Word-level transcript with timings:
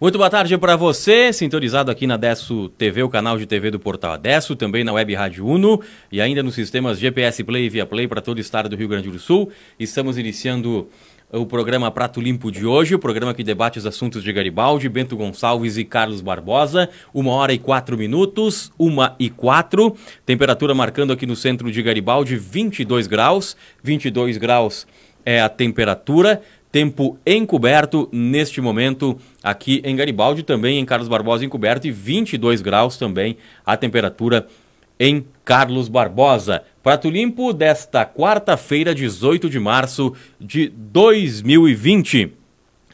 Muito 0.00 0.16
boa 0.16 0.30
tarde 0.30 0.56
para 0.56 0.76
você, 0.76 1.30
sintonizado 1.30 1.90
aqui 1.90 2.06
na 2.06 2.16
Desso 2.16 2.70
TV, 2.70 3.02
o 3.02 3.08
canal 3.10 3.36
de 3.36 3.44
TV 3.44 3.70
do 3.70 3.78
Portal 3.78 4.12
Adesso, 4.12 4.56
também 4.56 4.82
na 4.82 4.94
Web 4.94 5.12
Rádio 5.12 5.46
Uno 5.46 5.78
e 6.10 6.22
ainda 6.22 6.42
nos 6.42 6.54
sistemas 6.54 6.98
GPS 6.98 7.44
Play 7.44 7.66
e 7.66 7.68
Via 7.68 7.84
Play 7.84 8.08
para 8.08 8.22
todo 8.22 8.38
o 8.38 8.40
estado 8.40 8.66
do 8.70 8.76
Rio 8.76 8.88
Grande 8.88 9.10
do 9.10 9.18
Sul. 9.18 9.50
Estamos 9.78 10.16
iniciando 10.16 10.88
o 11.30 11.44
programa 11.44 11.90
Prato 11.90 12.18
Limpo 12.18 12.50
de 12.50 12.64
hoje, 12.64 12.94
o 12.94 12.98
programa 12.98 13.34
que 13.34 13.44
debate 13.44 13.78
os 13.78 13.84
assuntos 13.84 14.24
de 14.24 14.32
Garibaldi, 14.32 14.88
Bento 14.88 15.14
Gonçalves 15.18 15.76
e 15.76 15.84
Carlos 15.84 16.22
Barbosa. 16.22 16.88
Uma 17.12 17.32
hora 17.32 17.52
e 17.52 17.58
quatro 17.58 17.98
minutos, 17.98 18.72
uma 18.78 19.14
e 19.18 19.28
quatro. 19.28 19.94
Temperatura 20.24 20.74
marcando 20.74 21.12
aqui 21.12 21.26
no 21.26 21.36
centro 21.36 21.70
de 21.70 21.82
Garibaldi 21.82 22.36
22 22.36 23.06
graus. 23.06 23.54
22 23.82 24.38
graus 24.38 24.86
é 25.26 25.42
a 25.42 25.48
temperatura. 25.50 26.40
Tempo 26.72 27.18
encoberto 27.26 28.08
neste 28.12 28.60
momento 28.60 29.18
aqui 29.42 29.82
em 29.84 29.96
Garibaldi, 29.96 30.44
também 30.44 30.78
em 30.78 30.84
Carlos 30.84 31.08
Barbosa 31.08 31.44
encoberto 31.44 31.88
e 31.88 31.90
22 31.90 32.60
graus 32.62 32.96
também 32.96 33.36
a 33.66 33.76
temperatura 33.76 34.46
em 34.98 35.26
Carlos 35.44 35.88
Barbosa. 35.88 36.62
Prato 36.82 37.10
Limpo 37.10 37.52
desta 37.52 38.04
quarta-feira, 38.04 38.94
18 38.94 39.50
de 39.50 39.58
março 39.58 40.14
de 40.40 40.68
2020. 40.68 42.34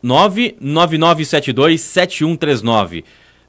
99972 0.02 1.80
7139. 1.80 3.04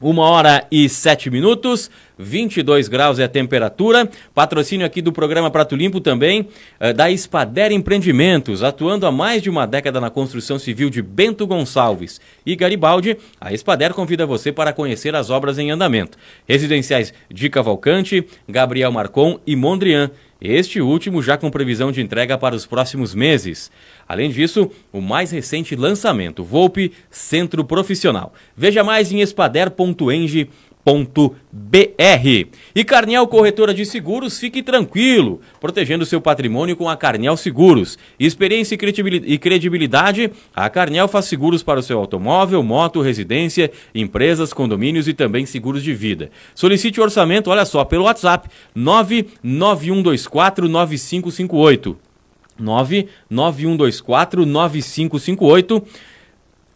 Uma 0.00 0.26
hora 0.26 0.64
e 0.70 0.88
sete 0.88 1.28
minutos, 1.28 1.90
22 2.18 2.88
graus 2.88 3.18
é 3.18 3.24
a 3.24 3.28
temperatura. 3.28 4.10
Patrocínio 4.34 4.84
aqui 4.84 5.00
do 5.00 5.12
programa 5.12 5.50
Prato 5.50 5.76
Limpo 5.76 6.00
também, 6.00 6.48
eh, 6.80 6.92
da 6.92 7.10
Espader 7.10 7.70
Empreendimentos, 7.70 8.62
atuando 8.62 9.06
há 9.06 9.12
mais 9.12 9.42
de 9.42 9.48
uma 9.48 9.66
década 9.66 10.00
na 10.00 10.10
construção 10.10 10.58
civil 10.58 10.90
de 10.90 11.00
Bento 11.00 11.46
Gonçalves 11.46 12.20
e 12.44 12.56
Garibaldi. 12.56 13.16
A 13.40 13.52
Espader 13.52 13.94
convida 13.94 14.26
você 14.26 14.50
para 14.50 14.72
conhecer 14.72 15.14
as 15.14 15.30
obras 15.30 15.58
em 15.58 15.70
andamento. 15.70 16.18
Residenciais 16.46 17.14
de 17.30 17.48
Cavalcante, 17.48 18.26
Gabriel 18.48 18.90
Marcon 18.90 19.38
e 19.46 19.54
Mondrian. 19.54 20.10
Este 20.40 20.80
último 20.80 21.20
já 21.20 21.36
com 21.36 21.50
previsão 21.50 21.90
de 21.90 22.00
entrega 22.00 22.38
para 22.38 22.54
os 22.54 22.64
próximos 22.64 23.12
meses. 23.12 23.72
Além 24.06 24.30
disso, 24.30 24.70
o 24.92 25.00
mais 25.00 25.32
recente 25.32 25.74
lançamento, 25.74 26.44
Volpe 26.44 26.92
Centro 27.10 27.64
Profissional. 27.64 28.32
Veja 28.56 28.84
mais 28.84 29.10
em 29.10 29.20
espader.eng.br. 30.88 32.48
E 32.74 32.84
Carniel 32.84 33.26
Corretora 33.26 33.74
de 33.74 33.84
Seguros, 33.84 34.38
fique 34.38 34.62
tranquilo, 34.62 35.40
protegendo 35.60 36.06
seu 36.06 36.20
patrimônio 36.20 36.76
com 36.76 36.88
a 36.88 36.96
Carniel 36.96 37.36
Seguros. 37.36 37.98
Experiência 38.18 38.74
e 38.74 39.38
credibilidade, 39.38 40.30
a 40.54 40.70
Carniel 40.70 41.08
faz 41.08 41.26
seguros 41.26 41.62
para 41.62 41.80
o 41.80 41.82
seu 41.82 41.98
automóvel, 41.98 42.62
moto, 42.62 43.02
residência, 43.02 43.70
empresas, 43.94 44.52
condomínios 44.52 45.08
e 45.08 45.14
também 45.14 45.44
seguros 45.46 45.82
de 45.82 45.94
vida. 45.94 46.30
Solicite 46.54 47.00
o 47.00 47.02
orçamento, 47.02 47.50
olha 47.50 47.64
só, 47.64 47.84
pelo 47.84 48.04
WhatsApp 48.04 48.48
99124 48.74 50.68
9558. 50.68 51.96
99124 52.58 54.44
9558. 54.44 55.82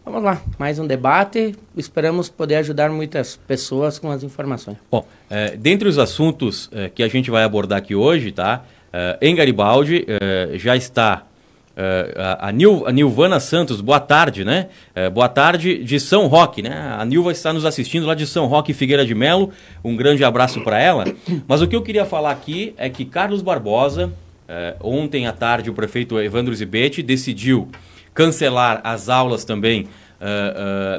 vamos 0.05 0.23
lá, 0.23 0.41
mais 0.59 0.79
um 0.79 0.87
debate. 0.87 1.55
Esperamos 1.77 2.31
poder 2.31 2.57
ajudar 2.57 2.91
muitas 2.91 3.37
pessoas 3.37 3.99
com 3.99 4.11
as 4.11 4.23
informações. 4.23 4.79
Bom, 4.91 5.07
é, 5.29 5.57
dentre 5.57 5.87
os 5.87 5.99
assuntos 5.99 6.71
é, 6.73 6.89
que 6.89 7.03
a 7.03 7.09
gente 7.09 7.31
vai 7.31 7.45
abordar 7.45 7.79
aqui 7.79 7.95
hoje, 7.95 8.33
tá? 8.33 8.65
É, 8.93 9.19
em 9.21 9.35
Garibaldi 9.35 10.07
já 10.55 10.75
está 10.77 11.25
Uh, 11.75 12.39
a, 12.39 12.53
Nil, 12.53 12.87
a 12.87 12.93
Nilvana 12.93 13.41
Santos, 13.41 13.81
boa 13.81 13.99
tarde, 13.99 14.45
né? 14.45 14.69
Uh, 14.95 15.11
boa 15.11 15.29
tarde 15.29 15.83
de 15.83 15.99
São 15.99 16.29
Roque, 16.29 16.63
né? 16.63 16.95
A 16.97 17.05
Nilva 17.05 17.33
está 17.33 17.53
nos 17.53 17.65
assistindo 17.65 18.07
lá 18.07 18.15
de 18.15 18.29
São 18.29 18.47
Roque 18.47 18.73
Figueira 18.73 19.05
de 19.05 19.13
Melo. 19.13 19.51
Um 19.83 19.97
grande 19.97 20.23
abraço 20.23 20.63
para 20.63 20.81
ela. 20.81 21.05
Mas 21.49 21.63
o 21.63 21.67
que 21.67 21.75
eu 21.75 21.83
queria 21.83 22.05
falar 22.05 22.31
aqui 22.31 22.75
é 22.77 22.89
que 22.89 23.05
Carlos 23.05 23.43
Barbosa, 23.43 24.07
uh, 24.07 24.89
ontem 24.89 25.27
à 25.27 25.33
tarde, 25.33 25.69
o 25.69 25.75
prefeito 25.75 26.17
Evandro 26.21 26.55
Zibetti 26.55 27.03
decidiu 27.03 27.69
cancelar 28.15 28.81
as 28.85 29.09
aulas 29.09 29.45
também 29.45 29.89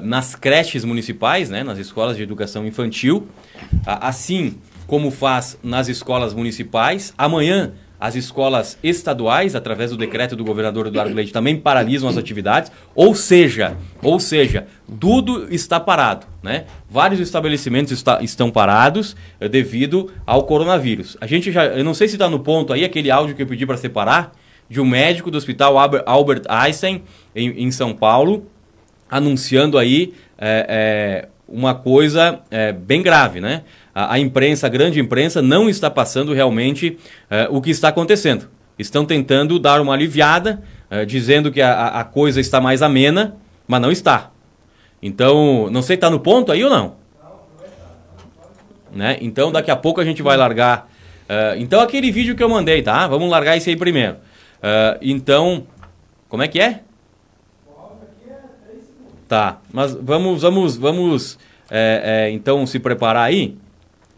nas 0.03 0.35
creches 0.35 0.83
municipais, 0.83 1.49
né? 1.49 1.63
Nas 1.63 1.79
escolas 1.79 2.15
de 2.15 2.21
educação 2.21 2.67
infantil, 2.67 3.27
assim 3.85 4.59
como 4.85 5.09
faz 5.09 5.57
nas 5.63 5.87
escolas 5.87 6.31
municipais. 6.33 7.11
Amanhã 7.17 7.71
as 7.99 8.15
escolas 8.15 8.77
estaduais, 8.83 9.55
através 9.55 9.91
do 9.91 9.97
decreto 9.97 10.35
do 10.35 10.43
governador 10.43 10.87
Eduardo 10.87 11.13
Leite, 11.13 11.31
também 11.31 11.57
paralisam 11.57 12.09
as 12.09 12.17
atividades, 12.17 12.71
ou 12.93 13.15
seja, 13.15 13.75
ou 14.01 14.19
seja, 14.19 14.67
tudo 14.99 15.47
está 15.53 15.79
parado, 15.79 16.27
né? 16.43 16.65
Vários 16.89 17.19
estabelecimentos 17.19 17.91
está, 17.91 18.21
estão 18.21 18.51
parados 18.51 19.15
eh, 19.39 19.47
devido 19.47 20.11
ao 20.25 20.43
coronavírus. 20.43 21.17
A 21.21 21.27
gente 21.27 21.51
já, 21.51 21.65
eu 21.65 21.83
não 21.83 21.93
sei 21.93 22.07
se 22.07 22.15
está 22.15 22.29
no 22.29 22.39
ponto 22.39 22.73
aí 22.73 22.83
aquele 22.83 23.09
áudio 23.09 23.35
que 23.35 23.41
eu 23.41 23.47
pedi 23.47 23.65
para 23.65 23.77
separar 23.77 24.33
de 24.69 24.81
um 24.81 24.85
médico 24.85 25.31
do 25.31 25.37
Hospital 25.37 25.77
Albert 26.05 26.43
Einstein 26.49 27.03
em, 27.35 27.63
em 27.63 27.71
São 27.71 27.93
Paulo, 27.93 28.45
anunciando 29.09 29.77
aí 29.77 30.13
é, 30.37 30.65
é, 30.67 31.29
uma 31.47 31.75
coisa 31.75 32.41
bem 32.85 33.03
grave, 33.03 33.39
né? 33.39 33.61
A, 33.95 34.15
a, 34.15 34.19
imprensa, 34.19 34.67
a 34.67 34.69
grande 34.69 34.99
imprensa, 34.99 35.41
não 35.41 35.69
está 35.69 35.89
passando 35.89 36.33
realmente 36.33 36.97
é, 37.29 37.47
o 37.49 37.61
que 37.61 37.71
está 37.71 37.87
acontecendo. 37.87 38.49
Estão 38.77 39.05
tentando 39.05 39.57
dar 39.57 39.79
uma 39.79 39.93
aliviada, 39.93 40.61
é, 40.89 41.05
dizendo 41.05 41.49
que 41.49 41.61
a, 41.61 41.87
a, 41.87 42.03
coisa 42.03 42.41
está 42.41 42.59
mais 42.59 42.81
amena, 42.81 43.37
mas 43.65 43.81
não 43.81 43.91
está. 43.91 44.31
Então, 45.01 45.69
não 45.71 45.81
sei, 45.81 45.95
está 45.95 46.09
no 46.09 46.19
ponto 46.19 46.51
aí 46.51 46.61
ou 46.63 46.69
não? 46.69 46.95
Né? 48.91 49.17
Então, 49.21 49.51
daqui 49.51 49.71
a 49.71 49.75
pouco 49.75 50.01
a 50.01 50.05
gente 50.05 50.21
vai 50.21 50.35
largar. 50.35 50.89
Uh, 51.23 51.57
então, 51.57 51.81
aquele 51.81 52.11
vídeo 52.11 52.35
que 52.35 52.43
eu 52.43 52.49
mandei, 52.49 52.81
tá? 52.81 53.07
Vamos 53.07 53.29
largar 53.29 53.57
esse 53.57 53.69
aí 53.69 53.75
primeiro. 53.75 54.15
Uh, 54.57 54.97
então, 55.01 55.67
como 56.29 56.43
é 56.43 56.47
que 56.47 56.59
é? 56.59 56.81
Tá, 59.27 59.59
mas 59.73 59.93
vamos, 59.93 60.43
vamos, 60.43 60.77
vamos, 60.77 61.39
é, 61.69 62.27
é, 62.27 62.31
então 62.31 62.65
se 62.67 62.77
preparar 62.77 63.23
aí. 63.23 63.57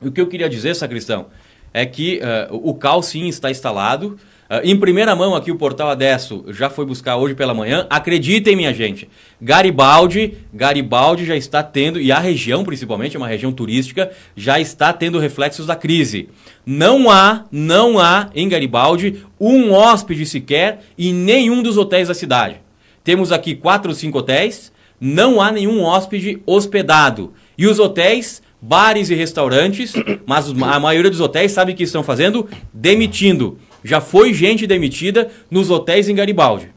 O 0.01 0.11
que 0.11 0.21
eu 0.21 0.27
queria 0.27 0.47
dizer, 0.47 0.75
sacristão, 0.75 1.27
é 1.73 1.85
que 1.85 2.19
uh, 2.51 2.69
o 2.69 2.73
CAL 2.75 3.01
sim 3.01 3.27
está 3.27 3.49
instalado. 3.49 4.17
Uh, 4.49 4.61
em 4.63 4.77
primeira 4.77 5.15
mão 5.15 5.35
aqui 5.35 5.51
o 5.51 5.57
Portal 5.57 5.89
Adesso 5.89 6.45
já 6.49 6.69
foi 6.69 6.85
buscar 6.85 7.17
hoje 7.17 7.33
pela 7.33 7.53
manhã. 7.53 7.87
Acreditem, 7.89 8.55
minha 8.55 8.73
gente, 8.73 9.09
Garibaldi, 9.41 10.37
Garibaldi 10.53 11.25
já 11.25 11.35
está 11.35 11.63
tendo, 11.63 11.99
e 11.99 12.11
a 12.11 12.19
região 12.19 12.63
principalmente, 12.63 13.15
é 13.15 13.19
uma 13.19 13.27
região 13.27 13.51
turística, 13.51 14.11
já 14.35 14.59
está 14.59 14.93
tendo 14.93 15.19
reflexos 15.19 15.65
da 15.65 15.75
crise. 15.75 16.29
Não 16.65 17.09
há, 17.09 17.45
não 17.51 17.99
há 17.99 18.29
em 18.35 18.47
Garibaldi 18.47 19.25
um 19.39 19.73
hóspede 19.73 20.25
sequer 20.25 20.81
em 20.97 21.13
nenhum 21.13 21.63
dos 21.63 21.75
hotéis 21.75 22.07
da 22.07 22.13
cidade. 22.13 22.57
Temos 23.03 23.31
aqui 23.31 23.55
quatro 23.55 23.89
ou 23.89 23.95
cinco 23.95 24.19
hotéis, 24.19 24.71
não 24.99 25.41
há 25.41 25.51
nenhum 25.51 25.83
hóspede 25.83 26.41
hospedado. 26.45 27.33
E 27.57 27.65
os 27.65 27.79
hotéis, 27.79 28.41
bares 28.61 29.09
e 29.09 29.15
restaurantes, 29.15 29.93
mas 30.25 30.49
a 30.49 30.79
maioria 30.79 31.11
dos 31.11 31.21
hotéis 31.21 31.51
sabe 31.51 31.73
o 31.73 31.75
que 31.75 31.83
estão 31.83 32.03
fazendo? 32.03 32.47
Demitindo. 32.73 33.59
Já 33.83 34.01
foi 34.01 34.33
gente 34.33 34.67
demitida 34.67 35.29
nos 35.49 35.69
hotéis 35.69 36.09
em 36.09 36.15
Garibaldi. 36.15 36.71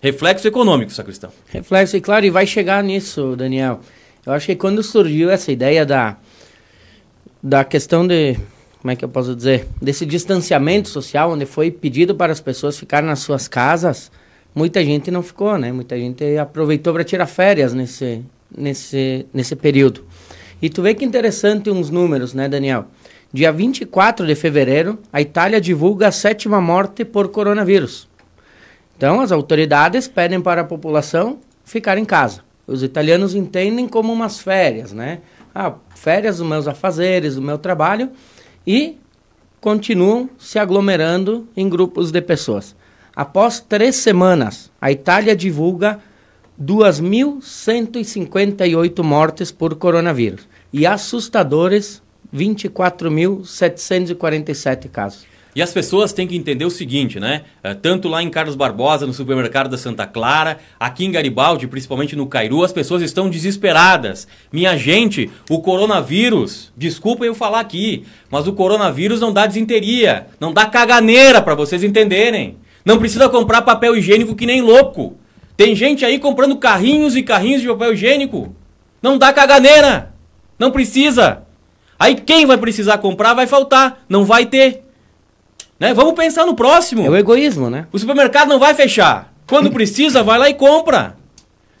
Reflexo 0.00 0.46
econômico, 0.46 0.92
sacristão. 0.92 1.30
Reflexo, 1.48 1.96
e 1.96 2.00
claro, 2.00 2.26
e 2.26 2.30
vai 2.30 2.46
chegar 2.46 2.84
nisso, 2.84 3.34
Daniel. 3.36 3.80
Eu 4.26 4.32
acho 4.32 4.46
que 4.46 4.54
quando 4.54 4.82
surgiu 4.82 5.30
essa 5.30 5.50
ideia 5.50 5.86
da, 5.86 6.18
da 7.42 7.64
questão 7.64 8.06
de, 8.06 8.38
como 8.80 8.90
é 8.90 8.96
que 8.96 9.04
eu 9.04 9.08
posso 9.08 9.34
dizer, 9.34 9.66
desse 9.80 10.04
distanciamento 10.04 10.90
social, 10.90 11.32
onde 11.32 11.46
foi 11.46 11.70
pedido 11.70 12.14
para 12.14 12.32
as 12.32 12.40
pessoas 12.40 12.78
ficarem 12.78 13.08
nas 13.08 13.20
suas 13.20 13.48
casas, 13.48 14.12
muita 14.54 14.84
gente 14.84 15.10
não 15.10 15.22
ficou, 15.22 15.56
né? 15.56 15.72
Muita 15.72 15.96
gente 15.98 16.36
aproveitou 16.36 16.92
para 16.92 17.02
tirar 17.02 17.26
férias 17.26 17.72
nesse, 17.72 18.22
nesse, 18.54 19.24
nesse 19.32 19.56
período. 19.56 20.04
E 20.64 20.70
tu 20.70 20.80
vê 20.80 20.94
que 20.94 21.04
interessante 21.04 21.68
uns 21.68 21.90
números, 21.90 22.32
né, 22.32 22.48
Daniel? 22.48 22.86
Dia 23.30 23.52
24 23.52 24.26
de 24.26 24.34
fevereiro, 24.34 24.98
a 25.12 25.20
Itália 25.20 25.60
divulga 25.60 26.08
a 26.08 26.10
sétima 26.10 26.58
morte 26.58 27.04
por 27.04 27.28
coronavírus. 27.28 28.08
Então, 28.96 29.20
as 29.20 29.30
autoridades 29.30 30.08
pedem 30.08 30.40
para 30.40 30.62
a 30.62 30.64
população 30.64 31.38
ficar 31.66 31.98
em 31.98 32.04
casa. 32.06 32.40
Os 32.66 32.82
italianos 32.82 33.34
entendem 33.34 33.86
como 33.86 34.10
umas 34.10 34.40
férias, 34.40 34.90
né? 34.90 35.18
Ah, 35.54 35.74
férias 35.94 36.38
dos 36.38 36.48
meus 36.48 36.66
afazeres, 36.66 37.34
do 37.34 37.42
meu 37.42 37.58
trabalho, 37.58 38.10
e 38.66 38.96
continuam 39.60 40.30
se 40.38 40.58
aglomerando 40.58 41.46
em 41.54 41.68
grupos 41.68 42.10
de 42.10 42.22
pessoas. 42.22 42.74
Após 43.14 43.60
três 43.60 43.96
semanas, 43.96 44.72
a 44.80 44.90
Itália 44.90 45.36
divulga 45.36 46.00
2.158 46.58 49.02
mortes 49.02 49.52
por 49.52 49.74
coronavírus 49.74 50.53
e 50.74 50.84
assustadores 50.84 52.02
24.747 52.34 54.90
casos. 54.90 55.24
E 55.54 55.62
as 55.62 55.72
pessoas 55.72 56.12
têm 56.12 56.26
que 56.26 56.36
entender 56.36 56.64
o 56.64 56.70
seguinte, 56.70 57.20
né? 57.20 57.42
É, 57.62 57.74
tanto 57.74 58.08
lá 58.08 58.20
em 58.20 58.28
Carlos 58.28 58.56
Barbosa, 58.56 59.06
no 59.06 59.14
supermercado 59.14 59.70
da 59.70 59.78
Santa 59.78 60.04
Clara, 60.04 60.58
aqui 60.80 61.04
em 61.04 61.12
Garibaldi, 61.12 61.68
principalmente 61.68 62.16
no 62.16 62.26
Cairu, 62.26 62.64
as 62.64 62.72
pessoas 62.72 63.02
estão 63.02 63.30
desesperadas. 63.30 64.26
Minha 64.52 64.76
gente, 64.76 65.30
o 65.48 65.60
coronavírus, 65.60 66.72
desculpa 66.76 67.24
eu 67.24 67.36
falar 67.36 67.60
aqui, 67.60 68.04
mas 68.28 68.48
o 68.48 68.52
coronavírus 68.52 69.20
não 69.20 69.32
dá 69.32 69.46
desinteria, 69.46 70.26
não 70.40 70.52
dá 70.52 70.66
caganeira 70.66 71.40
para 71.40 71.54
vocês 71.54 71.84
entenderem. 71.84 72.56
Não 72.84 72.98
precisa 72.98 73.28
comprar 73.28 73.62
papel 73.62 73.96
higiênico 73.96 74.34
que 74.34 74.44
nem 74.44 74.60
louco. 74.60 75.16
Tem 75.56 75.76
gente 75.76 76.04
aí 76.04 76.18
comprando 76.18 76.56
carrinhos 76.56 77.14
e 77.14 77.22
carrinhos 77.22 77.62
de 77.62 77.68
papel 77.68 77.94
higiênico. 77.94 78.52
Não 79.00 79.16
dá 79.16 79.32
caganeira. 79.32 80.13
Não 80.58 80.70
precisa. 80.70 81.42
Aí 81.98 82.14
quem 82.16 82.46
vai 82.46 82.56
precisar 82.58 82.98
comprar 82.98 83.34
vai 83.34 83.46
faltar. 83.46 84.04
Não 84.08 84.24
vai 84.24 84.46
ter. 84.46 84.82
Né? 85.78 85.92
Vamos 85.94 86.14
pensar 86.14 86.46
no 86.46 86.54
próximo. 86.54 87.04
É 87.04 87.10
o 87.10 87.16
egoísmo, 87.16 87.68
né? 87.70 87.86
O 87.92 87.98
supermercado 87.98 88.48
não 88.48 88.58
vai 88.58 88.74
fechar. 88.74 89.32
Quando 89.46 89.70
precisa, 89.70 90.22
vai 90.22 90.38
lá 90.38 90.48
e 90.48 90.54
compra. 90.54 91.16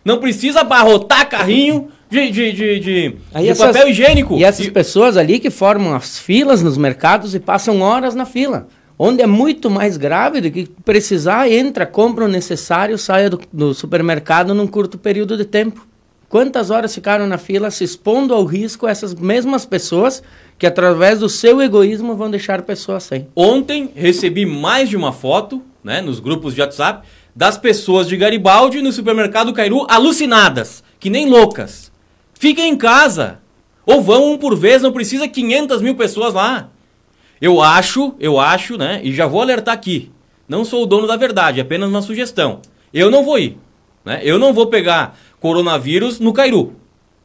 Não 0.04 0.18
precisa 0.18 0.60
abarrotar 0.60 1.28
carrinho 1.28 1.88
de, 2.10 2.30
de, 2.30 2.52
de, 2.52 2.80
de, 2.80 2.80
de 2.80 3.16
essas- 3.48 3.68
papel 3.72 3.88
higiênico. 3.88 4.36
E 4.36 4.44
essas 4.44 4.66
E- 4.66 4.70
pessoas 4.70 5.16
ali 5.16 5.38
que 5.38 5.50
formam 5.50 5.94
as 5.94 6.18
filas 6.18 6.62
nos 6.62 6.76
mercados 6.76 7.34
e 7.34 7.40
passam 7.40 7.80
horas 7.80 8.14
na 8.14 8.26
fila. 8.26 8.66
Onde 8.98 9.22
é 9.22 9.26
muito 9.26 9.70
mais 9.70 9.96
grave 9.96 10.40
do 10.40 10.50
que 10.50 10.68
precisar, 10.84 11.50
entra, 11.50 11.84
compra 11.86 12.26
o 12.26 12.28
necessário, 12.28 12.96
saia 12.98 13.28
do, 13.30 13.40
do 13.52 13.74
supermercado 13.74 14.54
num 14.54 14.66
curto 14.66 14.98
período 14.98 15.36
de 15.36 15.44
tempo. 15.44 15.84
Quantas 16.28 16.70
horas 16.70 16.94
ficaram 16.94 17.26
na 17.26 17.38
fila 17.38 17.70
se 17.70 17.84
expondo 17.84 18.34
ao 18.34 18.44
risco 18.44 18.86
essas 18.86 19.14
mesmas 19.14 19.64
pessoas 19.64 20.22
que, 20.58 20.66
através 20.66 21.20
do 21.20 21.28
seu 21.28 21.60
egoísmo, 21.62 22.16
vão 22.16 22.30
deixar 22.30 22.62
pessoas 22.62 23.04
sem? 23.04 23.28
Ontem 23.34 23.90
recebi 23.94 24.44
mais 24.46 24.88
de 24.88 24.96
uma 24.96 25.12
foto, 25.12 25.62
né, 25.82 26.00
nos 26.00 26.20
grupos 26.20 26.54
de 26.54 26.60
WhatsApp, 26.60 27.06
das 27.34 27.58
pessoas 27.58 28.08
de 28.08 28.16
Garibaldi 28.16 28.80
no 28.80 28.92
supermercado 28.92 29.52
Cairu 29.52 29.86
alucinadas, 29.88 30.82
que 30.98 31.10
nem 31.10 31.28
loucas. 31.28 31.92
Fiquem 32.34 32.70
em 32.70 32.76
casa. 32.76 33.40
Ou 33.86 34.00
vão 34.00 34.32
um 34.32 34.38
por 34.38 34.56
vez, 34.56 34.82
não 34.82 34.92
precisa 34.92 35.28
500 35.28 35.82
mil 35.82 35.94
pessoas 35.94 36.32
lá. 36.32 36.70
Eu 37.40 37.60
acho, 37.60 38.14
eu 38.18 38.40
acho, 38.40 38.78
né, 38.78 39.00
e 39.02 39.12
já 39.12 39.26
vou 39.26 39.42
alertar 39.42 39.74
aqui. 39.74 40.10
Não 40.48 40.64
sou 40.64 40.82
o 40.82 40.86
dono 40.86 41.06
da 41.06 41.16
verdade, 41.16 41.58
é 41.58 41.62
apenas 41.62 41.88
uma 41.88 42.02
sugestão. 42.02 42.60
Eu 42.92 43.10
não 43.10 43.24
vou 43.24 43.38
ir, 43.38 43.58
né? 44.04 44.20
Eu 44.22 44.38
não 44.38 44.52
vou 44.52 44.66
pegar 44.66 45.18
coronavírus 45.48 46.18
no 46.20 46.32
Cairu, 46.32 46.72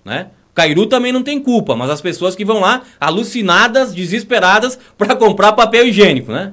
né? 0.04 0.28
Cairu 0.54 0.88
também 0.88 1.14
não 1.14 1.24
tem 1.24 1.40
culpa, 1.42 1.74
mas 1.74 1.90
as 1.90 2.02
pessoas 2.02 2.36
que 2.36 2.44
vão 2.44 2.60
lá 2.60 2.82
alucinadas, 3.00 3.94
desesperadas 3.94 4.78
para 4.98 5.16
comprar 5.16 5.54
papel 5.54 5.88
higiênico, 5.88 6.30
né? 6.30 6.52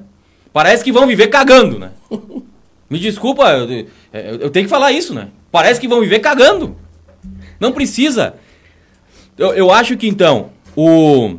Parece 0.53 0.81
que 0.81 0.93
vão 0.93 1.05
viver 1.05 1.27
cagando, 1.27 1.77
né? 1.77 1.91
Me 2.89 2.97
desculpa, 2.97 3.49
eu, 3.51 3.69
eu- 4.13 4.35
eu 4.43 4.49
tenho 4.49 4.63
que 4.65 4.69
falar 4.69 4.93
isso, 4.93 5.13
né? 5.13 5.27
Parece 5.51 5.81
que 5.81 5.89
vão 5.89 5.99
viver 5.99 6.19
cagando. 6.19 6.73
Não 7.59 7.73
precisa. 7.73 8.35
Eu, 9.37 9.53
eu 9.53 9.69
acho 9.69 9.97
que 9.97 10.07
então, 10.07 10.51
o. 10.73 11.35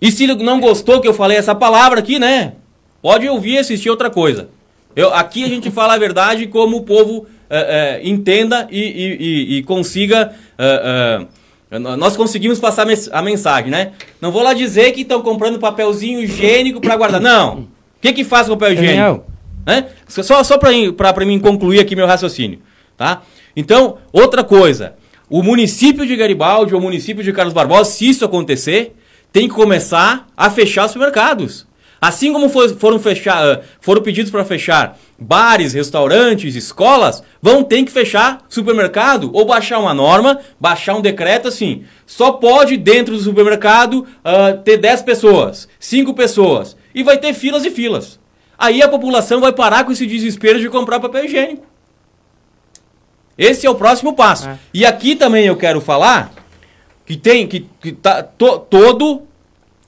E 0.00 0.12
se 0.12 0.24
não 0.36 0.60
gostou 0.60 1.00
que 1.00 1.08
eu 1.08 1.14
falei 1.14 1.36
essa 1.36 1.52
palavra 1.52 1.98
aqui, 1.98 2.20
né? 2.20 2.52
Pode 3.02 3.28
ouvir 3.28 3.54
e 3.54 3.58
assistir 3.58 3.90
outra 3.90 4.08
coisa. 4.08 4.50
Eu, 4.94 5.12
aqui 5.12 5.42
a 5.42 5.48
gente 5.48 5.68
fala 5.68 5.94
a 5.94 5.98
verdade 5.98 6.46
como 6.46 6.76
o 6.76 6.82
povo 6.84 7.26
eh, 7.50 8.00
eh, 8.02 8.08
entenda 8.08 8.66
e, 8.70 8.80
e- 8.80 9.16
e- 9.20 9.56
e 9.58 9.62
consiga. 9.62 10.32
eh, 10.58 11.26
nós 11.98 12.16
conseguimos 12.16 12.60
passar 12.60 12.86
a 13.12 13.22
mensagem, 13.22 13.70
né? 13.70 13.92
Não 14.20 14.30
vou 14.30 14.42
lá 14.42 14.54
dizer 14.54 14.92
que 14.92 15.00
estão 15.02 15.20
comprando 15.20 15.58
papelzinho 15.58 16.20
higiênico 16.20 16.80
para 16.80 16.96
guardar. 16.96 17.20
Não! 17.20 17.58
O 17.58 17.66
que, 18.00 18.12
que 18.12 18.24
faz 18.24 18.46
com 18.46 18.56
papel 18.56 18.74
higiênico? 18.74 19.02
Né? 19.66 19.86
Só, 20.06 20.44
só 20.44 20.56
para 20.58 21.24
mim 21.26 21.40
concluir 21.40 21.80
aqui 21.80 21.96
meu 21.96 22.06
raciocínio. 22.06 22.60
Tá? 22.96 23.22
Então, 23.56 23.98
outra 24.12 24.44
coisa. 24.44 24.94
O 25.28 25.42
município 25.42 26.06
de 26.06 26.14
Garibaldi 26.14 26.72
ou 26.72 26.78
o 26.80 26.82
município 26.82 27.22
de 27.24 27.32
Carlos 27.32 27.52
Barbosa, 27.52 27.90
se 27.90 28.08
isso 28.08 28.24
acontecer, 28.24 28.94
tem 29.32 29.48
que 29.48 29.54
começar 29.54 30.28
a 30.36 30.48
fechar 30.48 30.84
os 30.86 30.92
supermercados. 30.92 31.65
Assim 32.00 32.32
como 32.32 32.48
for- 32.48 32.76
foram, 32.76 32.98
fechar, 32.98 33.42
ah, 33.42 33.60
foram 33.80 34.02
pedidos 34.02 34.30
para 34.30 34.44
fechar 34.44 34.98
bares, 35.18 35.72
restaurantes, 35.72 36.54
escolas, 36.54 37.22
vão 37.40 37.62
ter 37.64 37.82
que 37.84 37.90
fechar 37.90 38.44
supermercado 38.48 39.30
ou 39.32 39.46
baixar 39.46 39.78
uma 39.78 39.94
norma, 39.94 40.38
baixar 40.60 40.94
um 40.94 41.00
decreto 41.00 41.48
assim. 41.48 41.84
Só 42.04 42.32
pode 42.32 42.76
dentro 42.76 43.16
do 43.16 43.22
supermercado 43.22 44.06
ah, 44.24 44.52
ter 44.52 44.76
10 44.76 45.02
pessoas, 45.02 45.66
5 45.80 46.12
pessoas. 46.14 46.76
E 46.94 47.02
vai 47.02 47.16
ter 47.18 47.32
filas 47.32 47.64
e 47.64 47.70
filas. 47.70 48.18
Aí 48.58 48.82
a 48.82 48.88
população 48.88 49.40
vai 49.40 49.52
parar 49.52 49.84
com 49.84 49.92
esse 49.92 50.06
desespero 50.06 50.60
de 50.60 50.68
comprar 50.68 51.00
papel 51.00 51.24
higiênico. 51.24 51.64
Esse 53.38 53.66
é 53.66 53.70
o 53.70 53.74
próximo 53.74 54.14
passo. 54.14 54.48
É. 54.48 54.58
E 54.72 54.86
aqui 54.86 55.14
também 55.14 55.46
eu 55.46 55.56
quero 55.56 55.80
falar 55.80 56.32
que 57.04 57.16
tem 57.16 57.46
que, 57.46 57.66
que 57.80 57.92
tá 57.92 58.22
to- 58.22 58.58
todo 58.60 59.22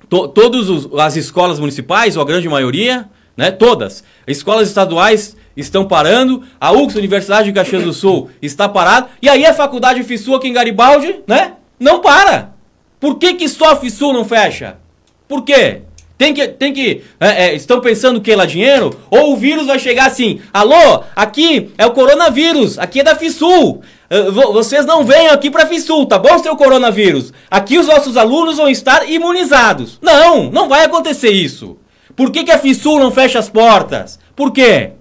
to, 0.09 0.29
todas 0.29 0.69
as 0.99 1.17
escolas 1.17 1.59
municipais, 1.59 2.17
ou 2.17 2.23
a 2.23 2.27
grande 2.27 2.49
maioria, 2.49 3.09
né, 3.37 3.51
todas, 3.51 4.03
escolas 4.27 4.69
estaduais 4.69 5.37
estão 5.57 5.87
parando, 5.87 6.43
a 6.61 6.73
UX, 6.73 6.95
Universidade 6.95 7.49
de 7.49 7.53
Caxias 7.53 7.83
do 7.83 7.93
Sul, 7.93 8.31
está 8.41 8.69
parada, 8.69 9.09
e 9.21 9.29
aí 9.29 9.45
a 9.45 9.55
faculdade 9.55 10.03
FISU 10.03 10.35
aqui 10.35 10.49
em 10.49 10.53
Garibaldi, 10.53 11.21
né, 11.27 11.55
não 11.79 12.01
para. 12.01 12.55
Por 13.01 13.17
que 13.17 13.35
que 13.35 13.49
só 13.49 13.73
a 13.73 13.77
FISU 13.77 14.13
não 14.13 14.25
fecha? 14.25 14.79
Por 15.29 15.43
quê? 15.43 15.83
Tem 16.19 16.35
que, 16.35 16.49
tem 16.49 16.73
que, 16.73 17.03
é, 17.21 17.45
é, 17.47 17.55
estão 17.55 17.81
pensando 17.81 18.21
que 18.21 18.35
lá 18.35 18.45
dinheiro? 18.45 18.91
Ou 19.09 19.33
o 19.33 19.37
vírus 19.37 19.67
vai 19.69 19.79
chegar 19.79 20.07
assim, 20.07 20.41
alô, 20.53 21.05
aqui 21.15 21.71
é 21.79 21.87
o 21.87 21.93
coronavírus, 21.93 22.77
aqui 22.79 23.01
é 23.01 23.05
da 23.05 23.15
FISUL, 23.15 23.81
Eh, 24.11 24.31
vo- 24.31 24.55
vocês 24.55 24.87
não 24.87 25.05
venham 25.05 25.35
aqui 25.35 25.51
pra 25.51 25.67
FISUL, 25.67 26.07
tá 26.07 26.19
bom, 26.19 26.39
seu 26.39 26.57
coronavírus? 26.57 27.31
Aqui 27.51 27.77
os 27.79 27.87
nossos 27.87 28.17
alunos 28.17 28.57
vão 28.57 28.67
estar 28.71 29.07
imunizados. 29.09 29.99
Não, 30.01 30.51
não 30.51 30.67
vai 30.67 30.85
acontecer 30.87 31.31
isso. 31.31 31.77
Por 32.17 32.31
que, 32.31 32.43
que 32.43 32.51
a 32.51 32.59
FISUL 32.59 32.99
não 32.99 33.11
fecha 33.11 33.39
as 33.39 33.51
portas? 33.51 34.19
Por 34.35 34.51
quê? 34.51 34.93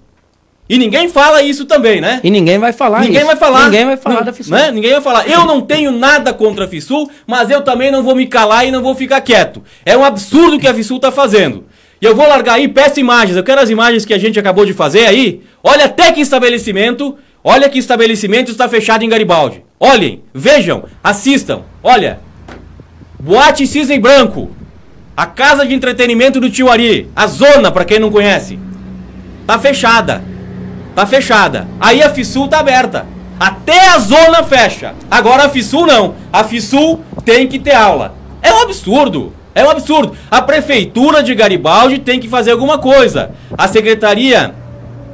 E 0.70 0.78
ninguém 0.78 1.08
fala 1.08 1.42
isso 1.42 1.64
também, 1.66 2.02
né? 2.02 2.20
E 2.24 2.30
ninguém 2.30 2.58
vai 2.60 2.74
falar 2.74 3.00
Ninguém 3.02 3.18
isso. 3.20 3.26
vai 3.28 3.36
falar. 3.38 3.66
Ninguém 3.66 3.86
vai 3.86 3.96
falar 3.98 4.22
da 4.22 4.34
FISUL. 4.34 4.58
né? 4.58 4.72
Ninguém 4.72 4.92
vai 4.92 5.02
falar. 5.02 5.28
Eu 5.28 5.46
não 5.46 5.62
tenho 5.62 5.92
nada 5.92 6.34
contra 6.34 6.66
a 6.66 6.68
FISUL, 6.68 7.10
mas 7.26 7.50
eu 7.50 7.62
também 7.62 7.90
não 7.90 8.04
vou 8.04 8.16
me 8.16 8.28
calar 8.28 8.68
e 8.68 8.72
não 8.72 8.82
vou 8.82 8.94
ficar 8.94 9.22
quieto. 9.22 9.64
É 9.86 9.96
um 9.98 10.04
absurdo 10.04 10.58
o 10.58 10.60
que 10.60 10.68
a 10.68 10.74
FISUL 10.74 11.00
tá 11.00 11.12
fazendo. 11.12 11.66
E 12.02 12.06
eu 12.06 12.16
vou 12.16 12.28
largar 12.28 12.56
aí, 12.56 12.68
peço 12.68 13.00
imagens. 13.00 13.38
Eu 13.38 13.44
quero 13.44 13.62
as 13.62 13.70
imagens 13.70 14.06
que 14.06 14.14
a 14.14 14.18
gente 14.18 14.38
acabou 14.38 14.66
de 14.66 14.74
fazer 14.74 15.06
aí. 15.08 15.42
Olha 15.64 15.86
até 15.86 16.12
que 16.12 16.20
estabelecimento. 16.22 17.18
Olha 17.44 17.70
que 17.70 17.80
estabelecimento 17.80 18.52
está 18.52 18.68
fechado 18.68 19.04
em 19.06 19.10
Garibaldi. 19.10 19.64
Olhem, 19.80 20.22
vejam, 20.34 20.84
assistam. 21.04 21.62
Olha. 21.82 22.20
Boate 23.20 23.66
Cisne 23.66 23.98
Branco. 24.00 24.52
A 25.16 25.26
casa 25.26 25.66
de 25.66 25.74
entretenimento 25.74 26.40
do 26.40 26.50
Tio 26.50 26.70
Ari. 26.70 27.10
A 27.16 27.26
zona, 27.26 27.72
pra 27.72 27.86
quem 27.86 28.00
não 28.00 28.12
conhece. 28.12 28.60
Tá 29.48 29.58
fechada. 29.58 30.24
Tá 30.98 31.06
fechada. 31.06 31.68
Aí 31.80 32.02
a 32.02 32.10
FISUL 32.10 32.48
tá 32.48 32.58
aberta. 32.58 33.06
Até 33.40 33.90
a 33.90 34.00
zona 34.00 34.42
fecha. 34.42 34.96
Agora 35.12 35.44
a 35.44 35.50
FISUL 35.50 35.86
não. 35.86 36.16
A 36.34 36.44
FISUL 36.44 37.02
tem 37.24 37.46
que 37.46 37.60
ter 37.60 37.76
aula. 37.76 38.16
É 38.42 38.52
um 38.52 38.62
absurdo. 38.64 39.32
É 39.54 39.64
um 39.64 39.70
absurdo. 39.70 40.18
A 40.32 40.42
prefeitura 40.42 41.22
de 41.22 41.36
Garibaldi 41.36 42.00
tem 42.00 42.20
que 42.20 42.28
fazer 42.28 42.50
alguma 42.50 42.80
coisa. 42.80 43.30
A 43.56 43.68
secretaria 43.68 44.56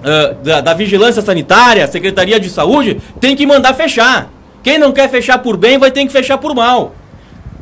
ah, 0.06 0.36
da, 0.42 0.62
da 0.62 0.74
Vigilância 0.74 1.22
Sanitária, 1.22 1.84
a 1.84 1.88
Secretaria 1.90 2.40
de 2.40 2.50
Saúde, 2.50 3.02
tem 3.20 3.36
que 3.36 3.46
mandar 3.46 3.74
fechar. 3.74 4.30
Quem 4.64 4.78
não 4.78 4.94
quer 4.94 5.10
fechar 5.10 5.40
por 5.40 5.58
bem 5.58 5.78
vai 5.78 5.92
ter 5.92 6.06
que 6.06 6.14
fechar 6.14 6.38
por 6.38 6.56
mal. 6.56 6.96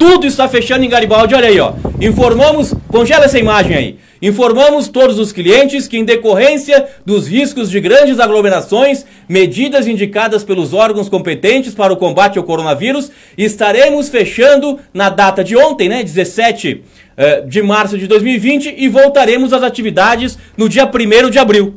Tudo 0.01 0.25
está 0.25 0.50
fechando 0.50 0.84
em 0.84 0.89
Garibaldi, 0.89 1.36
olha 1.36 1.48
aí, 1.48 1.60
ó. 1.60 1.74
Informamos, 2.01 2.74
congela 2.88 3.25
essa 3.25 3.38
imagem 3.38 3.77
aí. 3.77 4.00
Informamos 4.20 4.88
todos 4.88 5.20
os 5.20 5.31
clientes 5.31 5.88
que, 5.88 5.96
em 5.96 6.03
decorrência 6.03 6.88
dos 7.05 7.27
riscos 7.27 7.70
de 7.70 7.79
grandes 7.79 8.20
aglomerações, 8.20 9.05
medidas 9.29 9.86
indicadas 9.86 10.43
pelos 10.43 10.74
órgãos 10.74 11.08
competentes 11.08 11.75
para 11.75 11.93
o 11.93 11.98
combate 11.98 12.39
ao 12.39 12.43
coronavírus, 12.43 13.12
estaremos 13.38 14.10
fechando 14.10 14.79
na 14.91 15.12
data 15.12 15.43
de 15.43 15.55
ontem, 15.55 15.88
né, 15.88 16.01
17 16.01 16.84
eh, 17.15 17.41
de 17.41 17.62
março 17.62 17.96
de 17.96 18.08
2020, 18.08 18.74
e 18.75 18.89
voltaremos 18.89 19.53
às 19.53 19.62
atividades 19.62 20.36
no 20.58 20.67
dia 20.67 20.89
1 20.89 21.29
de 21.29 21.38
abril. 21.38 21.75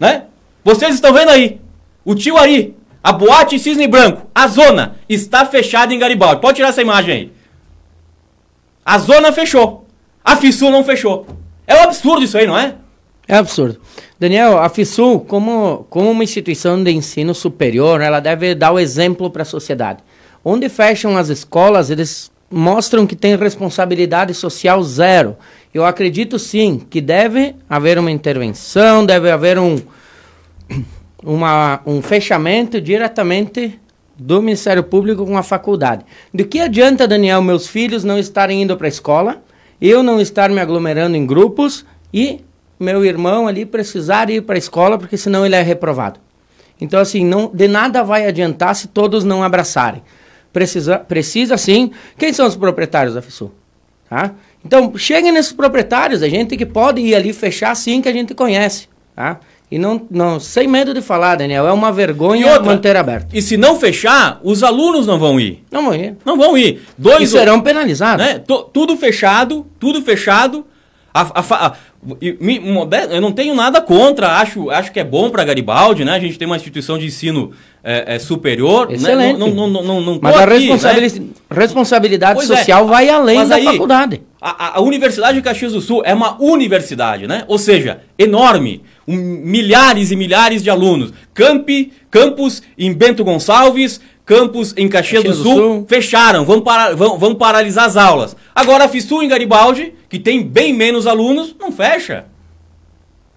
Né? 0.00 0.24
Vocês 0.64 0.96
estão 0.96 1.12
vendo 1.12 1.28
aí. 1.28 1.60
O 2.04 2.16
tio 2.16 2.36
Ari, 2.36 2.74
a 3.04 3.12
boate 3.12 3.56
Cisne 3.56 3.86
Branco, 3.86 4.26
a 4.34 4.48
zona, 4.48 4.96
está 5.08 5.46
fechada 5.46 5.94
em 5.94 5.98
Garibaldi. 6.00 6.40
Pode 6.40 6.56
tirar 6.56 6.70
essa 6.70 6.82
imagem 6.82 7.14
aí. 7.14 7.41
A 8.84 8.98
zona 8.98 9.32
fechou. 9.32 9.86
A 10.24 10.36
FISUL 10.36 10.70
não 10.70 10.84
fechou. 10.84 11.26
É 11.66 11.74
um 11.76 11.82
absurdo 11.84 12.24
isso 12.24 12.36
aí, 12.36 12.46
não 12.46 12.58
é? 12.58 12.74
É 13.26 13.36
absurdo. 13.36 13.80
Daniel, 14.18 14.58
a 14.58 14.68
FISUL, 14.68 15.20
como, 15.20 15.86
como 15.88 16.10
uma 16.10 16.24
instituição 16.24 16.82
de 16.82 16.90
ensino 16.90 17.34
superior, 17.34 18.00
ela 18.00 18.20
deve 18.20 18.54
dar 18.54 18.72
o 18.72 18.78
exemplo 18.78 19.30
para 19.30 19.42
a 19.42 19.46
sociedade. 19.46 20.00
Onde 20.44 20.68
fecham 20.68 21.16
as 21.16 21.28
escolas, 21.28 21.90
eles 21.90 22.30
mostram 22.50 23.06
que 23.06 23.16
tem 23.16 23.36
responsabilidade 23.36 24.34
social 24.34 24.82
zero. 24.82 25.36
Eu 25.72 25.84
acredito 25.84 26.38
sim 26.38 26.84
que 26.90 27.00
deve 27.00 27.54
haver 27.68 27.98
uma 27.98 28.10
intervenção, 28.10 29.06
deve 29.06 29.30
haver 29.30 29.58
um, 29.58 29.76
uma, 31.24 31.80
um 31.86 32.02
fechamento 32.02 32.80
diretamente 32.80 33.80
do 34.22 34.40
Ministério 34.40 34.82
Público 34.82 35.26
com 35.26 35.36
a 35.36 35.42
faculdade. 35.42 36.04
Do 36.32 36.44
que 36.44 36.60
adianta, 36.60 37.08
Daniel, 37.08 37.42
meus 37.42 37.66
filhos 37.66 38.04
não 38.04 38.18
estarem 38.18 38.62
indo 38.62 38.76
para 38.76 38.86
a 38.86 38.88
escola, 38.88 39.42
eu 39.80 40.02
não 40.02 40.20
estar 40.20 40.48
me 40.50 40.60
aglomerando 40.60 41.16
em 41.16 41.26
grupos 41.26 41.84
e 42.14 42.40
meu 42.78 43.04
irmão 43.04 43.48
ali 43.48 43.66
precisar 43.66 44.30
ir 44.30 44.42
para 44.42 44.54
a 44.54 44.58
escola 44.58 44.98
porque 44.98 45.16
senão 45.16 45.44
ele 45.44 45.56
é 45.56 45.62
reprovado. 45.62 46.20
Então, 46.80 47.00
assim, 47.00 47.24
não, 47.24 47.50
de 47.52 47.68
nada 47.68 48.02
vai 48.02 48.26
adiantar 48.26 48.74
se 48.74 48.88
todos 48.88 49.24
não 49.24 49.42
abraçarem. 49.42 50.02
Precisa, 50.52 50.98
precisa 50.98 51.56
sim. 51.56 51.92
Quem 52.18 52.32
são 52.32 52.46
os 52.46 52.56
proprietários 52.56 53.14
da 53.14 53.22
FISU? 53.22 53.52
Tá? 54.08 54.32
Então, 54.64 54.96
cheguem 54.96 55.32
nesses 55.32 55.52
proprietários, 55.52 56.22
a 56.22 56.28
gente 56.28 56.56
que 56.56 56.66
pode 56.66 57.00
ir 57.00 57.14
ali 57.14 57.32
fechar 57.32 57.74
sim, 57.74 58.02
que 58.02 58.08
a 58.08 58.12
gente 58.12 58.34
conhece. 58.34 58.88
Tá? 59.14 59.40
E 59.72 59.78
não, 59.78 60.06
não, 60.10 60.38
sem 60.38 60.68
medo 60.68 60.92
de 60.92 61.00
falar, 61.00 61.36
Daniel, 61.36 61.66
é 61.66 61.72
uma 61.72 61.90
vergonha 61.90 62.46
outra, 62.46 62.62
manter 62.62 62.94
aberto. 62.94 63.28
E 63.32 63.40
se 63.40 63.56
não 63.56 63.80
fechar, 63.80 64.38
os 64.44 64.62
alunos 64.62 65.06
não 65.06 65.18
vão 65.18 65.40
ir. 65.40 65.64
Não 65.70 65.84
vão 65.84 65.94
ir. 65.94 66.16
Não 66.26 66.36
vão 66.36 66.58
ir. 66.58 66.82
Dois 66.98 67.30
e 67.30 67.32
serão 67.32 67.58
penalizados. 67.58 68.22
Né? 68.22 68.38
tudo 68.70 68.98
fechado, 68.98 69.66
tudo 69.80 70.02
fechado. 70.02 70.66
A, 71.14 71.40
a, 71.40 71.66
a, 71.66 71.72
eu 73.10 73.20
não 73.20 73.32
tenho 73.32 73.54
nada 73.54 73.80
contra, 73.80 74.40
acho, 74.40 74.68
acho 74.70 74.92
que 74.92 75.00
é 75.00 75.04
bom 75.04 75.30
para 75.30 75.42
Garibaldi, 75.42 76.04
né? 76.04 76.12
A 76.12 76.20
gente 76.20 76.38
tem 76.38 76.44
uma 76.44 76.56
instituição 76.56 76.98
de 76.98 77.06
ensino 77.06 77.52
é, 77.82 78.16
é 78.16 78.18
superior. 78.18 78.88
Né? 78.88 78.96
Excelente. 78.96 79.38
Né? 79.38 79.38
Não, 79.38 79.68
não, 79.68 79.82
não, 79.82 80.00
não, 80.00 80.18
Mas 80.20 80.36
a 80.36 80.44
aqui, 80.44 80.58
responsabilidade, 80.58 81.20
né? 81.20 81.30
responsabilidade 81.50 82.40
é. 82.40 82.42
social 82.42 82.84
é. 82.84 82.86
vai 82.88 83.08
além 83.08 83.48
da 83.48 83.54
aí, 83.54 83.64
faculdade. 83.64 84.22
A, 84.40 84.78
a, 84.78 84.80
Universidade 84.82 85.38
de 85.38 85.42
Caxias 85.42 85.72
do 85.72 85.80
Sul 85.80 86.02
é 86.04 86.12
uma 86.12 86.36
universidade, 86.42 87.26
né? 87.26 87.44
Ou 87.46 87.56
seja, 87.58 88.00
enorme, 88.18 88.82
um, 89.06 89.16
milhares 89.16 90.10
e 90.10 90.16
milhares 90.16 90.62
de 90.62 90.70
alunos. 90.70 91.12
Campi, 91.34 91.92
campus 92.10 92.62
em 92.76 92.92
Bento 92.92 93.24
Gonçalves, 93.24 94.00
campus 94.24 94.74
em 94.76 94.88
Caxias, 94.88 95.22
Caxias 95.22 95.38
do, 95.38 95.42
Sul, 95.42 95.56
Sul, 95.56 95.86
fecharam, 95.88 96.44
vão, 96.44 96.60
para, 96.60 96.94
vão, 96.94 97.18
vão 97.18 97.34
paralisar 97.34 97.86
as 97.86 97.96
aulas. 97.96 98.36
Agora 98.54 98.84
a 98.84 98.88
FISU 98.88 99.22
em 99.22 99.28
Garibaldi, 99.28 99.94
que 100.08 100.18
tem 100.18 100.42
bem 100.42 100.72
menos 100.72 101.06
alunos, 101.06 101.54
não 101.58 101.72
fecha. 101.72 102.26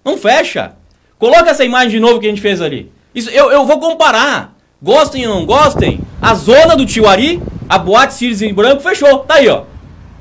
Não 0.04 0.16
fecha. 0.16 0.72
Coloca 1.18 1.50
essa 1.50 1.64
imagem 1.64 1.90
de 1.90 2.00
novo 2.00 2.20
que 2.20 2.26
a 2.26 2.30
gente 2.30 2.42
fez 2.42 2.60
ali. 2.60 2.92
Isso, 3.14 3.30
eu, 3.30 3.50
eu 3.50 3.64
vou 3.64 3.80
comparar. 3.80 4.54
Gostem 4.82 5.26
ou 5.26 5.34
não 5.34 5.46
gostem, 5.46 6.00
a 6.20 6.34
zona 6.34 6.76
do 6.76 6.84
Tiwari, 6.84 7.42
a 7.66 7.78
boate 7.78 8.12
Sirius 8.12 8.42
em 8.42 8.52
branco, 8.52 8.82
fechou. 8.82 9.20
Tá 9.20 9.36
aí, 9.36 9.48
ó. 9.48 9.64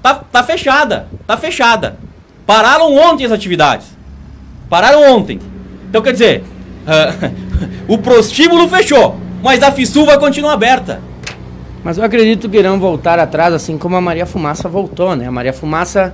Tá, 0.01 0.15
tá 0.15 0.43
fechada. 0.43 1.09
Tá 1.27 1.35
fechada. 1.35 1.99
Pararam 2.45 2.95
ontem 2.95 3.25
as 3.25 3.31
atividades. 3.31 3.94
Pararam 4.75 5.15
ontem. 5.15 5.39
Então 5.89 6.01
quer 6.01 6.11
dizer, 6.11 6.43
uh, 6.85 7.31
o 7.87 7.97
prostíbulo 7.97 8.67
fechou 8.67 9.15
mas 9.41 9.63
a 9.63 9.71
FISU 9.71 10.05
vai 10.05 10.17
continuar 10.17 10.53
aberta. 10.53 10.99
Mas 11.81 11.97
eu 11.97 12.03
acredito 12.03 12.49
que 12.49 12.57
irão 12.57 12.77
voltar 12.77 13.19
atrás, 13.19 13.53
assim 13.53 13.77
como 13.77 13.95
a 13.95 14.01
Maria 14.01 14.25
Fumaça 14.25 14.67
voltou, 14.67 15.15
né? 15.15 15.27
A 15.27 15.31
Maria 15.31 15.53
Fumaça, 15.53 16.13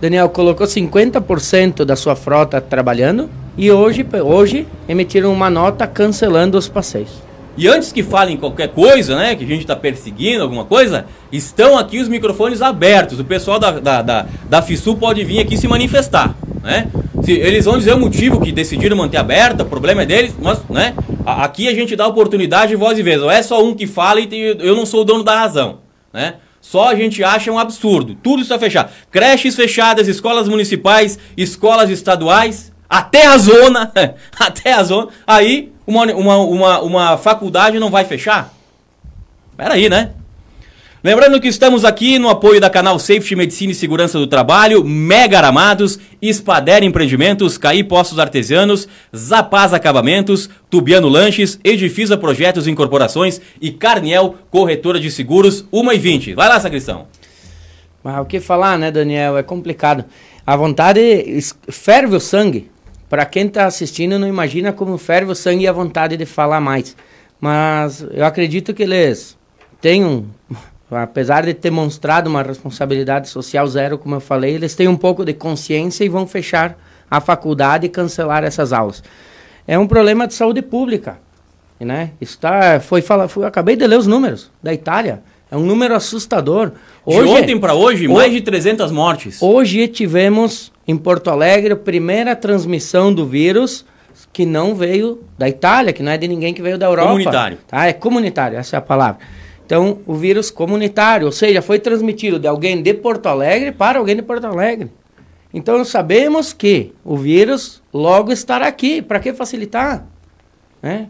Daniel, 0.00 0.28
colocou 0.30 0.66
50% 0.66 1.84
da 1.84 1.94
sua 1.94 2.16
frota 2.16 2.60
trabalhando 2.60 3.30
e 3.56 3.70
hoje, 3.70 4.04
hoje 4.24 4.66
emitiram 4.88 5.30
uma 5.32 5.48
nota 5.48 5.86
cancelando 5.86 6.58
os 6.58 6.68
passeios. 6.68 7.22
E 7.56 7.68
antes 7.68 7.92
que 7.92 8.02
falem 8.02 8.36
qualquer 8.36 8.68
coisa, 8.68 9.14
né, 9.14 9.36
que 9.36 9.44
a 9.44 9.46
gente 9.46 9.60
está 9.60 9.76
perseguindo 9.76 10.42
alguma 10.42 10.64
coisa, 10.64 11.04
estão 11.30 11.76
aqui 11.76 12.00
os 12.00 12.08
microfones 12.08 12.62
abertos. 12.62 13.20
O 13.20 13.24
pessoal 13.24 13.60
da, 13.60 13.72
da, 13.72 14.02
da, 14.02 14.26
da 14.48 14.62
FISU 14.62 14.96
pode 14.96 15.22
vir 15.22 15.38
aqui 15.38 15.56
se 15.56 15.68
manifestar, 15.68 16.34
né? 16.62 16.88
Se 17.22 17.32
eles 17.32 17.64
vão 17.64 17.78
dizer 17.78 17.94
o 17.94 18.00
motivo 18.00 18.40
que 18.40 18.52
decidiram 18.52 18.96
manter 18.96 19.18
aberta, 19.18 19.62
o 19.62 19.66
problema 19.66 20.02
é 20.02 20.06
deles, 20.06 20.34
mas, 20.40 20.62
né? 20.68 20.94
Aqui 21.24 21.68
a 21.68 21.74
gente 21.74 21.94
dá 21.94 22.06
oportunidade 22.06 22.70
de 22.70 22.76
voz 22.76 22.98
e 22.98 23.02
vez. 23.02 23.20
Não 23.20 23.30
é 23.30 23.42
só 23.42 23.62
um 23.64 23.74
que 23.74 23.86
fala 23.86 24.20
e 24.20 24.26
tem, 24.26 24.40
eu 24.40 24.74
não 24.74 24.86
sou 24.86 25.02
o 25.02 25.04
dono 25.04 25.22
da 25.22 25.38
razão, 25.38 25.80
né? 26.12 26.34
Só 26.60 26.88
a 26.88 26.94
gente 26.94 27.24
acha 27.24 27.50
um 27.50 27.58
absurdo. 27.58 28.14
Tudo 28.14 28.42
está 28.42 28.58
fechado. 28.58 28.90
Creches 29.10 29.56
fechadas, 29.56 30.08
escolas 30.08 30.48
municipais, 30.48 31.18
escolas 31.36 31.90
estaduais, 31.90 32.72
até 32.88 33.26
a 33.26 33.38
zona, 33.38 33.92
até 34.38 34.72
a 34.72 34.82
zona. 34.82 35.08
Aí 35.26 35.72
uma, 35.86 36.04
uma, 36.12 36.36
uma, 36.38 36.80
uma 36.80 37.18
faculdade 37.18 37.78
não 37.78 37.90
vai 37.90 38.04
fechar? 38.04 38.52
Peraí, 39.56 39.88
né? 39.88 40.12
Lembrando 41.02 41.40
que 41.40 41.48
estamos 41.48 41.82
aqui 41.82 42.18
no 42.18 42.28
apoio 42.28 42.60
da 42.60 42.68
Canal 42.68 42.98
Safety 42.98 43.34
Medicina 43.34 43.72
e 43.72 43.74
Segurança 43.74 44.18
do 44.18 44.26
Trabalho, 44.26 44.84
Mega 44.84 45.38
Aramados, 45.38 45.98
Espader 46.20 46.82
Empreendimentos, 46.82 47.56
Caí 47.56 47.82
Postos 47.82 48.18
Artesianos, 48.18 48.86
Zapaz 49.16 49.72
Acabamentos, 49.72 50.50
Tubiano 50.68 51.08
Lanches, 51.08 51.58
Edifisa 51.64 52.18
Projetos 52.18 52.66
e 52.66 52.70
Incorporações 52.70 53.40
e 53.62 53.70
Carniel 53.70 54.34
Corretora 54.50 55.00
de 55.00 55.10
Seguros, 55.10 55.64
1 55.72 55.92
e 55.92 55.98
20. 55.98 56.34
Vai 56.34 56.50
lá, 56.50 56.60
Sacristão. 56.60 57.06
Mas 58.04 58.20
o 58.20 58.26
que 58.26 58.38
falar, 58.38 58.78
né, 58.78 58.90
Daniel? 58.90 59.38
É 59.38 59.42
complicado. 59.42 60.04
A 60.46 60.54
vontade 60.54 61.00
ferve 61.70 62.14
o 62.14 62.20
sangue. 62.20 62.70
Para 63.08 63.24
quem 63.24 63.46
está 63.46 63.64
assistindo, 63.64 64.18
não 64.18 64.28
imagina 64.28 64.70
como 64.70 64.98
ferve 64.98 65.32
o 65.32 65.34
sangue 65.34 65.64
e 65.64 65.68
a 65.68 65.72
vontade 65.72 66.18
de 66.18 66.26
falar 66.26 66.60
mais. 66.60 66.94
Mas 67.40 68.06
eu 68.12 68.26
acredito 68.26 68.74
que 68.74 68.82
eles 68.82 69.34
têm 69.80 70.04
um 70.04 70.26
apesar 70.96 71.44
de 71.44 71.54
ter 71.54 71.70
mostrado 71.70 72.28
uma 72.28 72.42
responsabilidade 72.42 73.28
social 73.28 73.66
zero, 73.66 73.98
como 73.98 74.16
eu 74.16 74.20
falei, 74.20 74.54
eles 74.54 74.74
têm 74.74 74.88
um 74.88 74.96
pouco 74.96 75.24
de 75.24 75.32
consciência 75.32 76.04
e 76.04 76.08
vão 76.08 76.26
fechar 76.26 76.76
a 77.10 77.20
faculdade 77.20 77.86
e 77.86 77.88
cancelar 77.88 78.44
essas 78.44 78.72
aulas. 78.72 79.02
É 79.66 79.78
um 79.78 79.86
problema 79.86 80.26
de 80.26 80.34
saúde 80.34 80.62
pública, 80.62 81.18
né? 81.78 82.10
Está, 82.20 82.80
foi 82.80 83.02
fala, 83.02 83.28
foi, 83.28 83.46
acabei 83.46 83.76
de 83.76 83.86
ler 83.86 83.98
os 83.98 84.06
números 84.06 84.50
da 84.62 84.72
Itália. 84.72 85.22
É 85.50 85.56
um 85.56 85.64
número 85.64 85.94
assustador. 85.94 86.72
Hoje, 87.04 87.22
de 87.22 87.28
ontem 87.28 87.58
para 87.58 87.74
hoje, 87.74 88.06
mais 88.06 88.32
de 88.32 88.40
300 88.40 88.92
mortes. 88.92 89.42
Hoje 89.42 89.88
tivemos 89.88 90.72
em 90.86 90.96
Porto 90.96 91.28
Alegre 91.28 91.72
a 91.72 91.76
primeira 91.76 92.36
transmissão 92.36 93.12
do 93.12 93.26
vírus 93.26 93.84
que 94.32 94.46
não 94.46 94.74
veio 94.74 95.20
da 95.36 95.48
Itália, 95.48 95.92
que 95.92 96.02
não 96.02 96.12
é 96.12 96.18
de 96.18 96.28
ninguém 96.28 96.54
que 96.54 96.62
veio 96.62 96.78
da 96.78 96.86
Europa. 96.86 97.08
Comunitário. 97.08 97.58
Tá? 97.66 97.86
É 97.86 97.92
comunitário, 97.92 98.58
essa 98.58 98.76
é 98.76 98.78
a 98.78 98.82
palavra. 98.82 99.18
Então, 99.70 100.00
o 100.04 100.14
vírus 100.14 100.50
comunitário, 100.50 101.26
ou 101.26 101.32
seja, 101.32 101.62
foi 101.62 101.78
transmitido 101.78 102.40
de 102.40 102.48
alguém 102.48 102.82
de 102.82 102.92
Porto 102.92 103.26
Alegre 103.26 103.70
para 103.70 104.00
alguém 104.00 104.16
de 104.16 104.22
Porto 104.22 104.44
Alegre. 104.44 104.90
Então, 105.54 105.84
sabemos 105.84 106.52
que 106.52 106.90
o 107.04 107.16
vírus 107.16 107.80
logo 107.94 108.32
estará 108.32 108.66
aqui. 108.66 109.00
Para 109.00 109.20
que 109.20 109.32
facilitar? 109.32 110.04
Né? 110.82 111.06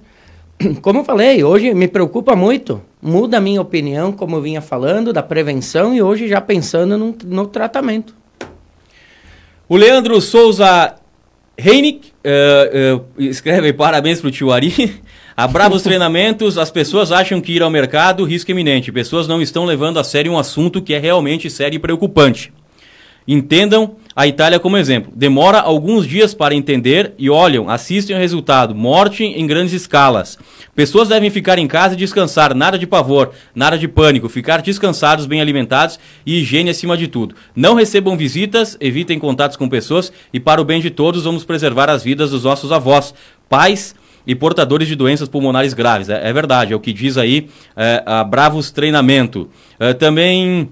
Como 0.83 0.99
eu 0.99 1.05
falei, 1.05 1.42
hoje 1.42 1.73
me 1.73 1.88
preocupa 1.88 2.37
muito. 2.37 2.83
Muda 3.01 3.38
a 3.38 3.40
minha 3.40 3.62
opinião, 3.62 4.12
como 4.12 4.37
eu 4.37 4.42
vinha 4.42 4.61
falando, 4.61 5.11
da 5.11 5.23
prevenção 5.23 5.94
e 5.94 6.03
hoje 6.03 6.29
já 6.29 6.38
pensando 6.38 6.99
no, 6.99 7.16
no 7.25 7.46
tratamento. 7.46 8.14
O 9.66 9.75
Leandro 9.75 10.20
Souza 10.20 10.96
Reinik 11.57 12.09
uh, 12.09 12.96
uh, 12.99 13.07
escreve 13.16 13.73
parabéns 13.75 14.20
para 14.20 14.31
tio 14.31 14.53
Ari. 14.53 15.01
A 15.40 15.48
bravos 15.48 15.81
treinamentos, 15.81 16.59
as 16.59 16.70
pessoas 16.70 17.11
acham 17.11 17.40
que 17.40 17.53
ir 17.53 17.62
ao 17.62 17.70
mercado 17.70 18.26
risco 18.26 18.50
iminente. 18.50 18.92
Pessoas 18.92 19.26
não 19.26 19.40
estão 19.40 19.64
levando 19.64 19.98
a 19.98 20.05
sério 20.05 20.33
um 20.33 20.38
assunto 20.38 20.83
que 20.83 20.92
é 20.92 20.98
realmente 20.98 21.48
sério 21.48 21.76
e 21.76 21.79
preocupante. 21.79 22.53
Entendam 23.26 23.96
a 24.14 24.26
Itália 24.26 24.61
como 24.61 24.76
exemplo. 24.76 25.11
Demora 25.16 25.59
alguns 25.59 26.07
dias 26.07 26.35
para 26.35 26.55
entender 26.55 27.14
e 27.18 27.31
olham, 27.31 27.70
assistem 27.70 28.14
o 28.14 28.18
resultado. 28.18 28.74
Morte 28.74 29.24
em 29.24 29.46
grandes 29.46 29.72
escalas. 29.72 30.37
Pessoas 30.74 31.09
devem 31.09 31.31
ficar 31.31 31.59
em 31.59 31.66
casa 31.66 31.94
e 31.94 31.96
descansar. 31.96 32.55
Nada 32.55 32.79
de 32.79 32.87
pavor, 32.87 33.31
nada 33.55 33.79
de 33.79 33.88
pânico. 33.88 34.29
Ficar 34.29 34.61
descansados, 34.61 35.24
bem 35.24 35.40
alimentados 35.40 35.98
e 36.26 36.42
higiene 36.42 36.68
acima 36.68 36.98
de 36.98 37.09
tudo. 37.09 37.35
Não 37.57 37.72
recebam 37.72 38.14
visitas, 38.14 38.76
evitem 38.79 39.18
contatos 39.18 39.57
com 39.57 39.70
pessoas 39.70 40.12
e, 40.35 40.38
para 40.38 40.61
o 40.61 40.66
bem 40.66 40.83
de 40.83 40.90
todos, 40.90 41.24
vamos 41.24 41.44
preservar 41.44 41.88
as 41.88 42.05
vidas 42.05 42.31
dos 42.31 42.44
nossos 42.44 42.70
avós, 42.70 43.14
pais 43.48 43.94
e 44.31 44.35
portadores 44.37 44.87
de 44.87 44.95
doenças 44.95 45.29
pulmonares 45.29 45.75
graves. 45.75 46.09
É, 46.09 46.29
é 46.29 46.33
verdade, 46.33 46.73
é 46.73 46.77
o 46.77 46.79
que 46.79 46.93
diz 46.93 47.19
aí 47.19 47.49
é, 47.77 48.01
a 48.07 48.23
Bravos 48.23 48.71
Treinamento. 48.71 49.51
É, 49.77 49.93
também 49.93 50.69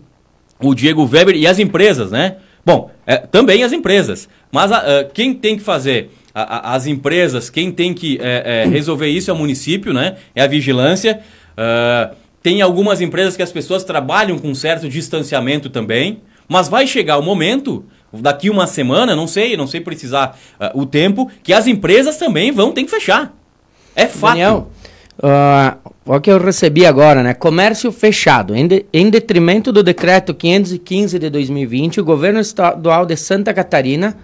o 0.61 0.77
Diego 0.77 1.05
Weber 1.05 1.35
e 1.35 1.44
as 1.44 1.59
empresas, 1.59 2.12
né? 2.12 2.37
Bom, 2.64 2.88
é, 3.05 3.16
também 3.16 3.64
as 3.64 3.73
empresas. 3.73 4.29
Mas 4.53 4.71
a, 4.71 4.77
a, 4.77 5.05
quem 5.05 5.35
tem 5.35 5.57
que 5.57 5.62
fazer 5.64 6.12
a, 6.33 6.77
as 6.77 6.87
empresas, 6.87 7.51
quem 7.51 7.73
tem 7.73 7.92
que 7.92 8.16
é, 8.23 8.62
é, 8.62 8.68
resolver 8.68 9.09
isso 9.09 9.29
é 9.29 9.35
o 9.35 9.37
município, 9.37 9.92
né? 9.92 10.18
É 10.37 10.42
a 10.42 10.47
vigilância. 10.47 11.18
Tem 12.40 12.62
algumas 12.62 13.01
empresas 13.01 13.37
que 13.37 13.42
as 13.42 13.51
pessoas 13.51 13.83
trabalham 13.83 14.38
com 14.38 14.55
certo 14.55 14.88
distanciamento 14.88 15.68
também, 15.68 16.21
mas 16.49 16.68
vai 16.68 16.87
chegar 16.87 17.18
o 17.18 17.23
momento 17.23 17.85
daqui 18.12 18.49
uma 18.49 18.68
semana, 18.68 19.16
não 19.16 19.27
sei, 19.27 19.57
não 19.57 19.66
sei 19.66 19.81
precisar 19.81 20.38
uh, 20.61 20.81
o 20.81 20.87
tempo, 20.87 21.29
que 21.42 21.53
as 21.53 21.66
empresas 21.66 22.16
também 22.16 22.53
vão 22.53 22.73
ter 22.73 22.85
que 22.85 22.90
fechar. 22.90 23.38
É 23.94 24.07
fato. 24.07 24.33
Daniel, 24.33 24.70
uh, 25.18 25.92
o 26.05 26.20
que 26.20 26.31
eu 26.31 26.38
recebi 26.38 26.87
agora, 26.87 27.22
né? 27.22 27.35
Comércio 27.35 27.92
fechado. 27.92 28.55
Em, 28.55 28.66
de, 28.66 28.87
em 28.92 29.11
detrimento 29.11 29.70
do 29.70 29.83
decreto 29.83 30.33
515 30.33 31.18
de 31.18 31.31
2020, 31.31 32.01
o 32.01 32.05
governo 32.05 32.40
estadual 32.40 33.05
de 33.05 33.16
Santa 33.16 33.53
Catarina, 33.53 34.16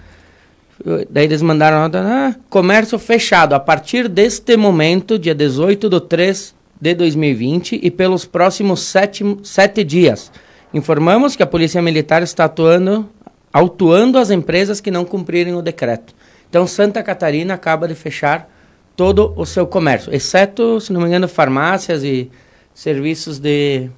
daí 1.11 1.25
eles 1.25 1.43
mandaram 1.43 1.91
ah, 1.95 2.35
comércio 2.49 2.99
fechado 2.99 3.55
a 3.55 3.61
partir 3.61 4.09
deste 4.09 4.57
momento, 4.57 5.19
dia 5.19 5.35
18 5.35 5.91
de 5.91 6.01
3 6.01 6.55
de 6.81 6.95
2020 6.95 7.81
e 7.83 7.91
pelos 7.91 8.25
próximos 8.25 8.81
sete, 8.81 9.25
sete 9.43 9.85
dias. 9.85 10.31
Informamos 10.73 11.37
que 11.37 11.43
a 11.43 11.47
Polícia 11.47 11.81
Militar 11.81 12.23
está 12.23 12.45
atuando, 12.45 13.09
autuando 13.53 14.19
as 14.19 14.31
empresas 14.31 14.81
que 14.81 14.91
não 14.91 15.05
cumprirem 15.05 15.55
o 15.55 15.63
decreto. 15.63 16.15
Então, 16.49 16.67
Santa 16.67 17.03
Catarina 17.03 17.55
acaba 17.55 17.87
de 17.87 17.95
fechar 17.95 18.49
todo 18.97 19.33
o 19.37 19.45
seu 19.45 19.67
comércio, 19.67 20.15
exceto, 20.15 20.81
se 20.81 20.93
não 20.93 21.01
me 21.01 21.09
engano, 21.09 21.27
farmácias 21.27 22.05
e 22.05 22.31
serviços 22.73 23.39
de 23.39 23.89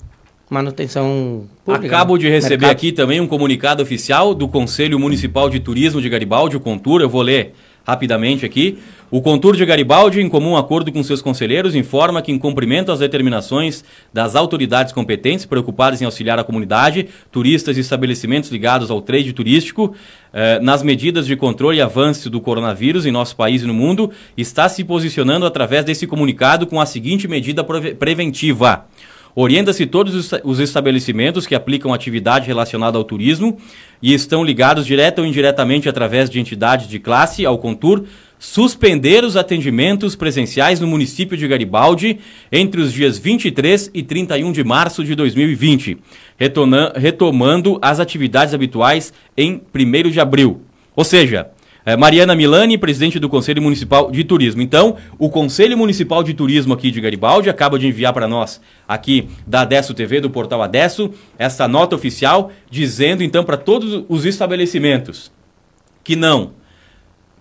manutenção 0.48 1.44
pública. 1.64 1.87
Acabo 1.96 2.16
de 2.16 2.28
receber 2.28 2.66
Mercado. 2.66 2.70
aqui 2.70 2.92
também 2.92 3.20
um 3.20 3.26
comunicado 3.26 3.82
oficial 3.82 4.35
do 4.35 4.48
Conselho 4.48 4.98
Municipal 4.98 5.50
de 5.50 5.61
Turismo 5.61 6.00
de 6.00 6.09
Garibaldi, 6.09 6.56
o 6.56 6.61
Contura. 6.61 7.04
Eu 7.04 7.09
vou 7.09 7.22
ler 7.22 7.52
rapidamente 7.87 8.44
aqui. 8.44 8.79
O 9.09 9.22
Contur 9.22 9.55
de 9.55 9.64
Garibaldi, 9.64 10.20
em 10.20 10.29
comum 10.29 10.57
acordo 10.57 10.90
com 10.90 11.01
seus 11.01 11.22
conselheiros, 11.22 11.77
informa 11.77 12.20
que, 12.20 12.33
em 12.33 12.38
cumprimento 12.38 12.90
às 12.90 12.99
determinações 12.99 13.85
das 14.12 14.35
autoridades 14.35 14.92
competentes 14.92 15.46
preocupadas 15.46 16.03
em 16.03 16.05
auxiliar 16.05 16.40
a 16.40 16.44
comunidade, 16.44 17.09
turistas 17.31 17.77
e 17.77 17.81
estabelecimentos 17.81 18.51
ligados 18.51 18.90
ao 18.90 19.01
trade 19.01 19.33
turístico, 19.33 19.94
eh, 20.33 20.59
nas 20.59 20.83
medidas 20.83 21.25
de 21.25 21.37
controle 21.37 21.79
e 21.79 21.81
avanço 21.81 22.29
do 22.29 22.40
coronavírus 22.40 23.07
em 23.07 23.12
nosso 23.12 23.37
país 23.37 23.62
e 23.62 23.66
no 23.66 23.72
mundo, 23.72 24.11
está 24.37 24.68
se 24.68 24.83
posicionando 24.83 25.46
através 25.46 25.85
desse 25.85 26.05
comunicado 26.05 26.66
com 26.66 26.81
a 26.81 26.87
seguinte 26.87 27.29
medida 27.29 27.62
preventiva. 27.64 28.87
Orienta-se 29.38 29.85
todos 29.85 30.33
os 30.42 30.59
estabelecimentos 30.61 31.46
que 31.46 31.55
aplicam 31.55 31.92
atividade 31.92 32.46
relacionada 32.46 32.96
ao 32.96 33.05
turismo 33.05 33.59
e 34.01 34.14
estão 34.14 34.42
ligados 34.42 34.87
direta 34.87 35.20
ou 35.20 35.27
indiretamente 35.27 35.90
através 35.90 36.31
de 36.31 36.40
entidades 36.40 36.88
de 36.88 36.99
classe 36.99 37.44
ao 37.44 37.59
Contur 37.59 38.05
suspender 38.38 39.25
os 39.25 39.37
atendimentos 39.37 40.16
presenciais 40.16 40.81
no 40.81 40.87
município 40.87 41.37
de 41.37 41.46
Garibaldi 41.46 42.18
entre 42.51 42.81
os 42.81 42.90
dias 42.90 43.18
23 43.18 43.90
e 43.92 44.03
31 44.03 44.53
de 44.53 44.64
março 44.64 45.05
de 45.05 45.14
2020, 45.14 45.99
retomando 46.94 47.79
as 47.83 48.01
atividades 48.01 48.55
habituais 48.55 49.12
em 49.37 49.61
1 49.75 50.11
de 50.11 50.18
abril. 50.18 50.62
Ou 50.94 51.05
seja, 51.05 51.51
é, 51.87 51.96
Mariana 51.96 52.35
Milani, 52.35 52.77
presidente 52.77 53.20
do 53.20 53.29
Conselho 53.29 53.62
Municipal 53.62 54.11
de 54.11 54.25
Turismo. 54.25 54.61
Então, 54.61 54.96
o 55.16 55.31
Conselho 55.31 55.79
Municipal 55.79 56.25
de 56.25 56.35
Turismo 56.35 56.75
aqui 56.75 56.90
de 56.90 57.01
Garibaldi 57.01 57.49
acaba 57.49 57.79
de 57.79 57.87
enviar 57.87 58.12
para 58.12 58.27
nós, 58.27 58.61
aqui 58.88 59.29
da 59.46 59.61
Adesso 59.61 59.94
TV, 59.94 60.20
do 60.20 60.29
portal 60.29 60.61
Adesso, 60.61 61.12
essa 61.38 61.68
nota 61.68 61.94
oficial, 61.94 62.51
dizendo 62.68 63.22
então 63.22 63.44
para 63.44 63.57
todos 63.57 64.05
os 64.09 64.25
estabelecimentos 64.25 65.31
que 66.03 66.16
não, 66.16 66.55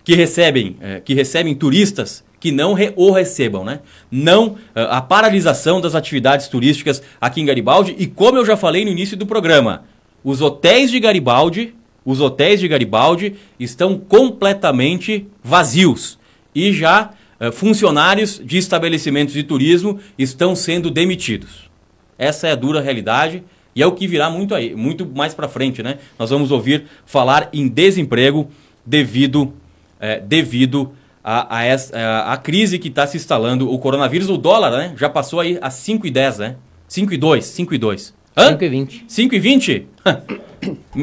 que 0.04 0.14
recebem, 0.14 0.76
é, 0.80 1.00
que 1.00 1.12
recebem 1.12 1.52
turistas 1.52 2.24
que 2.38 2.52
não 2.52 2.74
re, 2.74 2.92
o 2.94 3.10
recebam, 3.10 3.64
né? 3.64 3.80
Não 4.08 4.56
é, 4.74 4.82
a 4.90 5.00
paralisação 5.00 5.80
das 5.80 5.96
atividades 5.96 6.46
turísticas 6.46 7.02
aqui 7.20 7.40
em 7.40 7.44
Garibaldi 7.44 7.96
e 7.98 8.06
como 8.06 8.38
eu 8.38 8.46
já 8.46 8.56
falei 8.56 8.84
no 8.84 8.92
início 8.92 9.16
do 9.16 9.26
programa, 9.26 9.84
os 10.22 10.40
hotéis 10.40 10.90
de 10.92 11.00
Garibaldi 11.00 11.74
os 12.06 12.20
hotéis 12.20 12.60
de 12.60 12.68
Garibaldi 12.68 13.34
estão 13.58 13.98
completamente 13.98 15.26
vazios 15.42 16.18
e 16.54 16.72
já 16.72 17.10
eh, 17.40 17.50
funcionários 17.50 18.40
de 18.42 18.56
estabelecimentos 18.56 19.34
de 19.34 19.42
turismo 19.42 19.98
estão 20.16 20.54
sendo 20.54 20.88
demitidos. 20.88 21.68
Essa 22.16 22.46
é 22.46 22.52
a 22.52 22.54
dura 22.54 22.80
realidade 22.80 23.42
e 23.74 23.82
é 23.82 23.86
o 23.86 23.92
que 23.92 24.06
virá 24.06 24.30
muito 24.30 24.54
aí, 24.54 24.74
muito 24.74 25.04
mais 25.04 25.34
para 25.34 25.48
frente, 25.48 25.82
né? 25.82 25.98
Nós 26.16 26.30
vamos 26.30 26.52
ouvir 26.52 26.84
falar 27.04 27.50
em 27.52 27.68
desemprego 27.68 28.48
devido 28.86 29.52
eh, 29.98 30.20
devido 30.20 30.92
a, 31.24 31.58
a, 31.58 31.64
essa, 31.64 32.22
a, 32.22 32.36
crise 32.36 32.78
que 32.78 32.86
está 32.86 33.04
se 33.04 33.16
instalando, 33.16 33.68
o 33.68 33.78
coronavírus, 33.80 34.30
o 34.30 34.36
dólar, 34.36 34.70
né? 34.70 34.94
Já 34.96 35.08
passou 35.08 35.40
aí 35.40 35.58
a 35.60 35.70
5,10, 35.70 36.38
né? 36.38 36.56
5,2, 36.88 37.38
5,2. 37.40 38.14
5,20. 38.36 39.04
5,20? 39.08 39.84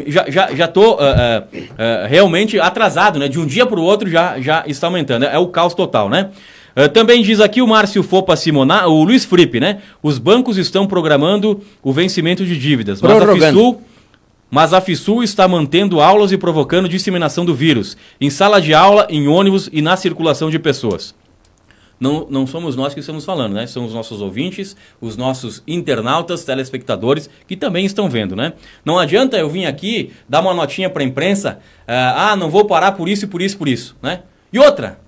já, 0.08 0.30
já, 0.30 0.56
já 0.56 0.68
tô 0.68 0.94
uh, 0.94 0.96
uh, 0.96 0.98
uh, 0.98 2.08
realmente 2.08 2.60
atrasado, 2.60 3.18
né? 3.18 3.28
De 3.28 3.40
um 3.40 3.46
dia 3.46 3.66
para 3.66 3.80
o 3.80 3.84
outro 3.84 4.10
já, 4.10 4.40
já 4.40 4.64
está 4.68 4.88
aumentando. 4.88 5.26
É 5.26 5.38
o 5.38 5.48
caos 5.48 5.74
total, 5.74 6.10
né? 6.10 6.30
também 6.92 7.22
diz 7.22 7.40
aqui 7.40 7.62
o 7.62 7.68
Márcio 7.68 8.02
Fopa 8.02 8.36
Simonar, 8.36 8.88
o 8.88 9.04
Luiz 9.04 9.24
Fripe, 9.24 9.60
né? 9.60 9.78
Os 10.02 10.18
bancos 10.18 10.58
estão 10.58 10.88
programando 10.88 11.62
o 11.84 11.94
vencimento 11.94 12.44
de 12.44 12.58
dívidas. 12.58 13.00
Mas 13.00 13.22
a, 13.22 13.32
FISUL, 13.32 13.82
mas 14.50 14.74
a 14.74 14.82
FISUL 14.82 15.22
está 15.22 15.48
mantendo 15.48 16.02
aulas 16.02 16.32
e 16.32 16.38
provocando 16.38 16.90
disseminação 16.90 17.46
do 17.46 17.54
vírus 17.54 17.96
em 18.20 18.32
sala 18.32 18.60
de 18.60 18.74
aula, 18.74 19.06
em 19.08 19.28
ônibus 19.28 19.70
e 19.72 19.84
na 19.84 19.96
circulação 19.96 20.50
de 20.50 20.58
pessoas 20.58 21.14
não, 22.04 22.28
não 22.30 22.46
somos 22.46 22.76
nós 22.76 22.94
que 22.94 23.00
estamos 23.00 23.24
falando, 23.24 23.54
né? 23.54 23.66
São 23.66 23.86
os 23.86 23.94
nossos 23.94 24.20
ouvintes, 24.20 24.76
os 25.00 25.16
nossos 25.16 25.64
internautas, 25.66 26.44
telespectadores 26.44 27.30
que 27.48 27.56
também 27.56 27.86
estão 27.86 28.10
vendo, 28.10 28.36
né? 28.36 28.52
Não 28.84 29.00
adianta 29.00 29.38
eu 29.38 29.50
vir 29.50 29.66
aqui 29.66 30.12
dar 30.28 30.42
uma 30.42 30.54
notinha 30.54 30.90
para 30.90 31.02
a 31.02 31.06
imprensa, 31.06 31.60
uh, 31.84 32.14
ah, 32.18 32.36
não 32.36 32.50
vou 32.50 32.66
parar 32.66 32.92
por 32.92 33.08
isso, 33.08 33.30
por 33.30 33.42
isso, 33.42 33.58
por 33.58 33.70
isso, 33.70 33.96
né? 34.02 34.24
E 34.52 34.60
outra, 34.60 35.00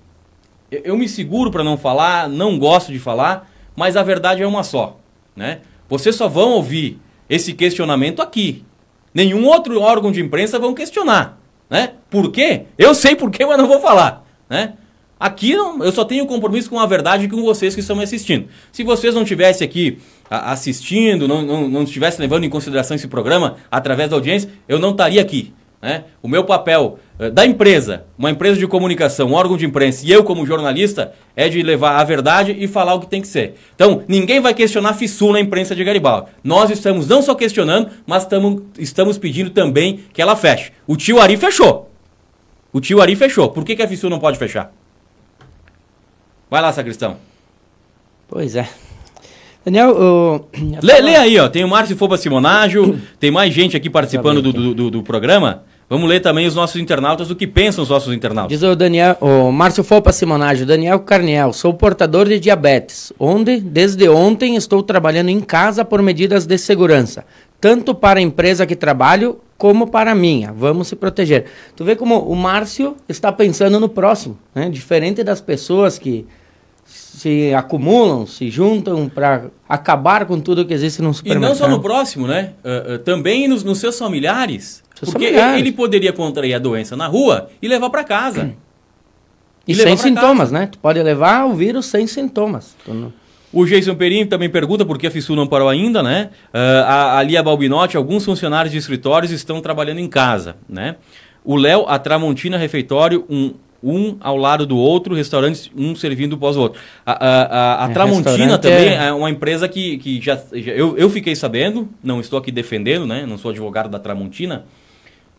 eu, 0.70 0.80
eu 0.84 0.96
me 0.96 1.06
seguro 1.06 1.50
para 1.50 1.62
não 1.62 1.76
falar, 1.76 2.30
não 2.30 2.58
gosto 2.58 2.90
de 2.90 2.98
falar, 2.98 3.52
mas 3.76 3.94
a 3.94 4.02
verdade 4.02 4.42
é 4.42 4.46
uma 4.46 4.62
só, 4.62 4.98
né? 5.36 5.60
Vocês 5.90 6.16
só 6.16 6.28
vão 6.28 6.52
ouvir 6.52 6.98
esse 7.28 7.52
questionamento 7.52 8.22
aqui. 8.22 8.64
Nenhum 9.12 9.44
outro 9.44 9.78
órgão 9.82 10.10
de 10.10 10.22
imprensa 10.22 10.58
vão 10.58 10.72
questionar, 10.72 11.38
né? 11.68 11.92
Por 12.08 12.32
quê? 12.32 12.64
Eu 12.78 12.94
sei 12.94 13.14
por 13.14 13.30
quê, 13.30 13.44
mas 13.44 13.58
não 13.58 13.68
vou 13.68 13.80
falar, 13.80 14.24
né? 14.48 14.72
Aqui 15.18 15.52
eu 15.52 15.92
só 15.92 16.04
tenho 16.04 16.26
compromisso 16.26 16.68
com 16.68 16.78
a 16.78 16.84
verdade 16.84 17.26
com 17.26 17.42
vocês 17.42 17.74
que 17.74 17.80
estão 17.80 17.96
me 17.96 18.02
assistindo. 18.02 18.48
Se 18.70 18.84
vocês 18.84 19.14
não 19.14 19.22
estivessem 19.22 19.66
aqui 19.66 19.98
assistindo, 20.28 21.26
não, 21.26 21.40
não, 21.40 21.68
não 21.68 21.82
estivessem 21.84 22.20
levando 22.20 22.44
em 22.44 22.50
consideração 22.50 22.94
esse 22.94 23.08
programa 23.08 23.56
através 23.70 24.10
da 24.10 24.16
audiência, 24.16 24.50
eu 24.68 24.78
não 24.78 24.90
estaria 24.90 25.20
aqui. 25.20 25.54
Né? 25.80 26.04
O 26.22 26.28
meu 26.28 26.44
papel 26.44 26.98
uh, 27.18 27.30
da 27.30 27.46
empresa, 27.46 28.04
uma 28.18 28.30
empresa 28.30 28.58
de 28.58 28.66
comunicação, 28.66 29.28
um 29.28 29.34
órgão 29.34 29.56
de 29.56 29.64
imprensa, 29.64 30.06
e 30.06 30.10
eu 30.10 30.24
como 30.24 30.44
jornalista, 30.44 31.12
é 31.34 31.48
de 31.48 31.62
levar 31.62 31.96
a 31.98 32.04
verdade 32.04 32.54
e 32.58 32.66
falar 32.66 32.94
o 32.94 33.00
que 33.00 33.06
tem 33.06 33.22
que 33.22 33.28
ser. 33.28 33.54
Então, 33.74 34.02
ninguém 34.08 34.40
vai 34.40 34.52
questionar 34.52 34.90
a 34.90 34.94
FISUL 34.94 35.32
na 35.32 35.40
imprensa 35.40 35.74
de 35.74 35.84
Garibaldi. 35.84 36.28
Nós 36.42 36.70
estamos 36.70 37.08
não 37.08 37.22
só 37.22 37.34
questionando, 37.34 37.90
mas 38.06 38.26
tamo, 38.26 38.66
estamos 38.78 39.16
pedindo 39.16 39.50
também 39.50 40.00
que 40.12 40.20
ela 40.20 40.34
feche. 40.36 40.72
O 40.86 40.96
tio 40.96 41.20
Ari 41.20 41.36
fechou. 41.36 41.90
O 42.72 42.80
tio 42.80 43.00
Ari 43.00 43.14
fechou. 43.14 43.50
Por 43.50 43.64
que, 43.64 43.76
que 43.76 43.82
a 43.82 43.88
FISUL 43.88 44.10
não 44.10 44.18
pode 44.18 44.38
fechar? 44.38 44.72
Vai 46.50 46.62
lá, 46.62 46.72
sacristão. 46.72 47.16
Pois 48.28 48.54
é. 48.56 48.68
Daniel, 49.64 49.90
o... 49.90 50.44
lê, 50.80 51.00
lê, 51.00 51.16
aí, 51.16 51.38
ó. 51.40 51.48
Tem 51.48 51.64
o 51.64 51.68
Márcio 51.68 51.96
Foba 51.96 52.16
Simonágio, 52.16 53.00
tem 53.18 53.32
mais 53.32 53.52
gente 53.52 53.76
aqui 53.76 53.90
participando 53.90 54.40
do, 54.40 54.52
do, 54.52 54.74
do, 54.74 54.90
do, 54.90 55.02
programa. 55.02 55.64
Vamos 55.90 56.08
ler 56.08 56.20
também 56.20 56.46
os 56.46 56.54
nossos 56.54 56.80
internautas, 56.80 57.30
o 57.30 57.36
que 57.36 57.46
pensam 57.46 57.82
os 57.82 57.90
nossos 57.90 58.14
internautas. 58.14 58.56
Diz 58.56 58.68
o 58.68 58.76
Daniel, 58.76 59.16
o 59.20 59.50
Márcio 59.50 59.82
Fopa 59.82 60.12
Simonágio, 60.12 60.66
Daniel 60.66 61.00
Carniel, 61.00 61.52
sou 61.52 61.74
portador 61.74 62.28
de 62.28 62.38
diabetes, 62.38 63.12
onde 63.18 63.60
desde 63.60 64.08
ontem 64.08 64.56
estou 64.56 64.82
trabalhando 64.82 65.28
em 65.28 65.40
casa 65.40 65.84
por 65.84 66.00
medidas 66.02 66.46
de 66.46 66.58
segurança, 66.58 67.24
tanto 67.60 67.94
para 67.94 68.18
a 68.18 68.22
empresa 68.22 68.66
que 68.66 68.76
trabalho 68.76 69.40
como 69.56 69.86
para 69.88 70.12
a 70.12 70.14
minha. 70.14 70.52
Vamos 70.52 70.88
se 70.88 70.96
proteger. 70.96 71.46
Tu 71.74 71.84
vê 71.84 71.96
como 71.96 72.18
o 72.18 72.36
Márcio 72.36 72.96
está 73.08 73.32
pensando 73.32 73.80
no 73.80 73.88
próximo, 73.88 74.38
né? 74.54 74.68
Diferente 74.68 75.24
das 75.24 75.40
pessoas 75.40 75.98
que 75.98 76.26
se 76.84 77.52
acumulam, 77.54 78.26
se 78.26 78.50
juntam 78.50 79.08
para 79.08 79.46
acabar 79.68 80.26
com 80.26 80.38
tudo 80.38 80.64
que 80.64 80.74
existe 80.74 81.00
no 81.02 81.12
supermercado. 81.12 81.44
E 81.44 81.48
não 81.48 81.56
só 81.56 81.68
no 81.68 81.80
próximo, 81.80 82.26
né? 82.26 82.52
Uh, 82.62 82.94
uh, 82.94 82.98
também 82.98 83.48
nos, 83.48 83.64
nos, 83.64 83.78
seus 83.78 83.98
familiares. 83.98 84.82
Seus 84.94 85.10
porque 85.10 85.26
familiares. 85.26 85.60
ele 85.60 85.72
poderia 85.72 86.12
contrair 86.12 86.54
a 86.54 86.58
doença 86.58 86.94
na 86.94 87.06
rua 87.06 87.48
e 87.60 87.66
levar 87.66 87.90
para 87.90 88.04
casa. 88.04 88.54
E, 89.66 89.72
e 89.72 89.74
sem 89.74 89.96
sintomas, 89.96 90.50
casa. 90.50 90.52
né? 90.52 90.66
Tu 90.66 90.78
pode 90.78 91.02
levar 91.02 91.46
o 91.46 91.54
vírus 91.54 91.86
sem 91.86 92.06
sintomas. 92.06 92.76
Tu 92.84 93.12
o 93.52 93.64
Jason 93.64 93.94
Perim 93.94 94.26
também 94.26 94.48
pergunta 94.48 94.84
por 94.84 94.98
que 94.98 95.06
a 95.06 95.10
FISU 95.10 95.34
não 95.34 95.46
parou 95.46 95.68
ainda, 95.68 96.02
né? 96.02 96.30
Uh, 96.48 96.84
a, 96.84 97.18
a 97.18 97.22
Lia 97.22 97.42
Balbinotti, 97.42 97.96
alguns 97.96 98.24
funcionários 98.24 98.72
de 98.72 98.78
escritórios 98.78 99.30
estão 99.30 99.60
trabalhando 99.60 99.98
em 99.98 100.08
casa, 100.08 100.56
né? 100.68 100.96
O 101.44 101.56
Léo, 101.56 101.84
a 101.86 101.98
Tramontina 101.98 102.58
Refeitório, 102.58 103.24
um, 103.30 103.54
um 103.82 104.16
ao 104.20 104.36
lado 104.36 104.66
do 104.66 104.76
outro, 104.76 105.14
restaurantes 105.14 105.70
um 105.76 105.94
servindo 105.94 106.36
pós 106.36 106.56
o 106.56 106.60
outro. 106.60 106.80
A, 107.04 107.12
a, 107.12 107.42
a, 107.42 107.86
a 107.86 107.90
é, 107.90 107.92
Tramontina 107.92 108.58
também 108.58 108.88
é... 108.88 109.06
é... 109.06 109.12
uma 109.12 109.30
empresa 109.30 109.68
que, 109.68 109.98
que 109.98 110.20
já, 110.20 110.36
já, 110.52 110.72
eu, 110.72 110.98
eu 110.98 111.08
fiquei 111.08 111.36
sabendo, 111.36 111.88
não 112.02 112.20
estou 112.20 112.38
aqui 112.38 112.50
defendendo, 112.50 113.06
né? 113.06 113.24
Não 113.26 113.38
sou 113.38 113.52
advogado 113.52 113.88
da 113.88 113.98
Tramontina, 113.98 114.66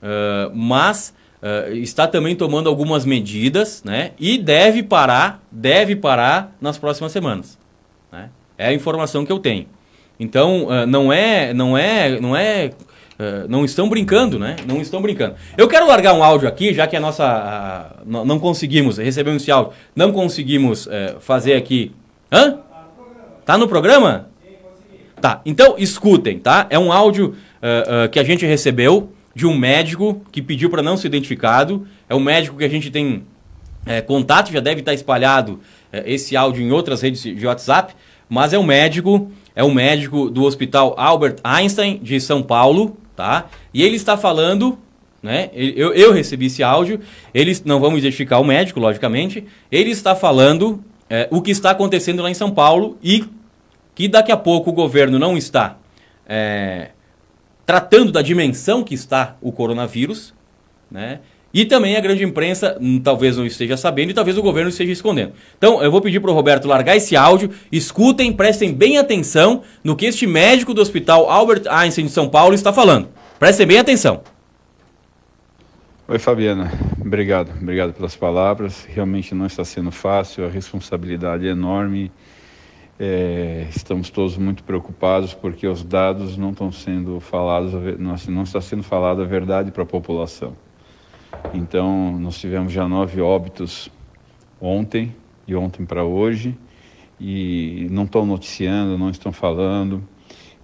uh, 0.02 0.56
mas 0.56 1.13
uh, 1.41 1.74
está 1.74 2.08
também 2.08 2.36
tomando 2.36 2.70
algumas 2.70 3.06
medidas, 3.06 3.84
né? 3.84 4.12
E 4.17 4.38
deve 4.38 4.82
parar, 4.82 5.43
deve 5.52 5.96
parar 5.96 6.56
nas 6.62 6.78
próximas 6.78 7.12
semanas. 7.12 7.57
Né? 8.12 8.30
É 8.58 8.67
a 8.67 8.74
informação 8.74 9.26
que 9.26 9.32
eu 9.32 9.39
tenho. 9.39 9.67
Então, 10.20 10.65
uh, 10.65 10.86
não 10.88 11.13
é, 11.13 11.54
não 11.54 11.78
é, 11.78 12.20
não 12.20 12.36
é, 12.36 12.72
uh, 13.20 13.48
não 13.48 13.63
estão 13.63 13.88
brincando, 13.88 14.39
né? 14.39 14.56
Não 14.67 14.82
estão 14.82 15.02
brincando. 15.02 15.36
Eu 15.58 15.67
quero 15.67 15.88
largar 15.88 16.13
um 16.13 16.24
áudio 16.24 16.48
aqui, 16.48 16.74
já 16.74 16.88
que 16.88 16.96
a 16.96 17.00
nossa, 17.00 17.98
não 18.06 18.39
conseguimos, 18.39 18.98
recebemos 18.98 19.43
esse 19.43 19.52
áudio, 19.52 19.74
não 19.96 20.12
conseguimos 20.12 20.88
eh, 20.88 21.15
fazer 21.20 21.54
aqui. 21.54 21.91
Hã? 22.32 22.60
Tá 23.46 23.58
no 23.58 23.67
programa? 23.67 24.30
Tá, 25.22 25.41
então 25.46 25.76
escutem, 25.78 26.38
tá? 26.38 26.67
É 26.70 26.78
um 26.78 26.91
áudio 26.91 27.36
que 28.12 28.20
a 28.20 28.24
gente 28.24 28.46
recebeu 28.46 29.12
de 29.34 29.48
um 29.48 29.58
médico 29.58 30.22
que 30.32 30.43
pediu 30.43 30.70
para 30.70 30.84
não 30.84 30.96
ser 30.96 31.08
identificado. 31.08 31.88
É 32.08 32.13
um 32.13 32.20
médico 32.20 32.58
que 32.58 32.63
a 32.63 32.70
gente 32.70 32.91
tem 32.91 33.24
contato, 34.06 34.52
já 34.52 34.60
deve 34.60 34.82
estar 34.82 34.93
espalhado 34.93 35.60
é, 35.60 35.77
esse 35.91 36.36
áudio 36.36 36.62
em 36.62 36.71
outras 36.71 37.02
redes 37.02 37.21
de 37.21 37.45
WhatsApp, 37.45 37.93
mas 38.30 38.54
é 38.54 38.60
um 38.60 38.63
médico, 38.63 39.32
é 39.56 39.63
um 39.63 39.73
médico 39.73 40.30
do 40.30 40.43
Hospital 40.43 40.95
Albert 40.97 41.38
Einstein 41.43 42.00
de 42.02 42.19
São 42.19 42.43
Paulo, 42.43 42.97
tá? 43.15 43.47
E 43.73 43.84
ele 43.84 43.95
está 43.95 44.17
falando, 44.17 44.78
né? 45.21 45.50
Eu, 45.54 45.93
eu 45.93 46.13
recebi 46.13 46.47
esse 46.47 46.62
áudio. 46.62 47.00
Eles 47.34 47.63
não 47.63 47.80
vamos 47.80 48.00
identificar 48.00 48.39
o 48.39 48.43
médico, 48.43 48.80
logicamente. 48.80 49.45
Ele 49.71 49.91
está 49.91 50.15
falando 50.15 50.84
é, 51.10 51.28
o 51.32 51.41
que 51.41 51.52
está 51.52 51.71
acontecendo 51.71 52.21
lá 52.21 52.30
em 52.30 52.34
São 52.34 52.52
Paulo 52.52 52.97
e 53.02 53.26
que 53.95 54.08
daqui 54.08 54.32
a 54.32 54.38
pouco 54.38 54.69
o 54.69 54.73
governo 54.73 55.17
não 55.17 55.38
está 55.38 55.78
é, 56.28 56.89
tratando 57.65 58.12
da 58.12 58.21
dimensão 58.21 58.84
que 58.84 58.93
está 58.93 59.36
o 59.41 59.52
coronavírus, 59.52 60.34
né? 60.91 61.19
E 61.54 61.66
também 61.66 61.96
a 61.96 62.00
grande 62.00 62.24
imprensa 62.24 62.78
hum, 62.80 63.00
talvez 63.00 63.38
não 63.38 63.46
esteja 63.46 63.78
sabendo 63.78 64.12
e 64.12 64.14
talvez 64.14 64.38
o 64.38 64.42
governo 64.42 64.70
esteja 64.70 64.92
escondendo. 64.92 65.34
Então 65.58 65.82
eu 65.82 65.90
vou 65.90 66.02
pedir 66.02 66.20
para 66.20 66.30
o 66.30 66.34
Roberto 66.34 66.68
largar 66.68 66.96
esse 66.96 67.16
áudio, 67.16 67.50
escutem, 67.72 68.34
prestem 68.34 68.74
bem 68.74 68.98
atenção 68.98 69.64
no 69.84 69.96
que 69.96 70.06
este 70.06 70.28
médico 70.28 70.74
do 70.74 70.82
Hospital 70.82 71.30
Albert 71.30 71.64
Einstein 71.70 72.06
de 72.06 72.12
São 72.12 72.28
Paulo 72.28 72.54
está 72.54 72.74
falando. 72.74 73.08
Prestem 73.40 73.66
bem 73.66 73.80
atenção. 73.80 74.22
Oi, 76.08 76.20
Fabiana. 76.20 76.72
Obrigado. 77.02 77.52
Obrigado 77.62 77.94
pelas 77.94 78.16
palavras. 78.16 78.86
Realmente 78.86 79.36
não 79.36 79.46
está 79.46 79.64
sendo 79.64 79.92
fácil, 79.92 80.46
a 80.46 80.50
responsabilidade 80.50 81.48
é 81.48 81.52
enorme. 81.52 82.12
É, 83.00 83.68
estamos 83.70 84.10
todos 84.10 84.38
muito 84.38 84.64
preocupados 84.64 85.34
porque 85.34 85.68
os 85.68 85.84
dados 85.84 86.36
não 86.36 86.50
estão 86.50 86.72
sendo 86.72 87.20
falados, 87.20 87.74
não, 88.00 88.16
não 88.30 88.44
está 88.44 88.60
sendo 88.60 88.82
falada 88.82 89.22
a 89.22 89.26
verdade 89.26 89.72
para 89.72 89.84
a 89.84 89.86
população. 89.86 90.56
Então, 91.54 92.18
nós 92.20 92.38
tivemos 92.40 92.72
já 92.72 92.88
nove 92.88 93.22
óbitos 93.22 93.90
ontem 94.60 95.16
e 95.48 95.56
ontem 95.56 95.86
para 95.86 96.04
hoje 96.04 96.58
e 97.20 97.88
não 97.90 98.04
estão 98.04 98.26
noticiando, 98.26 98.98
não 98.98 99.10
estão 99.10 99.32
falando. 99.32 100.04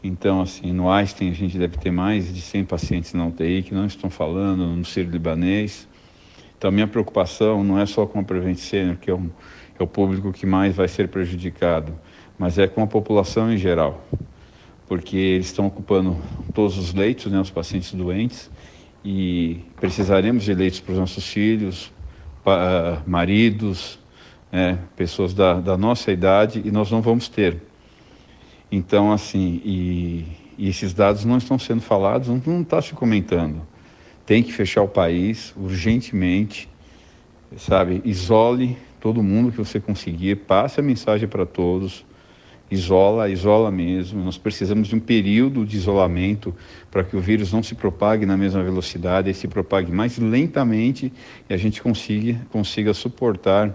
Então, 0.03 0.41
assim, 0.41 0.73
no 0.73 0.89
Einstein 0.89 1.29
a 1.29 1.33
gente 1.33 1.57
deve 1.57 1.77
ter 1.77 1.91
mais 1.91 2.33
de 2.33 2.41
100 2.41 2.65
pacientes 2.65 3.13
na 3.13 3.25
UTI 3.25 3.63
que 3.63 3.73
não 3.73 3.85
estão 3.85 4.09
falando, 4.09 4.67
no 4.67 4.83
Ciro 4.83 5.09
Libanês. 5.09 5.87
Então, 6.57 6.71
minha 6.71 6.87
preocupação 6.87 7.63
não 7.63 7.79
é 7.79 7.85
só 7.85 8.05
com 8.05 8.19
a 8.19 8.23
Prevent 8.23 8.57
Senior, 8.57 8.97
que 8.97 9.09
é, 9.09 9.13
um, 9.13 9.29
é 9.79 9.83
o 9.83 9.87
público 9.87 10.31
que 10.31 10.45
mais 10.45 10.75
vai 10.75 10.87
ser 10.87 11.07
prejudicado, 11.07 11.93
mas 12.37 12.57
é 12.57 12.67
com 12.67 12.81
a 12.81 12.87
população 12.87 13.51
em 13.51 13.57
geral, 13.57 14.05
porque 14.87 15.15
eles 15.15 15.47
estão 15.47 15.67
ocupando 15.67 16.17
todos 16.53 16.77
os 16.77 16.93
leitos, 16.93 17.31
né, 17.31 17.39
os 17.39 17.49
pacientes 17.49 17.93
doentes, 17.93 18.49
e 19.03 19.59
precisaremos 19.75 20.43
de 20.43 20.53
leitos 20.53 20.79
para 20.79 20.93
os 20.93 20.99
nossos 20.99 21.27
filhos, 21.27 21.91
para, 22.43 23.01
maridos, 23.05 23.99
né, 24.51 24.79
pessoas 24.95 25.33
da, 25.33 25.55
da, 25.55 25.77
nossa 25.77 26.11
idade, 26.11 26.61
e 26.63 26.71
nós 26.71 26.89
não 26.91 27.01
vamos 27.01 27.27
ter. 27.27 27.57
Então, 28.71 29.11
assim, 29.11 29.61
e, 29.65 30.25
e 30.57 30.69
esses 30.69 30.93
dados 30.93 31.25
não 31.25 31.37
estão 31.37 31.59
sendo 31.59 31.81
falados, 31.81 32.29
não 32.45 32.61
está 32.61 32.81
se 32.81 32.93
comentando. 32.93 33.61
Tem 34.25 34.41
que 34.41 34.53
fechar 34.53 34.83
o 34.83 34.87
país 34.87 35.53
urgentemente, 35.57 36.69
sabe? 37.57 38.01
Isole 38.05 38.77
todo 38.99 39.21
mundo 39.21 39.51
que 39.51 39.57
você 39.57 39.81
conseguir, 39.81 40.37
passe 40.37 40.79
a 40.79 40.83
mensagem 40.83 41.27
para 41.27 41.45
todos 41.45 42.05
isola, 42.73 43.29
isola 43.29 43.71
mesmo. 43.71 44.23
Nós 44.23 44.37
precisamos 44.37 44.87
de 44.87 44.95
um 44.95 44.99
período 44.99 45.65
de 45.65 45.77
isolamento 45.77 46.53
para 46.91 47.03
que 47.03 47.15
o 47.15 47.21
vírus 47.21 47.51
não 47.53 47.63
se 47.63 47.75
propague 47.75 48.25
na 48.25 48.35
mesma 48.35 48.63
velocidade, 48.63 49.29
e 49.29 49.33
se 49.33 49.47
propague 49.47 49.91
mais 49.91 50.17
lentamente 50.17 51.13
e 51.49 51.53
a 51.53 51.57
gente 51.57 51.81
consiga, 51.81 52.39
consiga 52.51 52.93
suportar 52.93 53.73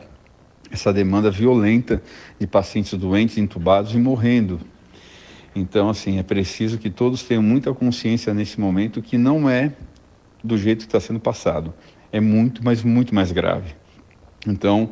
essa 0.70 0.92
demanda 0.92 1.30
violenta 1.30 2.02
de 2.38 2.46
pacientes 2.46 2.92
doentes, 2.94 3.38
entubados 3.38 3.94
e 3.94 3.98
morrendo. 3.98 4.60
Então, 5.54 5.88
assim, 5.88 6.18
é 6.18 6.22
preciso 6.22 6.78
que 6.78 6.90
todos 6.90 7.22
tenham 7.22 7.42
muita 7.42 7.72
consciência 7.72 8.34
nesse 8.34 8.60
momento 8.60 9.00
que 9.00 9.16
não 9.16 9.48
é 9.48 9.72
do 10.44 10.58
jeito 10.58 10.80
que 10.80 10.86
está 10.86 11.00
sendo 11.00 11.18
passado. 11.18 11.72
É 12.12 12.20
muito, 12.20 12.62
mas 12.62 12.82
muito 12.82 13.14
mais 13.14 13.32
grave. 13.32 13.74
Então, 14.46 14.90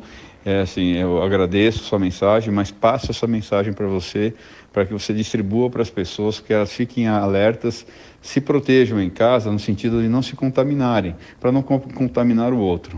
é 0.49 0.61
assim, 0.61 0.93
eu 0.93 1.21
agradeço 1.21 1.83
sua 1.83 1.99
mensagem, 1.99 2.53
mas 2.53 2.71
passo 2.71 3.11
essa 3.11 3.27
mensagem 3.27 3.73
para 3.73 3.85
você, 3.85 4.33
para 4.71 4.85
que 4.85 4.93
você 4.93 5.13
distribua 5.13 5.69
para 5.69 5.81
as 5.81 5.89
pessoas, 5.89 6.39
que 6.39 6.53
elas 6.53 6.71
fiquem 6.71 7.05
alertas, 7.05 7.85
se 8.21 8.39
protejam 8.39 9.01
em 9.01 9.09
casa, 9.09 9.51
no 9.51 9.59
sentido 9.59 10.01
de 10.01 10.07
não 10.07 10.21
se 10.21 10.37
contaminarem, 10.37 11.17
para 11.37 11.51
não 11.51 11.61
contaminar 11.61 12.53
o 12.53 12.59
outro. 12.59 12.97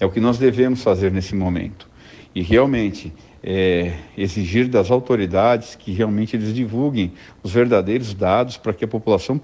É 0.00 0.06
o 0.06 0.10
que 0.10 0.20
nós 0.20 0.38
devemos 0.38 0.82
fazer 0.82 1.12
nesse 1.12 1.34
momento. 1.34 1.86
E 2.34 2.40
realmente, 2.40 3.12
é, 3.44 3.92
exigir 4.16 4.66
das 4.66 4.90
autoridades 4.90 5.74
que 5.74 5.92
realmente 5.92 6.34
eles 6.34 6.54
divulguem 6.54 7.12
os 7.42 7.52
verdadeiros 7.52 8.14
dados 8.14 8.56
para 8.56 8.72
que 8.72 8.86
a 8.86 8.88
população 8.88 9.38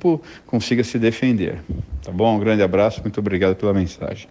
consiga 0.47 0.83
se 0.83 0.99
defender. 0.99 1.63
Tá 2.03 2.11
bom? 2.11 2.35
Um 2.35 2.41
grande 2.41 2.63
abraço, 2.63 3.03
muito 3.03 3.21
obrigado 3.21 3.57
pela 3.57 3.75
mensagem. 3.75 4.27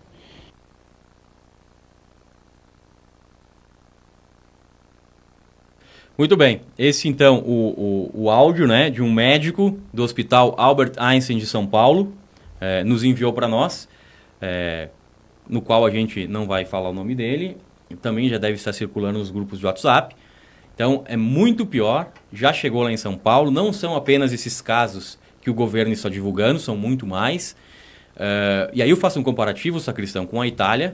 Muito 6.21 6.37
bem. 6.37 6.61
Esse, 6.77 7.07
então, 7.07 7.39
o, 7.39 8.11
o, 8.13 8.25
o, 8.25 8.29
áudio 8.29 8.67
né, 8.67 8.91
de 8.91 9.01
um 9.01 9.11
médico 9.11 9.79
do 9.91 10.03
Hospital 10.03 10.53
Albert 10.55 10.91
Einstein 10.97 11.39
de 11.39 11.47
São 11.47 11.65
Paulo 11.65 12.13
é, 12.59 12.83
nos 12.83 13.03
enviou 13.03 13.33
para 13.33 13.47
nós, 13.47 13.89
é, 14.39 14.89
no 15.49 15.63
qual 15.63 15.83
a 15.83 15.89
gente 15.89 16.27
não 16.27 16.45
vai 16.45 16.63
falar 16.63 16.89
o 16.91 16.93
nome 16.93 17.15
dele. 17.15 17.57
Também 18.03 18.29
já 18.29 18.37
deve 18.37 18.53
estar 18.53 18.71
circulando 18.71 19.17
nos 19.17 19.31
grupos 19.31 19.57
de 19.57 19.65
WhatsApp. 19.65 20.15
Então, 20.75 21.03
é 21.07 21.17
muito 21.17 21.65
pior. 21.65 22.11
Já 22.31 22.53
chegou 22.53 22.83
lá 22.83 22.91
em 22.91 22.97
São 22.97 23.17
Paulo. 23.17 23.49
Não 23.49 23.73
são 23.73 23.95
apenas 23.95 24.31
esses 24.31 24.61
casos 24.61 25.17
que 25.41 25.49
o 25.49 25.55
governo 25.55 25.91
está 25.91 26.07
divulgando, 26.07 26.59
são 26.59 26.77
muito 26.77 27.07
mais. 27.07 27.55
Uh, 28.15 28.69
e 28.73 28.83
aí 28.83 28.91
eu 28.91 28.97
faço 28.97 29.19
um 29.19 29.23
comparativo, 29.23 29.79
Sacristão, 29.79 30.27
com 30.27 30.39
a 30.39 30.45
Itália, 30.45 30.93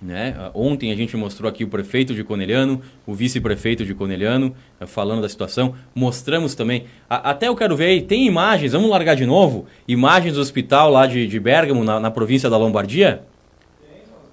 né? 0.00 0.50
Ontem 0.54 0.92
a 0.92 0.94
gente 0.94 1.16
mostrou 1.16 1.48
aqui 1.48 1.64
o 1.64 1.68
prefeito 1.68 2.14
de 2.14 2.22
Coneliano, 2.22 2.80
o 3.06 3.14
vice-prefeito 3.14 3.84
de 3.84 3.94
Coneliano, 3.94 4.54
eh, 4.80 4.86
falando 4.86 5.22
da 5.22 5.28
situação. 5.28 5.74
Mostramos 5.94 6.54
também. 6.54 6.84
A, 7.10 7.30
até 7.30 7.48
eu 7.48 7.56
quero 7.56 7.76
ver 7.76 7.86
aí, 7.86 8.02
tem 8.02 8.26
imagens, 8.26 8.72
vamos 8.72 8.88
largar 8.88 9.16
de 9.16 9.26
novo? 9.26 9.66
Imagens 9.86 10.34
do 10.34 10.40
hospital 10.40 10.90
lá 10.90 11.06
de, 11.06 11.26
de 11.26 11.40
Bergamo, 11.40 11.82
na, 11.82 11.98
na 11.98 12.10
província 12.10 12.48
da 12.48 12.56
Lombardia? 12.56 13.22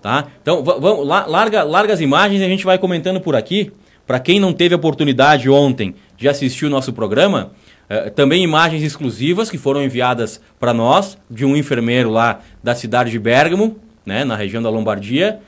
Tá? 0.01 0.27
Então, 0.39 0.63
vamos, 0.63 1.07
larga, 1.07 1.63
larga 1.63 1.93
as 1.93 1.99
imagens 1.99 2.39
e 2.39 2.43
a 2.43 2.47
gente 2.47 2.63
vai 2.63 2.77
comentando 2.77 3.19
por 3.19 3.35
aqui. 3.35 3.71
Para 4.05 4.19
quem 4.19 4.39
não 4.39 4.53
teve 4.53 4.75
oportunidade 4.75 5.49
ontem 5.49 5.95
de 6.15 6.29
assistir 6.29 6.67
o 6.67 6.69
nosso 6.69 6.93
programa, 6.93 7.53
eh, 7.89 8.11
também 8.11 8.43
imagens 8.43 8.83
exclusivas 8.83 9.49
que 9.49 9.57
foram 9.57 9.83
enviadas 9.83 10.39
para 10.59 10.75
nós, 10.75 11.17
de 11.27 11.43
um 11.43 11.57
enfermeiro 11.57 12.11
lá 12.11 12.41
da 12.63 12.75
cidade 12.75 13.09
de 13.09 13.17
Bergamo, 13.17 13.79
né, 14.05 14.23
na 14.23 14.35
região 14.35 14.61
da 14.61 14.69
Lombardia. 14.69 15.39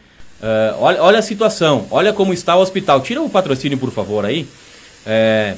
Uh, 0.41 0.77
olha, 0.79 1.01
olha 1.01 1.19
a 1.19 1.21
situação, 1.21 1.87
olha 1.89 2.13
como 2.13 2.33
está 2.33 2.55
o 2.55 2.61
hospital. 2.61 3.01
Tira 3.01 3.21
o 3.21 3.29
patrocínio, 3.29 3.77
por 3.77 3.91
favor, 3.91 4.25
aí. 4.25 4.47
É, 5.05 5.55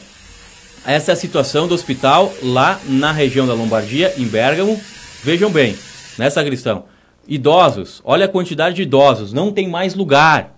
essa 0.85 1.11
é 1.11 1.13
a 1.13 1.17
situação 1.17 1.67
do 1.67 1.73
hospital 1.73 2.31
lá 2.41 2.79
na 2.87 3.11
região 3.11 3.45
da 3.45 3.53
Lombardia, 3.53 4.13
em 4.17 4.25
Bergamo. 4.25 4.79
Vejam 5.23 5.51
bem, 5.51 5.75
nessa 6.17 6.43
questão. 6.43 6.85
Idosos, 7.27 8.01
olha 8.05 8.25
a 8.25 8.29
quantidade 8.29 8.77
de 8.77 8.83
idosos, 8.83 9.33
não 9.33 9.51
tem 9.51 9.67
mais 9.67 9.93
lugar. 9.93 10.55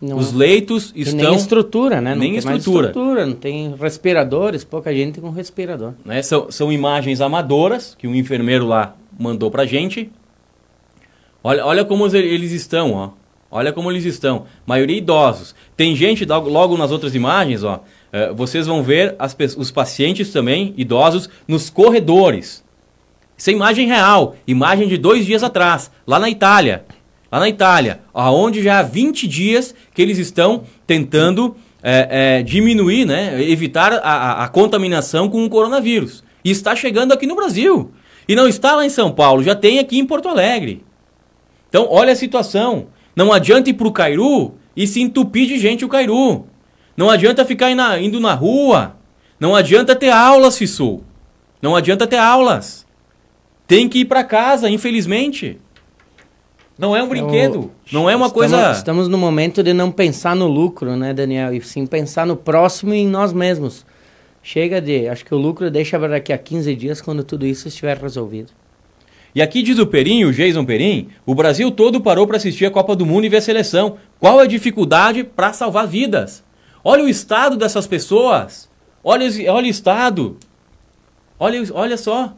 Não. 0.00 0.18
Os 0.18 0.32
leitos 0.32 0.92
estão. 0.94 1.30
nem 1.30 1.34
estrutura, 1.34 2.00
né? 2.00 2.10
Não 2.10 2.20
nem 2.20 2.36
estrutura. 2.36 2.88
estrutura. 2.88 3.26
Não 3.26 3.34
tem 3.34 3.74
respiradores, 3.74 4.62
pouca 4.62 4.94
gente 4.94 5.20
com 5.20 5.30
respirador. 5.30 5.94
Né? 6.04 6.22
São, 6.22 6.50
são 6.50 6.70
imagens 6.70 7.20
amadoras 7.20 7.96
que 7.98 8.06
um 8.06 8.14
enfermeiro 8.14 8.66
lá 8.66 8.94
mandou 9.18 9.50
pra 9.50 9.64
gente. 9.64 10.10
Olha, 11.42 11.64
olha 11.64 11.84
como 11.84 12.06
eles 12.14 12.52
estão, 12.52 12.92
ó. 12.92 13.10
Olha 13.56 13.72
como 13.72 13.90
eles 13.90 14.04
estão. 14.04 14.44
Maioria 14.66 14.98
idosos. 14.98 15.54
Tem 15.74 15.96
gente, 15.96 16.26
logo 16.26 16.76
nas 16.76 16.90
outras 16.90 17.14
imagens, 17.14 17.64
ó, 17.64 17.82
é, 18.12 18.30
vocês 18.30 18.66
vão 18.66 18.82
ver 18.82 19.16
as, 19.18 19.34
os 19.56 19.70
pacientes 19.70 20.30
também, 20.30 20.74
idosos, 20.76 21.26
nos 21.48 21.70
corredores. 21.70 22.62
Isso 23.34 23.48
é 23.48 23.54
imagem 23.54 23.86
real. 23.86 24.36
Imagem 24.46 24.86
de 24.88 24.98
dois 24.98 25.24
dias 25.24 25.42
atrás, 25.42 25.90
lá 26.06 26.18
na 26.18 26.28
Itália. 26.28 26.84
Lá 27.32 27.40
na 27.40 27.48
Itália, 27.48 28.00
onde 28.12 28.62
já 28.62 28.80
há 28.80 28.82
20 28.82 29.26
dias 29.26 29.74
que 29.94 30.02
eles 30.02 30.18
estão 30.18 30.64
tentando 30.86 31.56
é, 31.82 32.40
é, 32.40 32.42
diminuir, 32.42 33.06
né, 33.06 33.42
evitar 33.42 33.90
a, 33.94 33.98
a, 33.98 34.44
a 34.44 34.48
contaminação 34.48 35.30
com 35.30 35.42
o 35.42 35.48
coronavírus. 35.48 36.22
E 36.44 36.50
está 36.50 36.76
chegando 36.76 37.12
aqui 37.12 37.26
no 37.26 37.34
Brasil. 37.34 37.90
E 38.28 38.34
não 38.34 38.46
está 38.46 38.76
lá 38.76 38.84
em 38.84 38.90
São 38.90 39.10
Paulo, 39.10 39.42
já 39.42 39.54
tem 39.54 39.78
aqui 39.78 39.98
em 39.98 40.04
Porto 40.04 40.28
Alegre. 40.28 40.84
Então, 41.70 41.88
olha 41.90 42.12
a 42.12 42.16
situação. 42.16 42.88
Não 43.16 43.32
adianta 43.32 43.70
ir 43.70 43.74
para 43.74 43.88
o 43.88 43.92
Cairu 43.92 44.54
e 44.76 44.86
se 44.86 45.00
entupir 45.00 45.48
de 45.48 45.58
gente 45.58 45.86
o 45.86 45.88
Cairu. 45.88 46.44
Não 46.94 47.08
adianta 47.08 47.46
ficar 47.46 47.70
indo 47.98 48.20
na 48.20 48.34
rua. 48.34 48.94
Não 49.40 49.56
adianta 49.56 49.96
ter 49.96 50.10
aulas, 50.10 50.58
Fissu. 50.58 51.02
Não 51.62 51.74
adianta 51.74 52.06
ter 52.06 52.18
aulas. 52.18 52.86
Tem 53.66 53.88
que 53.88 54.00
ir 54.00 54.04
para 54.04 54.22
casa, 54.22 54.68
infelizmente. 54.68 55.58
Não 56.78 56.94
é 56.94 57.02
um 57.02 57.08
brinquedo. 57.08 57.70
Não 57.90 58.08
é 58.08 58.14
uma 58.14 58.26
estamos, 58.26 58.32
coisa. 58.32 58.72
Estamos 58.72 59.08
no 59.08 59.16
momento 59.16 59.62
de 59.62 59.72
não 59.72 59.90
pensar 59.90 60.36
no 60.36 60.46
lucro, 60.46 60.94
né, 60.94 61.14
Daniel? 61.14 61.54
E 61.54 61.62
sim 61.62 61.86
pensar 61.86 62.26
no 62.26 62.36
próximo 62.36 62.92
e 62.92 62.98
em 62.98 63.08
nós 63.08 63.32
mesmos. 63.32 63.86
Chega 64.42 64.80
de. 64.80 65.08
Acho 65.08 65.24
que 65.24 65.34
o 65.34 65.38
lucro 65.38 65.70
deixa 65.70 65.98
para 65.98 66.08
daqui 66.08 66.32
a 66.34 66.38
15 66.38 66.76
dias 66.76 67.00
quando 67.00 67.24
tudo 67.24 67.46
isso 67.46 67.66
estiver 67.66 67.96
resolvido. 67.96 68.52
E 69.36 69.42
aqui 69.42 69.62
diz 69.62 69.78
o 69.78 69.86
Perim, 69.86 70.24
o 70.24 70.32
Jason 70.32 70.64
Perim, 70.64 71.08
o 71.26 71.34
Brasil 71.34 71.70
todo 71.70 72.00
parou 72.00 72.26
para 72.26 72.38
assistir 72.38 72.64
a 72.64 72.70
Copa 72.70 72.96
do 72.96 73.04
Mundo 73.04 73.26
e 73.26 73.28
ver 73.28 73.36
a 73.36 73.42
seleção. 73.42 73.98
Qual 74.18 74.38
a 74.38 74.46
dificuldade 74.46 75.24
para 75.24 75.52
salvar 75.52 75.86
vidas? 75.86 76.42
Olha 76.82 77.04
o 77.04 77.08
estado 77.08 77.54
dessas 77.54 77.86
pessoas. 77.86 78.66
Olha, 79.04 79.26
olha 79.52 79.66
o 79.66 79.70
estado. 79.70 80.38
Olha, 81.38 81.62
olha 81.74 81.98
só. 81.98 82.32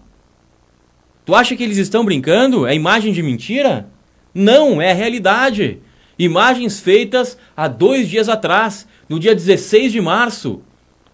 Tu 1.24 1.36
acha 1.36 1.54
que 1.54 1.62
eles 1.62 1.78
estão 1.78 2.04
brincando? 2.04 2.66
É 2.66 2.74
imagem 2.74 3.12
de 3.12 3.22
mentira? 3.22 3.88
Não, 4.34 4.82
é 4.82 4.90
a 4.90 4.94
realidade. 4.94 5.78
Imagens 6.18 6.80
feitas 6.80 7.38
há 7.56 7.68
dois 7.68 8.08
dias 8.08 8.28
atrás, 8.28 8.88
no 9.08 9.20
dia 9.20 9.36
16 9.36 9.92
de 9.92 10.00
março, 10.00 10.62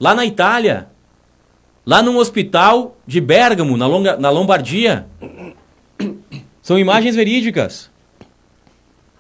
lá 0.01 0.15
na 0.15 0.25
Itália, 0.25 0.89
lá 1.85 2.03
num 2.03 2.17
hospital 2.17 2.97
de 3.07 3.21
Bergamo, 3.21 3.77
na, 3.77 3.87
Longa, 3.87 4.17
na 4.17 4.31
Lombardia. 4.31 5.07
São 6.65 6.79
imagens 6.79 7.15
verídicas. 7.15 7.91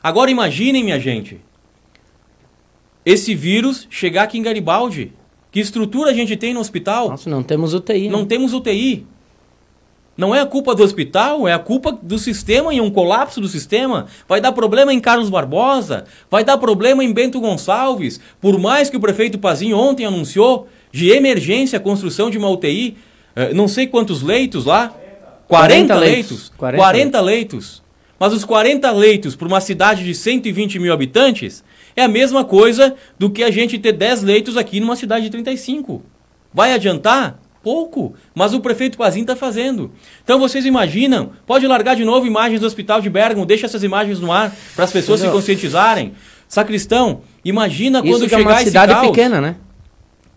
Agora 0.02 0.30
imaginem, 0.30 0.82
minha 0.82 0.98
gente, 0.98 1.38
esse 3.04 3.34
vírus 3.34 3.86
chegar 3.90 4.22
aqui 4.22 4.38
em 4.38 4.42
Garibaldi. 4.42 5.12
Que 5.50 5.60
estrutura 5.60 6.10
a 6.10 6.14
gente 6.14 6.38
tem 6.38 6.54
no 6.54 6.60
hospital? 6.60 7.10
Nossa, 7.10 7.28
não 7.28 7.42
temos 7.42 7.74
UTI. 7.74 8.08
Não 8.08 8.22
né? 8.22 8.26
temos 8.26 8.54
UTI. 8.54 9.06
Não 10.16 10.34
é 10.34 10.40
a 10.40 10.46
culpa 10.46 10.74
do 10.74 10.82
hospital, 10.82 11.46
é 11.46 11.52
a 11.52 11.58
culpa 11.58 11.92
do 11.92 12.18
sistema 12.18 12.72
e 12.72 12.80
um 12.80 12.90
colapso 12.90 13.42
do 13.42 13.48
sistema. 13.48 14.06
Vai 14.26 14.40
dar 14.40 14.52
problema 14.52 14.94
em 14.94 14.98
Carlos 14.98 15.28
Barbosa, 15.28 16.06
vai 16.30 16.44
dar 16.44 16.56
problema 16.56 17.04
em 17.04 17.12
Bento 17.12 17.38
Gonçalves. 17.40 18.18
Por 18.40 18.58
mais 18.58 18.88
que 18.88 18.96
o 18.96 19.00
prefeito 19.00 19.38
Pazinho 19.38 19.76
ontem 19.76 20.06
anunciou 20.06 20.66
de 20.90 21.10
emergência 21.10 21.76
a 21.76 21.82
construção 21.82 22.30
de 22.30 22.38
uma 22.38 22.48
UTI, 22.48 22.96
eh, 23.36 23.52
não 23.52 23.68
sei 23.68 23.86
quantos 23.86 24.22
leitos 24.22 24.64
lá, 24.64 24.94
40, 25.48 25.94
40 25.94 25.94
leitos. 25.96 26.52
40, 26.56 26.82
40 26.82 27.20
leitos. 27.20 27.82
Mas 28.18 28.32
os 28.32 28.44
40 28.44 28.90
leitos 28.92 29.36
para 29.36 29.48
uma 29.48 29.60
cidade 29.60 30.04
de 30.04 30.14
120 30.14 30.78
mil 30.78 30.92
habitantes 30.92 31.64
é 31.96 32.02
a 32.02 32.08
mesma 32.08 32.44
coisa 32.44 32.94
do 33.18 33.28
que 33.30 33.42
a 33.42 33.50
gente 33.50 33.78
ter 33.78 33.92
10 33.92 34.22
leitos 34.22 34.56
aqui 34.56 34.80
numa 34.80 34.96
cidade 34.96 35.24
de 35.24 35.30
35. 35.30 36.02
Vai 36.52 36.72
adiantar? 36.72 37.38
Pouco. 37.62 38.14
Mas 38.34 38.52
o 38.52 38.60
prefeito 38.60 38.98
Pazinho 38.98 39.24
está 39.24 39.34
fazendo. 39.34 39.90
Então 40.22 40.38
vocês 40.38 40.64
imaginam, 40.66 41.32
pode 41.46 41.66
largar 41.66 41.96
de 41.96 42.04
novo 42.04 42.26
imagens 42.26 42.60
do 42.60 42.66
hospital 42.66 43.00
de 43.00 43.08
Bergamo, 43.10 43.46
deixa 43.46 43.66
essas 43.66 43.82
imagens 43.82 44.20
no 44.20 44.30
ar 44.30 44.54
para 44.74 44.84
as 44.84 44.92
pessoas 44.92 45.20
se 45.20 45.28
conscientizarem. 45.28 46.12
Sacristão, 46.46 47.22
imagina 47.44 48.00
Isso 48.00 48.08
quando 48.08 48.28
chegar 48.28 48.40
é 48.40 48.42
uma 48.42 48.60
cidade 48.60 48.92
caos. 48.92 49.08
pequena, 49.08 49.40
né? 49.40 49.56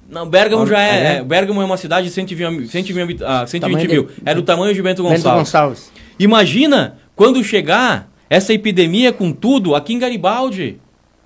Não, 0.10 0.28
Bergamo 0.28 0.66
já 0.66 0.82
é, 0.82 0.90
é, 0.90 1.18
é. 1.18 1.24
Bergamo 1.24 1.62
é 1.62 1.66
uma 1.66 1.78
cidade 1.78 2.08
de 2.08 2.14
120, 2.14 2.70
120, 2.70 3.24
ah, 3.24 3.46
120 3.46 3.88
mil. 3.88 4.10
É 4.26 4.34
do 4.34 4.42
tamanho 4.42 4.74
de 4.74 4.82
Bento 4.82 5.04
Gonçalves. 5.04 5.24
Bento 5.24 5.38
Gonçalves. 5.38 5.92
Imagina 6.18 6.98
quando 7.16 7.44
chegar 7.44 8.10
essa 8.30 8.54
epidemia 8.54 9.12
com 9.12 9.32
tudo 9.32 9.76
aqui 9.76 9.94
em 9.94 10.00
Garibaldi. 10.00 10.80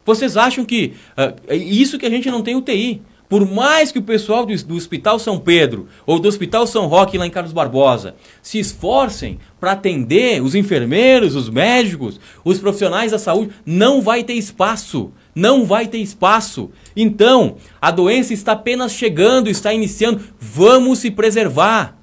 Vocês 0.05 0.35
acham 0.35 0.65
que 0.65 0.93
uh, 1.17 1.53
isso 1.53 1.97
que 1.97 2.05
a 2.05 2.09
gente 2.09 2.29
não 2.29 2.41
tem 2.41 2.55
UTI? 2.55 3.01
Por 3.29 3.49
mais 3.49 3.93
que 3.93 3.99
o 3.99 4.01
pessoal 4.01 4.45
do, 4.45 4.53
do, 4.65 4.75
Hospital 4.75 5.17
São 5.17 5.39
Pedro 5.39 5.87
ou 6.05 6.19
do 6.19 6.27
Hospital 6.27 6.67
São 6.67 6.87
Roque 6.87 7.17
lá 7.17 7.25
em 7.25 7.29
Carlos 7.29 7.53
Barbosa 7.53 8.15
se 8.41 8.59
esforcem 8.59 9.39
para 9.57 9.71
atender 9.71 10.43
os 10.43 10.53
enfermeiros, 10.53 11.33
os 11.33 11.49
médicos, 11.49 12.19
os 12.43 12.59
profissionais 12.59 13.11
da 13.11 13.17
saúde, 13.17 13.51
não 13.65 14.01
vai 14.01 14.23
ter 14.23 14.33
espaço. 14.33 15.13
Não 15.33 15.65
vai 15.65 15.87
ter 15.87 15.99
espaço. 15.99 16.71
Então, 16.95 17.55
a 17.81 17.89
doença 17.91 18.33
está 18.33 18.51
apenas 18.51 18.91
chegando, 18.91 19.49
está 19.49 19.73
iniciando. 19.73 20.21
Vamos 20.39 20.99
se 20.99 21.11
preservar. 21.11 21.97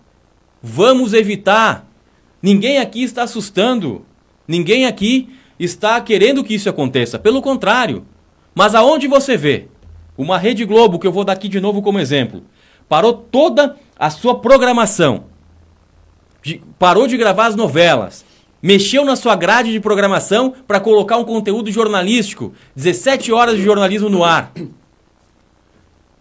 Vamos 0.63 1.13
evitar. 1.13 1.87
Ninguém 2.43 2.79
aqui 2.79 3.03
está 3.03 3.25
assustando. 3.25 4.05
Ninguém 4.47 4.87
aqui 4.87 5.29
está 5.59 6.01
querendo 6.01 6.43
que 6.43 6.55
isso 6.55 6.69
aconteça. 6.69 7.19
Pelo 7.19 7.43
contrário. 7.43 8.07
Mas 8.55 8.75
aonde 8.75 9.07
você 9.07 9.37
vê 9.37 9.69
uma 10.17 10.37
Rede 10.37 10.65
Globo, 10.65 10.99
que 10.99 11.07
eu 11.07 11.13
vou 11.13 11.25
dar 11.25 11.35
aqui 11.35 11.49
de 11.49 11.61
novo 11.61 11.81
como 11.81 12.01
exemplo, 12.01 12.43
parou 12.89 13.13
toda 13.13 13.77
a 13.97 14.11
sua 14.11 14.41
programação, 14.41 15.25
parou 16.77 17.07
de 17.07 17.17
gravar 17.17 17.47
as 17.47 17.55
novelas, 17.55 18.25
mexeu 18.63 19.05
na 19.05 19.17
sua 19.17 19.37
grade 19.37 19.73
de 19.73 19.81
programação 19.81 20.55
para 20.67 20.81
colocar 20.81 21.17
um 21.17 21.25
conteúdo 21.25 21.71
jornalístico, 21.71 22.53
17 22.75 23.33
horas 23.33 23.57
de 23.57 23.63
jornalismo 23.63 24.09
no 24.09 24.25
ar. 24.25 24.53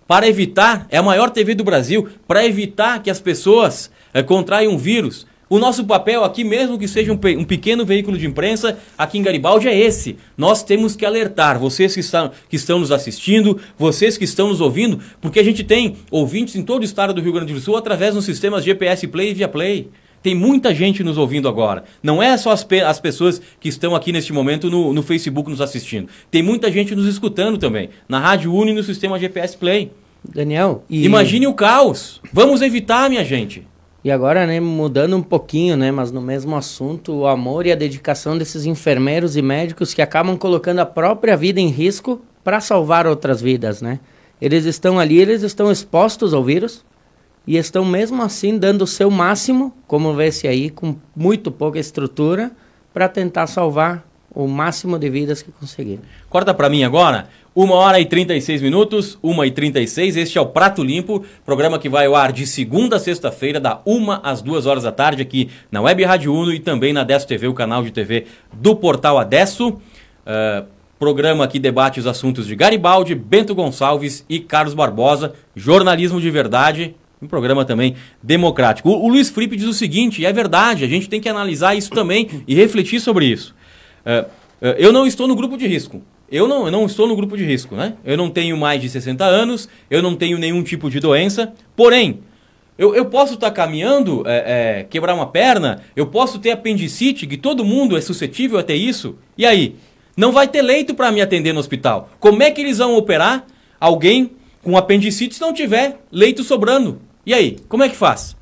Para 0.08 0.28
evitar, 0.28 0.88
é 0.90 0.98
a 0.98 1.04
maior 1.04 1.30
TV 1.30 1.54
do 1.54 1.64
Brasil, 1.64 2.08
para 2.28 2.46
evitar 2.46 3.04
que 3.04 3.10
as 3.10 3.20
pessoas 3.20 3.92
é, 4.14 4.24
contraiam 4.24 4.74
um 4.74 4.78
vírus, 4.78 5.28
o 5.50 5.60
nosso 5.60 5.86
papel 5.86 6.26
aqui, 6.26 6.44
mesmo 6.44 6.78
que 6.78 6.88
seja 6.88 7.12
um, 7.12 7.20
um, 7.40 7.46
pequeno 7.46 7.86
veículo 7.86 8.18
de 8.18 8.26
imprensa, 8.26 8.78
aqui 8.98 9.18
em 9.18 9.22
Garibaldi, 9.22 9.68
é 9.68 9.78
esse. 9.78 10.18
Nós 10.38 10.62
temos 10.62 10.96
que 10.96 11.06
alertar 11.06 11.58
vocês 11.58 11.94
que 11.94 12.02
estão, 12.02 12.32
que 12.50 12.58
estão 12.58 12.80
nos 12.80 12.92
assistindo, 12.92 13.58
vocês 13.78 14.18
que 14.18 14.26
estão 14.26 14.50
nos 14.50 14.60
ouvindo, 14.60 15.00
porque 15.22 15.40
a 15.40 15.44
gente 15.44 15.64
tem 15.64 15.96
ouvintes 16.12 16.56
em 16.56 16.64
todo 16.64 16.82
o 16.82 16.86
estado 16.86 17.14
do 17.14 17.22
Rio 17.22 17.32
Grande 17.32 17.54
do 17.54 17.62
Sul 17.62 17.78
através 17.78 18.14
dos 18.14 18.26
sistemas 18.26 18.64
GPS 18.64 19.08
Play 19.08 19.32
e 19.32 19.34
Via 19.36 19.48
Play. 19.48 19.90
Tem 20.22 20.36
muita 20.36 20.74
gente 20.74 21.04
nos 21.04 21.18
ouvindo 21.18 21.48
agora. 21.48 21.84
Não 22.02 22.22
é 22.22 22.36
só 22.38 22.52
as, 22.52 22.64
pe 22.64 22.82
as 22.82 23.00
pessoas 23.00 23.42
que 23.60 23.70
estão 23.70 23.96
aqui 23.96 24.12
neste 24.12 24.34
momento 24.34 24.70
no, 24.70 24.94
no 24.94 25.04
Facebook 25.04 25.50
nos 25.50 25.62
assistindo. 25.62 26.08
Tem 26.30 26.42
muita 26.44 26.72
gente 26.72 26.96
nos 26.96 27.06
escutando 27.06 27.58
também. 27.58 27.90
Na 28.10 28.20
Rádio 28.20 28.54
Uni 28.54 28.72
e 28.72 28.76
no 28.76 28.84
sistema 28.84 29.20
GPS 29.20 29.56
Play. 29.56 29.92
Daniel, 30.24 30.84
e... 30.90 31.06
imagine 31.06 31.48
o 31.48 31.54
caos. 31.54 32.20
Vamos 32.34 32.62
evitar, 32.62 33.10
minha 33.10 33.24
gente. 33.24 33.66
E 34.04 34.12
agora, 34.12 34.46
né, 34.46 34.60
mudando 34.60 35.18
um 35.18 35.22
pouquinho, 35.22 35.76
né, 35.76 35.92
mas 35.92 36.12
no 36.12 36.22
mesmo 36.22 36.56
assunto, 36.56 37.14
o 37.14 37.28
amor 37.28 37.66
e 37.66 37.72
a 37.72 37.76
dedicação 37.76 38.38
desses 38.38 38.66
enfermeiros 38.66 39.36
e 39.36 39.42
médicos 39.42 39.94
que 39.94 40.02
acabam 40.02 40.38
colocando 40.38 40.80
a 40.80 40.86
própria 40.86 41.36
vida 41.36 41.60
em 41.60 41.68
risco 41.68 42.22
para 42.44 42.62
salvar 42.62 43.06
outras 43.06 43.42
vidas, 43.42 43.82
né? 43.82 44.00
Eles 44.40 44.66
estão 44.66 45.00
ali, 45.00 45.20
eles 45.20 45.42
estão 45.42 45.72
expostos 45.72 46.34
ao 46.34 46.44
vírus 46.44 46.86
e 47.48 47.56
estão 47.56 47.86
mesmo 47.86 48.22
assim 48.22 48.58
dando 48.58 48.82
o 48.82 48.88
seu 48.88 49.10
máximo, 49.10 49.74
como 49.88 50.14
vê-se 50.14 50.48
aí, 50.48 50.70
com 50.70 50.96
muito 51.16 51.50
pouca 51.50 51.80
estrutura, 51.80 52.52
para 52.94 53.08
tentar 53.08 53.48
salvar 53.48 54.06
o 54.30 54.48
máximo 54.48 55.00
de 55.00 55.10
vidas 55.10 55.42
que 55.42 55.52
conseguiram. 55.52 56.04
Corta 56.30 56.54
para 56.54 56.70
mim 56.70 56.84
agora. 56.84 57.28
1 57.56 57.72
hora 57.72 58.00
e 58.00 58.06
36 58.06 58.62
minutos, 58.62 59.18
1 59.24 59.46
e 59.46 59.52
36. 59.52 60.16
Este 60.18 60.38
é 60.38 60.42
o 60.42 60.46
Prato 60.46 60.84
Limpo, 60.84 61.26
programa 61.44 61.80
que 61.80 61.90
vai 61.90 62.06
ao 62.06 62.16
ar 62.16 62.32
de 62.32 62.46
segunda 62.46 62.98
a 62.98 63.00
sexta-feira, 63.00 63.60
da 63.60 63.82
1 63.84 64.12
às 64.22 64.44
2 64.44 64.68
horas 64.68 64.84
da 64.84 64.92
tarde, 64.92 65.24
aqui 65.24 65.50
na 65.72 65.82
Web 65.82 66.04
Rádio 66.04 66.32
Uno 66.32 66.54
e 66.54 66.60
também 66.60 66.94
na 66.94 67.02
Adesso 67.02 67.28
TV, 67.28 67.48
o 67.48 67.56
canal 67.56 67.82
de 67.82 67.90
TV 67.90 68.28
do 68.54 68.76
portal 68.76 69.18
Adesso. 69.18 69.70
Uh, 69.70 70.68
programa 71.00 71.48
que 71.48 71.58
debate 71.58 72.00
os 72.00 72.06
assuntos 72.06 72.46
de 72.46 72.56
Garibaldi, 72.56 73.16
Bento 73.16 73.56
Gonçalves 73.56 74.24
e 74.30 74.40
Carlos 74.40 74.76
Barbosa. 74.76 75.34
Jornalismo 75.56 76.22
de 76.22 76.30
verdade. 76.30 76.96
Um 77.22 77.28
programa 77.28 77.66
também 77.66 77.96
democrático. 78.22 78.90
O, 78.90 79.06
o 79.06 79.10
Luiz 79.10 79.30
Felipe 79.30 79.56
diz 79.56 79.68
o 79.68 79.74
seguinte, 79.74 80.22
e 80.22 80.26
é 80.26 80.32
verdade, 80.32 80.84
a 80.84 80.88
gente 80.88 81.10
tem 81.10 81.20
que 81.20 81.28
analisar 81.28 81.76
isso 81.76 81.90
também 81.90 82.44
e 82.48 82.54
refletir 82.54 83.00
sobre 83.00 83.26
isso. 83.26 83.56
Uh, 84.06 84.26
uh, 84.28 84.76
eu 84.78 84.94
não 84.94 85.08
estou 85.08 85.28
no 85.28 85.36
grupo 85.36 85.58
de 85.58 85.68
risco. 85.68 86.02
Eu 86.30 86.48
não, 86.48 86.66
eu 86.66 86.72
não 86.72 86.86
estou 86.86 87.08
no 87.08 87.16
grupo 87.16 87.38
de 87.38 87.46
risco, 87.46 87.76
né? 87.76 87.94
Eu 88.04 88.18
não 88.18 88.30
tenho 88.30 88.58
mais 88.58 88.82
de 88.82 88.90
60 88.90 89.24
anos, 89.24 89.70
eu 89.90 90.02
não 90.02 90.16
tenho 90.16 90.38
nenhum 90.38 90.62
tipo 90.62 90.90
de 90.90 91.00
doença. 91.00 91.54
Porém, 91.76 92.20
eu, 92.78 92.94
eu 92.94 93.06
posso 93.06 93.36
estar 93.36 93.50
tá 93.50 93.56
caminhando, 93.56 94.24
é, 94.28 94.80
é, 94.80 94.84
quebrar 94.84 95.16
uma 95.16 95.28
perna, 95.28 95.82
eu 95.96 96.06
posso 96.06 96.38
ter 96.38 96.52
apendicite, 96.52 97.26
que 97.26 97.38
todo 97.38 97.66
mundo 97.66 97.98
é 97.98 98.02
suscetível 98.02 98.60
a 98.60 98.64
ter 98.64 98.76
isso. 98.76 99.16
E 99.38 99.46
aí? 99.46 99.76
Não 100.18 100.32
vai 100.32 100.48
ter 100.48 100.62
leito 100.62 100.94
para 100.94 101.12
me 101.12 101.22
atender 101.22 101.54
no 101.54 101.60
hospital. 101.60 102.10
Como 102.20 102.44
é 102.44 102.52
que 102.52 102.60
eles 102.60 102.80
vão 102.80 102.96
operar 102.96 103.46
alguém 103.80 104.32
com 104.64 104.76
apendicite 104.76 105.36
se 105.36 105.42
não 105.42 105.54
tiver 105.54 106.00
leito 106.12 106.44
sobrando? 106.44 107.07
E 107.28 107.34
aí? 107.34 107.58
Como 107.68 107.84
é 107.84 107.90
que 107.90 107.96
faz? 107.98 108.38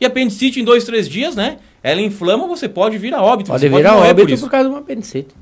E 0.00 0.06
apendicite 0.06 0.60
em 0.60 0.64
dois, 0.64 0.84
três 0.84 1.08
dias, 1.08 1.34
né? 1.34 1.56
Ela 1.82 2.00
inflama, 2.00 2.46
você 2.46 2.68
pode 2.68 2.96
vir 2.96 3.12
a 3.12 3.20
óbito. 3.20 3.50
Pode 3.50 3.68
vir 3.68 3.84
a 3.84 3.96
óbito 3.96 4.28
por, 4.28 4.40
por 4.42 4.50
causa 4.50 4.68
de 4.68 4.74
uma 4.74 4.80
apendicite. 4.80 5.34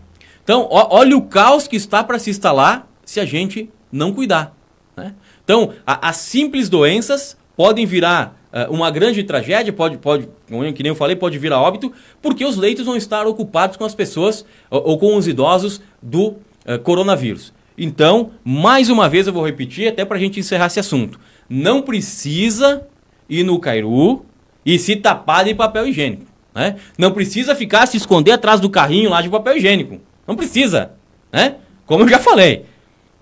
Então, 0.42 0.66
ó, 0.70 0.96
olha 0.96 1.14
o 1.14 1.20
caos 1.20 1.68
que 1.68 1.76
está 1.76 2.02
para 2.02 2.18
se 2.18 2.30
instalar 2.30 2.88
se 3.04 3.20
a 3.20 3.26
gente 3.26 3.68
não 3.92 4.14
cuidar. 4.14 4.56
Né? 4.96 5.12
Então, 5.44 5.74
a, 5.86 6.08
as 6.08 6.16
simples 6.16 6.70
doenças 6.70 7.36
podem 7.54 7.84
virar 7.84 8.34
uh, 8.50 8.72
uma 8.72 8.90
grande 8.90 9.22
tragédia, 9.24 9.74
pode, 9.74 9.98
pode, 9.98 10.26
que 10.74 10.82
nem 10.82 10.88
eu 10.88 10.96
falei, 10.96 11.16
pode 11.16 11.36
virar 11.36 11.60
óbito, 11.60 11.92
porque 12.22 12.46
os 12.46 12.56
leitos 12.56 12.86
vão 12.86 12.96
estar 12.96 13.26
ocupados 13.26 13.76
com 13.76 13.84
as 13.84 13.94
pessoas 13.94 14.42
ou, 14.70 14.88
ou 14.88 14.98
com 14.98 15.16
os 15.16 15.28
idosos 15.28 15.82
do 16.00 16.28
uh, 16.28 16.78
coronavírus. 16.82 17.52
Então, 17.76 18.30
mais 18.42 18.88
uma 18.88 19.06
vez 19.06 19.26
eu 19.26 19.34
vou 19.34 19.44
repetir, 19.44 19.86
até 19.86 20.02
para 20.02 20.16
a 20.16 20.20
gente 20.20 20.40
encerrar 20.40 20.66
esse 20.66 20.80
assunto. 20.80 21.20
Não 21.48 21.82
precisa 21.82 22.86
ir 23.28 23.44
no 23.44 23.58
Cairu 23.58 24.24
e 24.64 24.78
se 24.78 24.96
tapar 24.96 25.44
de 25.44 25.54
papel 25.54 25.88
higiênico. 25.88 26.24
Né? 26.54 26.76
Não 26.96 27.12
precisa 27.12 27.54
ficar 27.54 27.86
se 27.86 27.96
esconder 27.96 28.32
atrás 28.32 28.60
do 28.60 28.70
carrinho 28.70 29.10
lá 29.10 29.20
de 29.20 29.28
papel 29.28 29.56
higiênico. 29.56 30.00
Não 30.26 30.34
precisa, 30.34 30.92
né? 31.32 31.56
Como 31.84 32.02
eu 32.02 32.08
já 32.08 32.18
falei, 32.18 32.64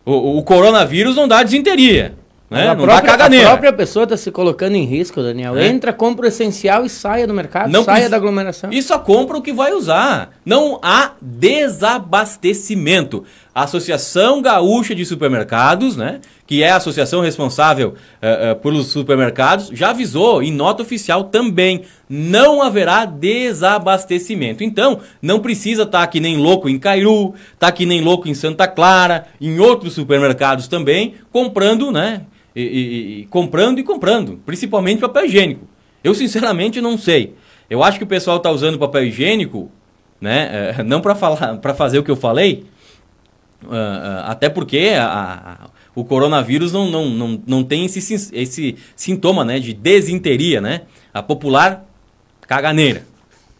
o, 0.06 0.38
o 0.38 0.42
coronavírus 0.42 1.16
não 1.16 1.28
dá 1.28 1.42
desinteria. 1.42 2.14
Né? 2.50 2.68
A, 2.68 2.76
própria, 2.76 2.94
dá 2.94 3.02
caganeira. 3.02 3.46
a 3.46 3.50
própria 3.50 3.72
pessoa 3.72 4.04
está 4.04 4.16
se 4.16 4.30
colocando 4.30 4.76
em 4.76 4.84
risco, 4.84 5.20
Daniel. 5.20 5.56
É. 5.56 5.66
Entra, 5.66 5.92
compra 5.92 6.26
o 6.26 6.28
essencial 6.28 6.84
e 6.84 6.88
saia 6.88 7.26
do 7.26 7.34
mercado, 7.34 7.68
Não 7.70 7.82
saia 7.82 8.08
da 8.08 8.16
aglomeração. 8.16 8.70
E 8.72 8.80
só 8.80 8.96
compra 8.98 9.36
o 9.36 9.42
que 9.42 9.52
vai 9.52 9.72
usar. 9.72 10.30
Não 10.44 10.78
há 10.82 11.12
desabastecimento. 11.20 13.24
A 13.54 13.62
Associação 13.62 14.42
Gaúcha 14.42 14.94
de 14.96 15.04
Supermercados, 15.06 15.96
né, 15.96 16.20
que 16.44 16.62
é 16.64 16.70
a 16.70 16.76
associação 16.76 17.20
responsável 17.20 17.94
eh, 18.20 18.50
eh, 18.50 18.54
pelos 18.54 18.88
supermercados, 18.88 19.68
já 19.72 19.90
avisou 19.90 20.42
em 20.42 20.50
nota 20.52 20.82
oficial 20.82 21.24
também. 21.24 21.82
Não 22.08 22.60
haverá 22.62 23.04
desabastecimento. 23.04 24.64
Então, 24.64 25.00
não 25.22 25.40
precisa 25.40 25.84
estar 25.84 26.06
que 26.08 26.20
nem 26.20 26.36
louco 26.36 26.68
em 26.68 26.78
Cairu, 26.78 27.34
tá 27.58 27.70
que 27.70 27.86
nem 27.86 28.00
louco 28.00 28.28
em 28.28 28.34
Santa 28.34 28.66
Clara, 28.66 29.26
em 29.40 29.58
outros 29.60 29.94
supermercados 29.94 30.66
também, 30.68 31.14
comprando, 31.32 31.90
né? 31.92 32.22
E, 32.56 32.62
e- 32.62 33.20
e- 33.22 33.26
comprando 33.26 33.78
e 33.78 33.82
comprando, 33.82 34.40
principalmente 34.44 35.00
papel 35.00 35.26
higiênico. 35.26 35.66
Eu 36.02 36.14
sinceramente 36.14 36.80
não 36.80 36.96
sei. 36.98 37.34
Eu 37.70 37.82
acho 37.82 37.98
que 37.98 38.04
o 38.04 38.06
pessoal 38.06 38.36
está 38.36 38.50
usando 38.50 38.78
papel 38.78 39.04
higiênico, 39.06 39.70
né? 40.20 40.72
eh, 40.78 40.82
não 40.84 41.00
para 41.00 41.14
falar, 41.14 41.56
para 41.58 41.74
fazer 41.74 41.98
o 41.98 42.02
que 42.04 42.10
eu 42.10 42.16
falei, 42.16 42.64
até 44.26 44.48
porque 44.48 44.92
a- 44.96 45.56
a- 45.64 45.68
o 45.94 46.04
coronavírus 46.04 46.72
não, 46.72 46.90
não, 46.90 47.08
não, 47.08 47.42
não 47.46 47.64
tem 47.64 47.84
esse, 47.84 47.98
esse 48.32 48.76
sintoma, 48.96 49.44
né, 49.44 49.58
de 49.60 49.72
desinteria, 49.72 50.60
né? 50.60 50.82
A 51.12 51.22
popular 51.22 51.84
caganeira. 52.46 53.06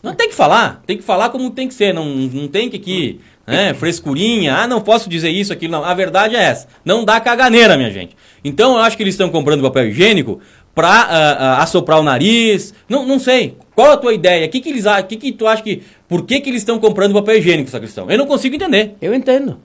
Não 0.03 0.15
tem 0.15 0.29
que 0.29 0.35
falar, 0.35 0.83
tem 0.87 0.97
que 0.99 1.03
falar 1.03 1.31
como 1.31 1.51
tem 1.51 1.67
que 1.69 1.75
ser, 1.75 1.95
não, 1.95 2.05
não 2.05 2.47
tem 2.49 2.69
que 2.69 2.77
aqui, 2.77 3.21
né, 3.47 3.73
frescurinha, 3.73 4.55
ah, 4.57 4.67
não 4.67 4.81
posso 4.81 5.09
dizer 5.09 5.31
isso, 5.31 5.53
aquilo, 5.53 5.73
não. 5.73 5.85
A 5.85 5.95
verdade 5.95 6.37
é 6.37 6.43
essa, 6.43 6.69
não 6.85 7.05
dá 7.05 7.19
caganeira, 7.21 7.77
minha 7.77 7.91
gente. 7.91 8.15
Então 8.45 8.73
eu 8.77 8.81
acho 8.83 8.97
que 8.97 9.03
eles 9.03 9.15
estão 9.15 9.31
comprando 9.31 9.63
papel 9.63 9.89
higiênico 9.89 10.41
pra 10.75 10.89
ah, 10.91 11.33
ah, 11.59 11.63
assoprar 11.63 12.01
o 12.01 12.03
nariz, 12.03 12.75
não, 12.89 13.07
não 13.07 13.19
sei. 13.19 13.57
Qual 13.75 13.93
a 13.93 13.97
tua 13.97 14.13
ideia? 14.13 14.47
O 14.47 14.51
que 14.51 14.61
que 14.61 14.69
eles, 14.69 14.85
que 15.09 15.17
que 15.17 15.33
tu 15.33 15.47
acha 15.47 15.63
que, 15.63 15.83
por 16.07 16.27
que 16.27 16.39
que 16.41 16.51
eles 16.51 16.61
estão 16.61 16.79
comprando 16.79 17.15
papel 17.15 17.39
higiênico, 17.39 17.71
sacristão? 17.71 18.11
Eu 18.11 18.19
não 18.19 18.27
consigo 18.27 18.55
entender. 18.57 18.97
Eu 19.01 19.15
entendo. 19.15 19.59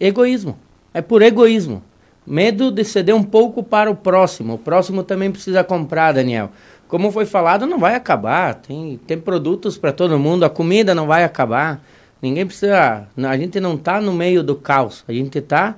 Egoísmo. 0.00 0.56
É 0.92 1.02
por 1.02 1.22
egoísmo. 1.22 1.82
Medo 2.26 2.70
de 2.70 2.84
ceder 2.84 3.14
um 3.14 3.22
pouco 3.22 3.62
para 3.62 3.90
o 3.90 3.96
próximo. 3.96 4.54
O 4.54 4.58
próximo 4.58 5.02
também 5.02 5.30
precisa 5.30 5.62
comprar, 5.62 6.12
Daniel. 6.12 6.50
Como 6.88 7.10
foi 7.10 7.26
falado, 7.26 7.66
não 7.66 7.78
vai 7.78 7.94
acabar. 7.94 8.54
Tem, 8.54 8.98
tem 9.06 9.18
produtos 9.18 9.76
para 9.76 9.92
todo 9.92 10.18
mundo. 10.18 10.44
A 10.44 10.50
comida 10.50 10.94
não 10.94 11.06
vai 11.06 11.24
acabar. 11.24 11.82
Ninguém 12.22 12.46
precisa. 12.46 13.06
A 13.16 13.36
gente 13.36 13.60
não 13.60 13.74
está 13.74 14.00
no 14.00 14.12
meio 14.12 14.42
do 14.42 14.54
caos. 14.54 15.04
A 15.06 15.12
gente 15.12 15.38
está 15.38 15.74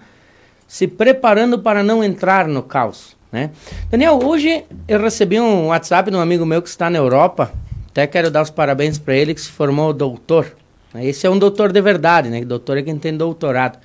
se 0.69 0.87
preparando 0.87 1.59
para 1.59 1.83
não 1.83 2.05
entrar 2.05 2.47
no 2.47 2.63
caos. 2.63 3.17
Né? 3.33 3.51
Daniel, 3.91 4.21
hoje 4.23 4.65
eu 4.87 5.01
recebi 5.01 5.41
um 5.41 5.69
WhatsApp 5.69 6.11
de 6.11 6.17
um 6.17 6.21
amigo 6.21 6.47
meu 6.47 6.63
que 6.63 6.69
está 6.69 6.89
na 6.89 6.99
Europa. 6.99 7.53
Até 7.91 8.07
quero 8.07 8.31
dar 8.31 8.43
os 8.43 8.51
parabéns 8.51 8.99
para 8.99 9.15
ele 9.15 9.35
que 9.35 9.41
se 9.41 9.51
formou 9.51 9.93
doutor. 9.93 10.55
Esse 10.95 11.27
é 11.27 11.31
um 11.31 11.39
doutor 11.39 11.73
de 11.73 11.81
verdade, 11.81 12.29
né? 12.29 12.45
Doutor 12.45 12.79
é 12.79 12.83
quem 12.83 12.99
tem 12.99 13.17
doutorado. 13.17 13.79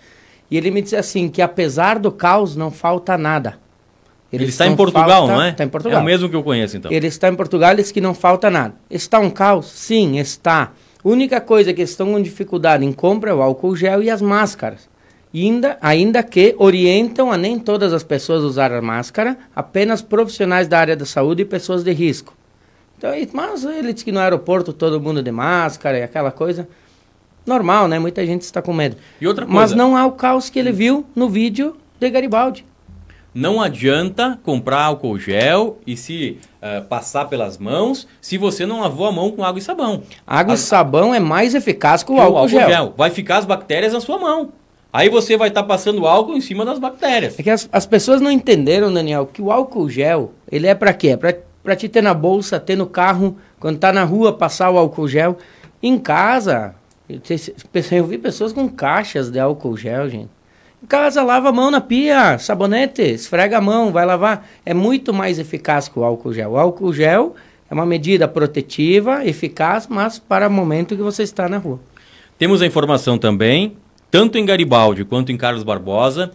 E 0.52 0.58
ele 0.58 0.70
me 0.70 0.82
disse 0.82 0.98
assim 0.98 1.30
que 1.30 1.42
apesar 1.42 1.98
do 1.98 2.12
caos 2.12 2.58
não 2.58 2.70
falta 2.70 3.18
nada. 3.18 3.58
Ele 4.32 4.44
Eles 4.44 4.54
está 4.54 4.68
em 4.68 4.76
Portugal, 4.76 5.08
falta- 5.28 5.34
não 5.34 5.42
é? 5.42 5.50
Está 5.50 5.64
em 5.64 5.70
Portugal. 5.70 6.00
É 6.00 6.02
o 6.02 6.06
mesmo 6.06 6.30
que 6.30 6.36
eu 6.36 6.44
conheço, 6.44 6.78
então. 6.78 6.92
Ele 6.92 7.08
está 7.08 7.30
em 7.30 7.36
Portugal 7.36 7.74
e 7.74 7.78
diz 7.78 7.92
que 7.92 8.00
não 8.02 8.14
falta 8.14 8.50
nada. 8.50 8.76
Está 8.90 9.20
um 9.20 9.30
caos? 9.30 9.68
Sim, 9.72 10.20
está. 10.20 10.72
Única 11.04 11.42
coisa 11.42 11.74
que 11.74 11.82
estão 11.82 12.12
com 12.12 12.22
dificuldade 12.22 12.86
em 12.86 12.92
compra 12.94 13.32
é 13.32 13.34
o 13.34 13.42
álcool 13.42 13.76
gel 13.76 14.04
e 14.04 14.10
as 14.10 14.22
máscaras. 14.22 14.90
Ainda, 15.34 15.78
ainda 15.82 16.22
que 16.22 16.54
orientam 16.58 17.32
a 17.32 17.38
nem 17.38 17.58
todas 17.58 17.94
as 17.94 18.04
pessoas 18.04 18.44
usar 18.44 18.74
a 18.74 18.82
máscara, 18.82 19.38
apenas 19.56 20.02
profissionais 20.02 20.68
da 20.68 20.80
área 20.80 20.96
da 20.96 21.06
saúde 21.06 21.42
e 21.44 21.46
pessoas 21.46 21.84
de 21.84 21.92
risco. 21.92 22.36
Então, 22.98 23.12
mas 23.34 23.64
ele 23.64 23.94
diz 23.94 24.04
que 24.04 24.12
no 24.12 24.20
aeroporto 24.20 24.74
todo 24.74 25.00
mundo 25.00 25.24
de 25.24 25.32
máscara 25.32 25.98
e 25.98 26.04
aquela 26.04 26.32
coisa. 26.32 26.68
Normal, 27.46 27.88
né? 27.88 27.98
Muita 28.00 28.26
gente 28.26 28.42
está 28.42 28.62
com 28.62 28.74
medo. 28.74 28.96
E 29.20 29.28
outra 29.28 29.46
Mas 29.46 29.72
coisa- 29.72 29.76
não 29.76 29.96
há 29.98 30.06
o 30.06 30.12
caos 30.12 30.50
que 30.50 30.60
ele 30.60 30.72
viu 30.72 31.06
no 31.16 31.30
vídeo 31.30 31.76
de 32.00 32.10
Garibaldi. 32.10 32.66
Não 33.34 33.62
adianta 33.62 34.38
comprar 34.44 34.84
álcool 34.84 35.18
gel 35.18 35.80
e 35.88 35.96
se 35.96 36.38
eh, 36.62 36.82
passar 36.82 37.26
pelas 37.30 37.58
mãos 37.58 38.06
se 38.20 38.38
você 38.38 38.66
não 38.66 38.82
lavou 38.82 39.08
a 39.08 39.12
mão 39.12 39.32
com 39.32 39.44
água 39.44 39.58
e 39.58 39.62
sabão. 39.62 40.04
Água 40.28 40.54
A- 40.54 40.56
e 40.56 40.58
sabão 40.58 41.16
é 41.16 41.20
mais 41.20 41.56
eficaz 41.56 42.04
que 42.04 42.12
o 42.12 42.16
Que 42.16 42.22
álcool, 42.22 42.48
gel. 42.50 42.94
Vai 42.98 43.10
ficar 43.10 43.38
as 43.38 43.46
bactérias 43.46 43.94
na 43.94 44.02
sua 44.02 44.18
mão. 44.20 44.50
Aí 44.92 45.08
você 45.08 45.38
vai 45.38 45.48
estar 45.48 45.64
passando 45.64 46.06
álcool 46.06 46.36
em 46.36 46.42
cima 46.42 46.66
das 46.66 46.78
bactérias. 46.78 47.40
É 47.40 47.44
que 47.44 47.50
as, 47.50 47.70
as 47.72 47.86
pessoas 47.86 48.20
não 48.20 48.30
entenderam, 48.30 48.94
Daniel, 48.94 49.26
que 49.26 49.42
o 49.42 49.50
álcool 49.50 49.90
gel, 49.90 50.34
ele 50.52 50.68
é 50.68 50.76
pra 50.76 50.94
quê? 50.94 51.18
É 51.18 51.18
pra 51.64 51.76
te 51.76 51.88
ter 51.88 52.02
na 52.04 52.14
bolsa, 52.14 52.60
ter 52.60 52.76
no 52.76 52.86
carro, 52.86 53.38
quando 53.62 53.80
tá 53.80 53.94
na 53.94 54.04
rua, 54.04 54.34
passar 54.34 54.70
o 54.70 54.78
álcool 54.78 55.08
gel. 55.08 55.38
Em 55.82 55.98
casa, 55.98 56.76
eu, 57.92 58.06
vi 58.06 58.18
pessoas 58.18 58.54
com 58.54 58.70
caixas 58.70 59.30
de 59.30 59.40
álcool 59.40 59.76
gel, 59.76 60.10
gente. 60.10 60.30
Em 60.84 60.88
casa, 60.88 61.22
lava 61.24 61.50
a 61.50 61.52
mão 61.52 61.70
na 61.70 61.80
pia, 61.80 62.38
sabonete, 62.40 63.02
esfrega 63.02 63.58
a 63.58 63.62
mão, 63.62 63.92
vai 63.92 64.06
lavar. 64.06 64.48
É 64.66 64.74
muito 64.74 65.14
mais 65.14 65.38
eficaz 65.38 65.88
que 65.88 66.00
o 66.00 66.04
álcool 66.04 66.34
gel. 66.34 66.52
O 66.52 66.58
álcool 66.58 66.92
gel 66.92 67.36
é 67.70 67.74
uma 67.74 67.86
medida 67.86 68.28
protetiva, 68.28 69.26
eficaz, 69.26 69.88
mas 69.88 70.18
para 70.18 70.48
o 70.48 70.52
momento 70.52 70.96
que 70.96 71.02
você 71.02 71.24
está 71.24 71.48
na 71.48 71.58
rua. 71.58 71.80
Temos 72.38 72.62
a 72.62 72.66
informação 72.66 73.18
também, 73.18 73.78
tanto 74.10 74.38
em 74.38 74.46
Garibaldi 74.46 75.06
quanto 75.06 75.32
em 75.32 75.38
Carlos 75.38 75.64
Barbosa, 75.64 76.32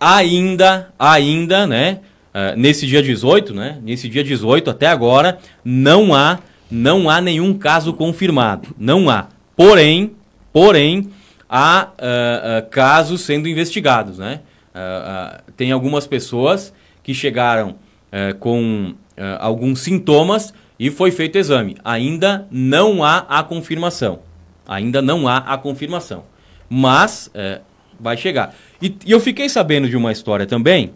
ainda, 0.00 0.88
ainda, 0.98 1.66
né, 1.66 2.00
eh, 2.32 2.54
nesse 2.56 2.86
dia 2.86 3.02
18, 3.02 3.54
né, 3.54 3.78
nesse 3.82 4.08
dia 4.08 4.24
18 4.24 4.70
até 4.70 4.86
agora, 4.86 5.38
não 5.64 6.14
há, 6.14 6.38
não 6.70 7.08
há 7.08 7.20
nenhum 7.20 7.54
caso 7.54 7.92
confirmado, 7.92 8.74
não 8.78 9.08
há. 9.10 9.28
Porém, 9.56 10.12
porém, 10.52 11.10
há 11.48 11.82
ah, 11.82 11.90
ah, 11.98 12.62
casos 12.62 13.20
sendo 13.20 13.48
investigados, 13.48 14.18
né. 14.18 14.40
Ah, 14.74 15.40
tem 15.56 15.70
algumas 15.70 16.06
pessoas 16.06 16.72
que 17.02 17.14
chegaram 17.14 17.76
eh, 18.10 18.32
com 18.32 18.94
alguns 19.38 19.80
sintomas 19.80 20.52
e 20.78 20.90
foi 20.90 21.10
feito 21.10 21.36
exame. 21.36 21.76
Ainda 21.84 22.48
não 22.50 23.04
há 23.04 23.18
a 23.28 23.42
confirmação. 23.42 24.20
Ainda 24.66 25.00
não 25.00 25.28
há 25.28 25.36
a 25.38 25.56
confirmação. 25.58 26.24
Mas 26.68 27.30
é, 27.34 27.60
vai 28.00 28.16
chegar. 28.16 28.54
E, 28.80 28.96
e 29.06 29.12
eu 29.12 29.20
fiquei 29.20 29.48
sabendo 29.48 29.88
de 29.88 29.96
uma 29.96 30.10
história 30.10 30.46
também. 30.46 30.92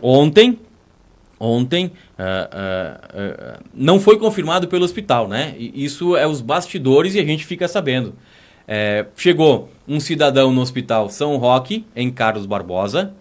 Ontem, 0.00 0.58
ontem, 1.38 1.92
ah, 2.18 2.48
ah, 2.52 3.00
ah, 3.14 3.60
não 3.72 4.00
foi 4.00 4.18
confirmado 4.18 4.68
pelo 4.68 4.84
hospital, 4.84 5.28
né? 5.28 5.54
Isso 5.58 6.16
é 6.16 6.26
os 6.26 6.40
bastidores 6.40 7.14
e 7.14 7.20
a 7.20 7.24
gente 7.24 7.46
fica 7.46 7.68
sabendo. 7.68 8.14
É, 8.66 9.06
chegou 9.16 9.70
um 9.86 9.98
cidadão 9.98 10.52
no 10.52 10.60
hospital 10.60 11.08
São 11.08 11.36
Roque, 11.36 11.86
em 11.94 12.10
Carlos 12.10 12.44
Barbosa. 12.44 13.14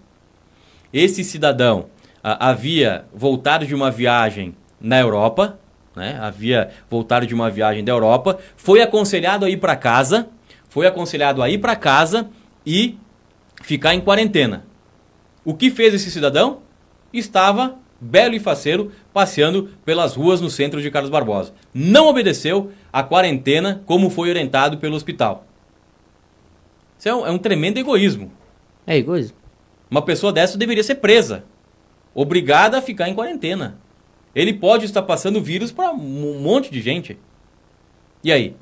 Esse 0.91 1.23
cidadão 1.23 1.85
havia 2.23 3.05
voltado 3.13 3.65
de 3.65 3.73
uma 3.73 3.89
viagem 3.89 4.55
na 4.81 4.99
Europa, 4.99 5.57
né? 5.95 6.17
Havia 6.21 6.69
voltado 6.89 7.25
de 7.25 7.33
uma 7.33 7.49
viagem 7.49 7.83
da 7.83 7.91
Europa, 7.91 8.37
foi 8.55 8.81
aconselhado 8.81 9.45
a 9.45 9.49
ir 9.49 9.57
para 9.57 9.75
casa, 9.75 10.27
foi 10.69 10.85
aconselhado 10.85 11.41
a 11.41 11.49
ir 11.49 11.57
para 11.57 11.75
casa 11.75 12.29
e 12.65 12.97
ficar 13.63 13.93
em 13.95 14.01
quarentena. 14.01 14.65
O 15.43 15.53
que 15.53 15.71
fez 15.71 15.93
esse 15.93 16.11
cidadão? 16.11 16.59
Estava 17.11 17.77
belo 17.99 18.35
e 18.35 18.39
faceiro 18.39 18.91
passeando 19.13 19.69
pelas 19.83 20.15
ruas 20.15 20.39
no 20.41 20.49
centro 20.49 20.81
de 20.81 20.91
Carlos 20.91 21.09
Barbosa. 21.09 21.53
Não 21.73 22.07
obedeceu 22.07 22.71
à 22.93 23.01
quarentena 23.03 23.81
como 23.85 24.09
foi 24.09 24.29
orientado 24.29 24.77
pelo 24.77 24.95
hospital. 24.95 25.45
Isso 26.97 27.09
é 27.09 27.15
um, 27.15 27.27
é 27.27 27.31
um 27.31 27.37
tremendo 27.37 27.77
egoísmo. 27.79 28.31
É 28.85 28.97
egoísmo. 28.97 29.35
Uma 29.89 30.01
pessoa 30.01 30.33
dessa 30.33 30.57
deveria 30.57 30.83
ser 30.83 30.95
presa, 30.95 31.43
obrigada 32.13 32.77
a 32.77 32.81
ficar 32.81 33.07
em 33.09 33.13
quarentena. 33.13 33.77
Ele 34.35 34.53
pode 34.53 34.85
estar 34.85 35.01
passando 35.01 35.41
vírus 35.41 35.71
para 35.71 35.91
um 35.91 36.39
monte 36.39 36.69
de 36.71 36.81
gente. 36.81 37.17
E 38.23 38.31
aí? 38.31 38.55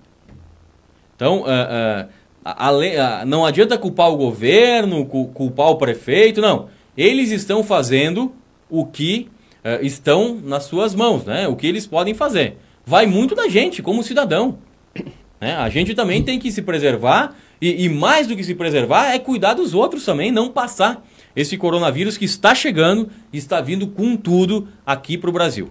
Então, 1.16 1.44
ah, 1.48 2.08
ah, 2.44 2.52
a- 2.54 2.68
a 2.68 2.70
lei- 2.70 2.98
ah, 2.98 3.24
não 3.26 3.46
adianta 3.46 3.78
culpar 3.78 4.10
o 4.10 4.18
governo, 4.18 5.06
cu- 5.06 5.28
culpar 5.30 5.68
o 5.70 5.78
prefeito, 5.78 6.42
não. 6.42 6.70
Eles 6.96 7.32
estão 7.32 7.64
fazendo 7.64 8.34
o 8.80 8.86
que 8.86 9.30
ah, 9.64 9.80
estão 9.82 10.40
nas 10.44 10.66
suas 10.66 10.94
mãos, 10.94 11.26
né? 11.26 11.48
O 11.48 11.56
que 11.56 11.66
eles 11.66 11.88
podem 11.88 12.14
fazer. 12.14 12.58
Vai 12.86 13.08
muito 13.08 13.34
da 13.34 13.48
gente, 13.48 13.82
como 13.82 14.04
cidadão. 14.04 14.60
né? 15.42 15.56
A 15.56 15.70
gente 15.70 15.96
também 15.96 16.22
tem 16.22 16.38
que 16.38 16.52
se 16.52 16.62
preservar 16.62 17.36
e, 17.60 17.86
e 17.86 17.90
mais 17.90 18.28
do 18.28 18.36
que 18.36 18.44
se 18.44 18.54
preservar 18.54 19.12
é 19.12 19.18
cuidar 19.18 19.56
dos 19.56 19.74
outros 19.74 20.06
também, 20.06 20.32
não 20.32 20.50
passar 20.50 21.04
esse 21.36 21.58
coronavírus 21.58 22.18
que 22.18 22.26
está 22.26 22.54
chegando 22.54 23.10
está 23.34 23.60
vindo 23.60 23.88
com 23.88 24.16
tudo 24.16 24.68
aqui 24.86 25.18
para 25.18 25.30
o 25.30 25.34
Brasil. 25.34 25.70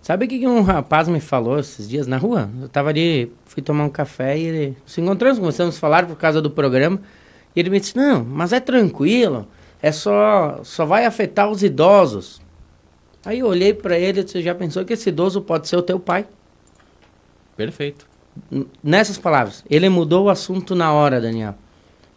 Sabe 0.00 0.26
o 0.26 0.28
que 0.28 0.46
um 0.46 0.62
rapaz 0.62 1.08
me 1.08 1.20
falou 1.20 1.58
esses 1.58 1.88
dias 1.88 2.06
na 2.06 2.16
rua? 2.18 2.50
Eu 2.60 2.68
tava 2.68 2.90
ali, 2.90 3.32
fui 3.46 3.62
tomar 3.62 3.84
um 3.84 3.88
café 3.88 4.38
e 4.38 4.42
ele 4.42 4.76
encontramos, 4.98 5.38
começamos 5.38 5.76
a 5.76 5.80
falar 5.80 6.06
por 6.06 6.16
causa 6.16 6.42
do 6.42 6.50
programa. 6.50 7.00
E 7.54 7.60
ele 7.60 7.70
me 7.70 7.80
disse: 7.80 7.96
Não, 7.96 8.22
mas 8.22 8.52
é 8.52 8.60
tranquilo, 8.60 9.48
é 9.84 9.92
só, 9.92 10.60
só 10.62 10.86
vai 10.86 11.04
afetar 11.04 11.50
os 11.50 11.62
idosos. 11.62 12.40
Aí 13.22 13.40
eu 13.40 13.46
olhei 13.46 13.74
para 13.74 13.98
ele 13.98 14.20
e 14.20 14.24
disse, 14.24 14.40
já 14.40 14.54
pensou 14.54 14.82
que 14.82 14.94
esse 14.94 15.10
idoso 15.10 15.42
pode 15.42 15.68
ser 15.68 15.76
o 15.76 15.82
teu 15.82 16.00
pai? 16.00 16.26
Perfeito. 17.54 18.06
Nessas 18.82 19.18
palavras, 19.18 19.62
ele 19.68 19.90
mudou 19.90 20.24
o 20.24 20.30
assunto 20.30 20.74
na 20.74 20.90
hora, 20.90 21.20
Daniel. 21.20 21.54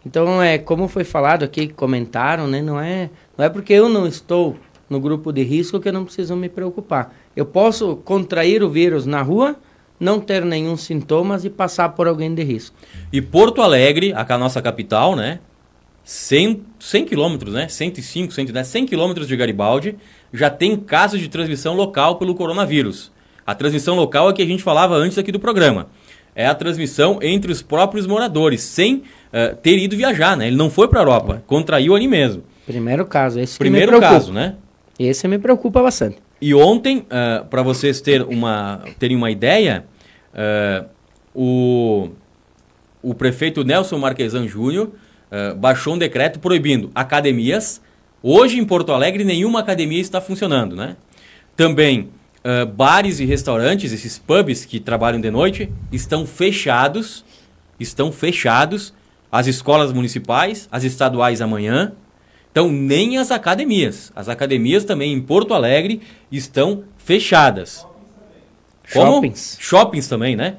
Então, 0.06 0.42
é 0.42 0.56
como 0.56 0.88
foi 0.88 1.04
falado 1.04 1.42
aqui, 1.42 1.68
comentaram, 1.68 2.46
né? 2.46 2.62
Não 2.62 2.80
é, 2.80 3.10
não 3.36 3.44
é 3.44 3.50
porque 3.50 3.74
eu 3.74 3.86
não 3.90 4.06
estou 4.06 4.56
no 4.88 4.98
grupo 4.98 5.30
de 5.30 5.42
risco 5.42 5.78
que 5.78 5.90
eu 5.90 5.92
não 5.92 6.06
preciso 6.06 6.34
me 6.34 6.48
preocupar. 6.48 7.14
Eu 7.36 7.44
posso 7.44 7.96
contrair 7.96 8.62
o 8.62 8.70
vírus 8.70 9.04
na 9.04 9.20
rua, 9.20 9.56
não 10.00 10.20
ter 10.20 10.42
nenhum 10.42 10.74
sintomas 10.74 11.44
e 11.44 11.50
passar 11.50 11.90
por 11.90 12.08
alguém 12.08 12.34
de 12.34 12.42
risco. 12.42 12.74
E 13.12 13.20
Porto 13.20 13.60
Alegre, 13.60 14.14
a 14.14 14.38
nossa 14.38 14.62
capital, 14.62 15.14
né? 15.14 15.40
100, 16.08 16.62
100 16.80 17.04
quilômetros, 17.04 17.52
né? 17.52 17.68
105, 17.68 18.32
110, 18.32 18.66
100 18.66 18.86
quilômetros 18.86 19.28
de 19.28 19.36
Garibaldi, 19.36 19.94
já 20.32 20.48
tem 20.48 20.74
casos 20.74 21.20
de 21.20 21.28
transmissão 21.28 21.74
local 21.74 22.16
pelo 22.16 22.34
coronavírus. 22.34 23.12
A 23.46 23.54
transmissão 23.54 23.94
local 23.94 24.30
é 24.30 24.32
que 24.32 24.40
a 24.40 24.46
gente 24.46 24.62
falava 24.62 24.94
antes 24.94 25.18
aqui 25.18 25.30
do 25.30 25.38
programa. 25.38 25.88
É 26.34 26.46
a 26.46 26.54
transmissão 26.54 27.18
entre 27.20 27.52
os 27.52 27.60
próprios 27.60 28.06
moradores, 28.06 28.62
sem 28.62 29.02
uh, 29.04 29.54
ter 29.56 29.76
ido 29.76 29.98
viajar, 29.98 30.34
né? 30.34 30.46
Ele 30.46 30.56
não 30.56 30.70
foi 30.70 30.88
para 30.88 31.00
a 31.00 31.02
Europa, 31.02 31.42
contraiu 31.46 31.94
ali 31.94 32.08
mesmo. 32.08 32.42
Primeiro 32.64 33.04
caso, 33.04 33.38
esse 33.38 33.58
Primeiro 33.58 34.00
caso, 34.00 34.32
né? 34.32 34.54
Esse 34.98 35.28
me 35.28 35.38
preocupa 35.38 35.82
bastante. 35.82 36.16
E 36.40 36.54
ontem, 36.54 37.00
uh, 37.00 37.04
eh, 37.10 37.44
para 37.50 37.60
vocês 37.60 38.00
ter 38.00 38.22
uma, 38.22 38.82
terem 38.98 39.14
uma 39.14 39.30
ideia, 39.30 39.84
uh, 40.32 40.88
o, 41.34 42.08
o 43.02 43.12
prefeito 43.12 43.62
Nelson 43.62 43.98
Marquesan 43.98 44.48
Júnior 44.48 44.90
uh, 45.30 45.54
baixou 45.56 45.94
um 45.94 45.98
decreto 45.98 46.38
proibindo 46.38 46.90
academias. 46.94 47.80
Hoje, 48.22 48.58
em 48.58 48.64
Porto 48.64 48.92
Alegre, 48.92 49.24
nenhuma 49.24 49.60
academia 49.60 50.00
está 50.00 50.20
funcionando, 50.20 50.74
né? 50.74 50.96
Também 51.56 52.10
bares 52.74 53.20
e 53.20 53.26
restaurantes, 53.26 53.92
esses 53.92 54.18
pubs 54.18 54.64
que 54.64 54.80
trabalham 54.80 55.20
de 55.20 55.30
noite, 55.30 55.70
estão 55.92 56.26
fechados. 56.26 57.24
Estão 57.78 58.10
fechados. 58.10 58.94
As 59.30 59.46
escolas 59.46 59.92
municipais, 59.92 60.66
as 60.72 60.82
estaduais 60.82 61.42
amanhã, 61.42 61.92
então, 62.58 62.72
nem 62.72 63.18
as 63.18 63.30
academias. 63.30 64.10
As 64.16 64.28
academias 64.28 64.84
também 64.84 65.12
em 65.12 65.20
Porto 65.20 65.54
Alegre 65.54 66.00
estão 66.28 66.82
fechadas. 66.96 67.86
Como? 68.92 69.12
Shoppings. 69.12 69.56
Shoppings 69.60 70.08
também, 70.08 70.34
né? 70.34 70.56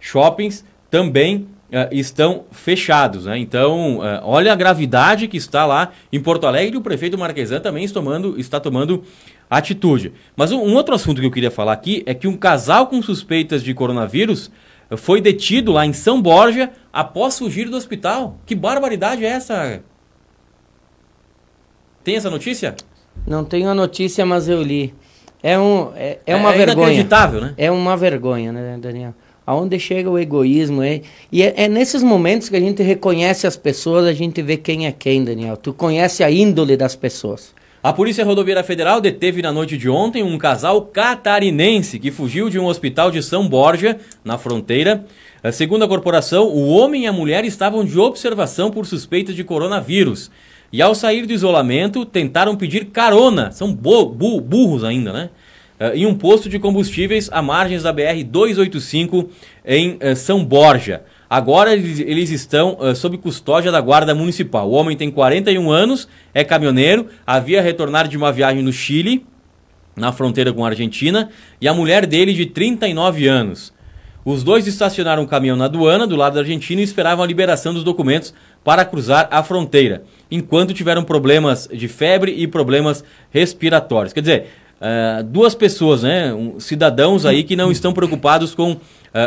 Shoppings 0.00 0.64
também 0.90 1.36
uh, 1.36 1.55
estão 1.90 2.44
fechados, 2.50 3.26
né? 3.26 3.38
Então, 3.38 3.98
uh, 3.98 4.20
olha 4.22 4.52
a 4.52 4.56
gravidade 4.56 5.26
que 5.26 5.36
está 5.36 5.66
lá 5.66 5.90
em 6.12 6.20
Porto 6.20 6.46
Alegre 6.46 6.76
e 6.76 6.78
o 6.78 6.82
prefeito 6.82 7.18
Marquesan 7.18 7.60
também 7.60 7.84
está 7.84 8.00
tomando, 8.00 8.38
está 8.38 8.60
tomando 8.60 9.02
atitude. 9.50 10.12
Mas 10.36 10.52
um, 10.52 10.58
um 10.58 10.74
outro 10.74 10.94
assunto 10.94 11.20
que 11.20 11.26
eu 11.26 11.30
queria 11.30 11.50
falar 11.50 11.72
aqui 11.72 12.02
é 12.06 12.14
que 12.14 12.28
um 12.28 12.36
casal 12.36 12.86
com 12.86 13.02
suspeitas 13.02 13.62
de 13.62 13.74
coronavírus 13.74 14.50
foi 14.96 15.20
detido 15.20 15.72
lá 15.72 15.84
em 15.84 15.92
São 15.92 16.22
Borja 16.22 16.70
após 16.92 17.38
fugir 17.38 17.68
do 17.68 17.76
hospital. 17.76 18.38
Que 18.46 18.54
barbaridade 18.54 19.24
é 19.24 19.28
essa? 19.28 19.82
Tem 22.04 22.14
essa 22.14 22.30
notícia? 22.30 22.76
Não 23.26 23.44
tenho 23.44 23.68
a 23.68 23.74
notícia, 23.74 24.24
mas 24.24 24.48
eu 24.48 24.62
li. 24.62 24.94
É, 25.42 25.58
um, 25.58 25.92
é, 25.96 26.18
é 26.24 26.36
uma 26.36 26.54
é, 26.54 26.56
vergonha. 26.56 26.86
É 26.86 26.90
inacreditável, 26.90 27.40
né? 27.40 27.54
É 27.56 27.70
uma 27.70 27.96
vergonha, 27.96 28.52
né, 28.52 28.78
Daniel? 28.80 29.14
Aonde 29.46 29.78
chega 29.78 30.10
o 30.10 30.18
egoísmo. 30.18 30.82
É, 30.82 31.02
e 31.30 31.42
é, 31.42 31.54
é, 31.56 31.68
nesses 31.68 32.02
momentos 32.02 32.48
que 32.48 32.56
a 32.56 32.60
gente 32.60 32.82
reconhece 32.82 33.46
as 33.46 33.56
pessoas, 33.56 34.04
a 34.06 34.12
gente 34.12 34.42
vê 34.42 34.56
quem 34.56 34.86
é 34.86 34.92
quem, 34.92 35.22
Daniel. 35.22 35.56
Tu 35.56 35.72
conhece 35.72 36.24
a 36.24 36.30
índole 36.30 36.76
das 36.76 36.96
pessoas. 36.96 37.54
A 37.82 37.92
Polícia 37.92 38.24
Rodoviária 38.24 38.64
Federal 38.64 39.00
deteve 39.00 39.40
na 39.40 39.52
noite 39.52 39.78
de 39.78 39.88
ontem 39.88 40.20
um 40.20 40.36
casal 40.36 40.82
catarinense 40.82 42.00
que 42.00 42.10
fugiu 42.10 42.50
de 42.50 42.58
um 42.58 42.66
hospital 42.66 43.12
de 43.12 43.22
São 43.22 43.48
Borja, 43.48 43.98
na 44.24 44.36
fronteira. 44.36 45.04
Segundo 45.52 45.84
a 45.84 45.88
corporação, 45.88 46.48
o 46.48 46.68
homem 46.68 47.04
e 47.04 47.06
a 47.06 47.12
mulher 47.12 47.44
estavam 47.44 47.84
de 47.84 47.96
observação 47.96 48.72
por 48.72 48.86
suspeita 48.86 49.32
de 49.32 49.44
coronavírus. 49.44 50.32
E 50.72 50.82
ao 50.82 50.96
sair 50.96 51.26
do 51.26 51.32
isolamento, 51.32 52.04
tentaram 52.04 52.56
pedir 52.56 52.86
carona, 52.86 53.52
são 53.52 53.72
bu 53.72 54.06
burros 54.06 54.82
ainda, 54.82 55.12
né? 55.12 55.30
Uh, 55.78 55.94
em 55.94 56.06
um 56.06 56.14
posto 56.14 56.48
de 56.48 56.58
combustíveis 56.58 57.28
à 57.30 57.42
margens 57.42 57.82
da 57.82 57.92
BR-285 57.92 59.28
em 59.64 59.98
uh, 60.02 60.16
São 60.16 60.44
Borja. 60.44 61.02
Agora 61.28 61.72
eles, 61.72 62.00
eles 62.00 62.30
estão 62.30 62.78
uh, 62.80 62.94
sob 62.94 63.18
custódia 63.18 63.70
da 63.70 63.80
Guarda 63.80 64.14
Municipal. 64.14 64.70
O 64.70 64.72
homem 64.72 64.96
tem 64.96 65.10
41 65.10 65.70
anos, 65.70 66.08
é 66.32 66.42
caminhoneiro, 66.42 67.08
havia 67.26 67.60
retornado 67.60 68.08
de 68.08 68.16
uma 68.16 68.32
viagem 68.32 68.62
no 68.62 68.72
Chile, 68.72 69.26
na 69.94 70.12
fronteira 70.12 70.52
com 70.52 70.64
a 70.64 70.68
Argentina, 70.68 71.28
e 71.60 71.68
a 71.68 71.74
mulher 71.74 72.06
dele 72.06 72.32
de 72.32 72.46
39 72.46 73.26
anos. 73.26 73.74
Os 74.24 74.42
dois 74.42 74.66
estacionaram 74.66 75.22
um 75.22 75.26
caminhão 75.26 75.56
na 75.56 75.66
aduana 75.66 76.04
do 76.04 76.16
lado 76.16 76.34
da 76.34 76.40
Argentina 76.40 76.80
e 76.80 76.84
esperavam 76.84 77.22
a 77.22 77.26
liberação 77.28 77.72
dos 77.72 77.84
documentos 77.84 78.34
para 78.64 78.84
cruzar 78.84 79.28
a 79.30 79.40
fronteira 79.40 80.02
enquanto 80.28 80.74
tiveram 80.74 81.04
problemas 81.04 81.68
de 81.72 81.86
febre 81.86 82.32
e 82.32 82.48
problemas 82.48 83.04
respiratórios. 83.30 84.12
Quer 84.12 84.20
dizer, 84.20 84.46
uh, 84.80 85.22
duas 85.24 85.54
pessoas, 85.54 86.02
né, 86.02 86.32
um, 86.32 86.58
cidadãos 86.60 87.24
aí 87.24 87.42
que 87.42 87.56
não 87.56 87.70
estão 87.70 87.92
preocupados 87.92 88.54
com 88.54 88.72
uh, 88.72 88.78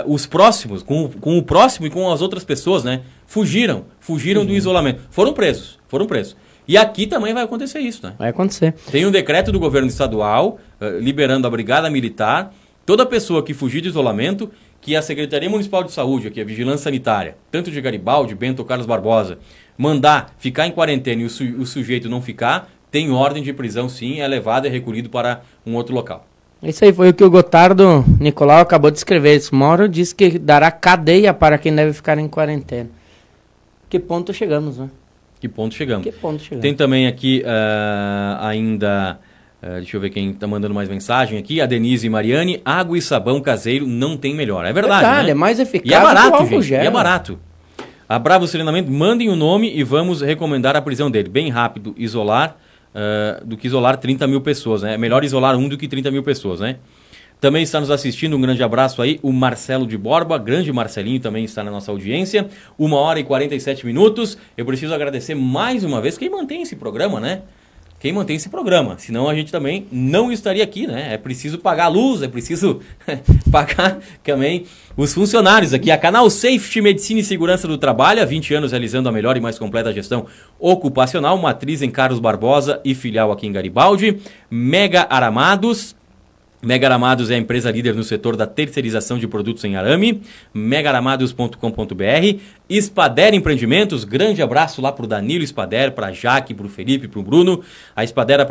os 0.06 0.26
próximos, 0.26 0.84
com, 0.84 1.10
com 1.10 1.38
o 1.38 1.44
próximo 1.44 1.88
e 1.88 1.90
com 1.90 2.12
as 2.12 2.22
outras 2.22 2.44
pessoas, 2.44 2.84
né, 2.84 3.02
fugiram, 3.26 3.86
fugiram 4.00 4.42
uhum. 4.42 4.48
do 4.48 4.54
isolamento, 4.54 5.02
foram 5.10 5.34
presos, 5.34 5.80
foram 5.88 6.06
presos. 6.06 6.36
E 6.68 6.78
aqui 6.78 7.08
também 7.08 7.34
vai 7.34 7.44
acontecer 7.44 7.80
isso, 7.80 8.06
né? 8.06 8.14
Vai 8.20 8.30
acontecer. 8.30 8.76
Tem 8.92 9.04
um 9.04 9.10
decreto 9.10 9.52
do 9.52 9.60
governo 9.60 9.88
estadual 9.88 10.60
uh, 10.80 11.00
liberando 11.00 11.48
a 11.48 11.50
brigada 11.50 11.90
militar, 11.90 12.54
toda 12.86 13.06
pessoa 13.06 13.44
que 13.44 13.56
fugir 13.56 13.82
do 13.82 13.88
isolamento 13.88 14.52
que 14.82 14.96
a 14.96 15.02
Secretaria 15.02 15.50
Municipal 15.50 15.84
de 15.84 15.92
Saúde, 15.92 16.28
aqui 16.28 16.40
a 16.40 16.46
Vigilância 16.46 16.86
Sanitária, 16.86 17.36
tanto 17.52 17.70
de 17.70 17.82
Garibaldi, 17.82 18.34
Bento 18.34 18.64
Carlos 18.64 18.88
Barbosa, 18.88 19.40
mandar 19.78 20.34
ficar 20.38 20.68
em 20.68 20.72
quarentena 20.72 21.22
e 21.22 21.26
o, 21.26 21.30
su 21.30 21.44
o 21.44 21.66
sujeito 21.66 22.08
não 22.08 22.22
ficar, 22.22 22.70
tem 22.92 23.12
ordem 23.12 23.44
de 23.44 23.54
prisão 23.54 23.88
sim, 23.88 24.20
é 24.20 24.28
levado 24.28 24.66
e 24.68 24.70
recolhido 24.70 25.10
para 25.10 25.42
um 25.66 25.76
outro 25.76 25.94
local. 25.94 26.26
Isso 26.62 26.84
aí 26.84 26.92
foi 26.92 27.10
o 27.10 27.14
que 27.14 27.24
o 27.24 27.30
Gotardo 27.30 28.04
Nicolau 28.20 28.60
acabou 28.60 28.92
de 28.92 28.98
escrever. 28.98 29.36
Esse 29.36 29.54
Moro 29.56 29.88
disse 29.88 30.14
que 30.14 30.38
dará 30.38 30.70
cadeia 30.70 31.34
para 31.34 31.58
quem 31.58 31.74
deve 31.74 31.94
ficar 31.94 32.18
em 32.18 32.28
quarentena. 32.28 32.90
Que 33.90 33.98
ponto 33.98 34.34
chegamos, 34.34 34.78
né? 34.78 34.90
Que 35.40 35.48
ponto 35.48 35.74
chegamos. 35.74 36.04
Que 36.04 36.12
ponto 36.12 36.44
chegamos. 36.44 36.62
Tem 36.62 36.76
também 36.76 37.08
aqui 37.08 37.42
uh, 37.46 38.44
ainda, 38.44 39.18
uh, 39.64 39.76
deixa 39.76 39.96
eu 39.96 40.02
ver 40.02 40.10
quem 40.10 40.32
está 40.32 40.46
mandando 40.46 40.74
mais 40.74 40.90
mensagem 40.90 41.40
aqui, 41.40 41.62
a 41.62 41.66
Denise 41.66 42.08
e 42.08 42.10
Mariane, 42.10 42.62
água 42.66 42.98
e 42.98 43.02
sabão 43.02 43.40
caseiro 43.40 43.88
não 43.88 44.18
tem 44.18 44.36
melhor. 44.36 44.66
É 44.66 44.74
verdade, 44.74 45.02
verdade 45.02 45.26
né? 45.28 45.32
é 45.32 45.36
mais 45.36 45.60
eficaz 45.62 45.90
e 45.90 45.94
é 45.94 46.02
barato, 46.02 46.46
gente, 46.46 46.62
gel. 46.64 46.84
E 46.84 46.88
é 46.88 46.92
barato. 46.92 47.40
A 48.08 48.20
Bravo 48.20 48.48
Serenamento, 48.48 48.92
mandem 48.92 49.30
o 49.30 49.36
nome 49.36 49.72
e 49.74 49.82
vamos 49.82 50.22
recomendar 50.22 50.76
a 50.76 50.82
prisão 50.82 51.10
dele. 51.10 51.30
Bem 51.30 51.50
rápido, 51.50 51.96
isolar 51.98 52.58
uh, 52.94 53.46
do 53.46 53.58
que 53.58 53.68
isolar 53.68 53.98
30 53.98 54.28
mil 54.28 54.42
pessoas, 54.42 54.82
né? 54.82 54.94
É 54.94 54.98
melhor 54.98 55.24
isolar 55.24 55.56
um 55.58 55.68
do 55.68 55.78
que 55.78 55.88
30 55.88 56.12
mil 56.12 56.24
pessoas, 56.24 56.60
né? 56.60 56.78
Também 57.40 57.64
está 57.64 57.80
nos 57.80 57.90
assistindo, 57.90 58.36
um 58.36 58.42
grande 58.42 58.62
abraço 58.62 59.02
aí, 59.02 59.18
o 59.24 59.32
Marcelo 59.32 59.88
de 59.88 59.98
Borba, 59.98 60.38
grande 60.38 60.74
Marcelinho 60.74 61.22
também 61.22 61.46
está 61.46 61.64
na 61.64 61.72
nossa 61.72 61.90
audiência. 61.90 62.50
Uma 62.78 62.98
hora 62.98 63.18
e 63.18 63.24
47 63.24 63.86
minutos. 63.86 64.38
Eu 64.58 64.66
preciso 64.66 64.94
agradecer 64.94 65.36
mais 65.36 65.86
uma 65.86 66.02
vez 66.02 66.18
quem 66.18 66.30
mantém 66.30 66.64
esse 66.64 66.76
programa, 66.76 67.20
né? 67.22 67.44
Quem 68.00 68.14
mantém 68.14 68.38
esse 68.38 68.48
programa. 68.48 68.98
Senão 68.98 69.28
a 69.28 69.36
gente 69.36 69.52
também 69.52 69.86
não 69.92 70.32
estaria 70.32 70.64
aqui, 70.64 70.88
né? 70.88 71.14
É 71.14 71.18
preciso 71.18 71.60
pagar 71.60 71.86
a 71.86 71.88
luz, 71.90 72.22
é 72.22 72.28
preciso 72.28 72.80
pagar 73.52 74.00
também 74.24 74.66
os 74.96 75.14
funcionários 75.14 75.74
aqui. 75.74 75.92
A 75.92 75.98
Canal 75.98 76.30
Safety 76.30 76.82
Medicina 76.82 77.20
e 77.20 77.24
Segurança 77.24 77.68
do 77.68 77.78
Trabalho, 77.78 78.22
há 78.22 78.26
20 78.26 78.54
anos 78.54 78.72
realizando 78.72 79.10
a 79.10 79.12
melhor 79.12 79.36
e 79.36 79.42
mais 79.42 79.60
completa 79.60 79.94
gestão 79.94 80.26
ocupacional, 80.58 81.38
matriz 81.38 81.82
em 81.82 81.92
Carlos 81.92 82.20
Barbosa 82.20 82.80
e 82.86 82.96
filial 82.96 83.32
aqui 83.32 83.46
em 83.46 83.52
Garibaldi. 83.52 84.18
Mega 84.50 85.06
Aramados, 85.10 85.96
Mega 86.62 86.88
Aramados 86.88 87.32
é 87.32 87.36
a 87.36 87.38
empresa 87.38 87.72
líder 87.72 87.96
no 87.96 88.04
setor 88.04 88.36
da 88.36 88.46
terceirização 88.46 89.18
de 89.18 89.28
produtos 89.28 89.64
em 89.64 89.78
arame. 89.78 90.22
megaramados.com.br. 90.54 92.40
Espader 92.70 93.34
Empreendimentos, 93.34 94.04
grande 94.04 94.42
abraço 94.42 94.82
lá 94.82 94.92
para 94.92 95.06
o 95.06 95.08
Danilo 95.08 95.44
Espader, 95.44 95.94
para 95.94 96.12
Jaque, 96.12 96.54
para 96.54 96.66
o 96.66 96.70
Felipe, 96.70 97.08
para 97.08 97.20
o 97.20 97.24
Bruno. 97.24 97.62
A 97.96 98.04
Espader 98.04 98.46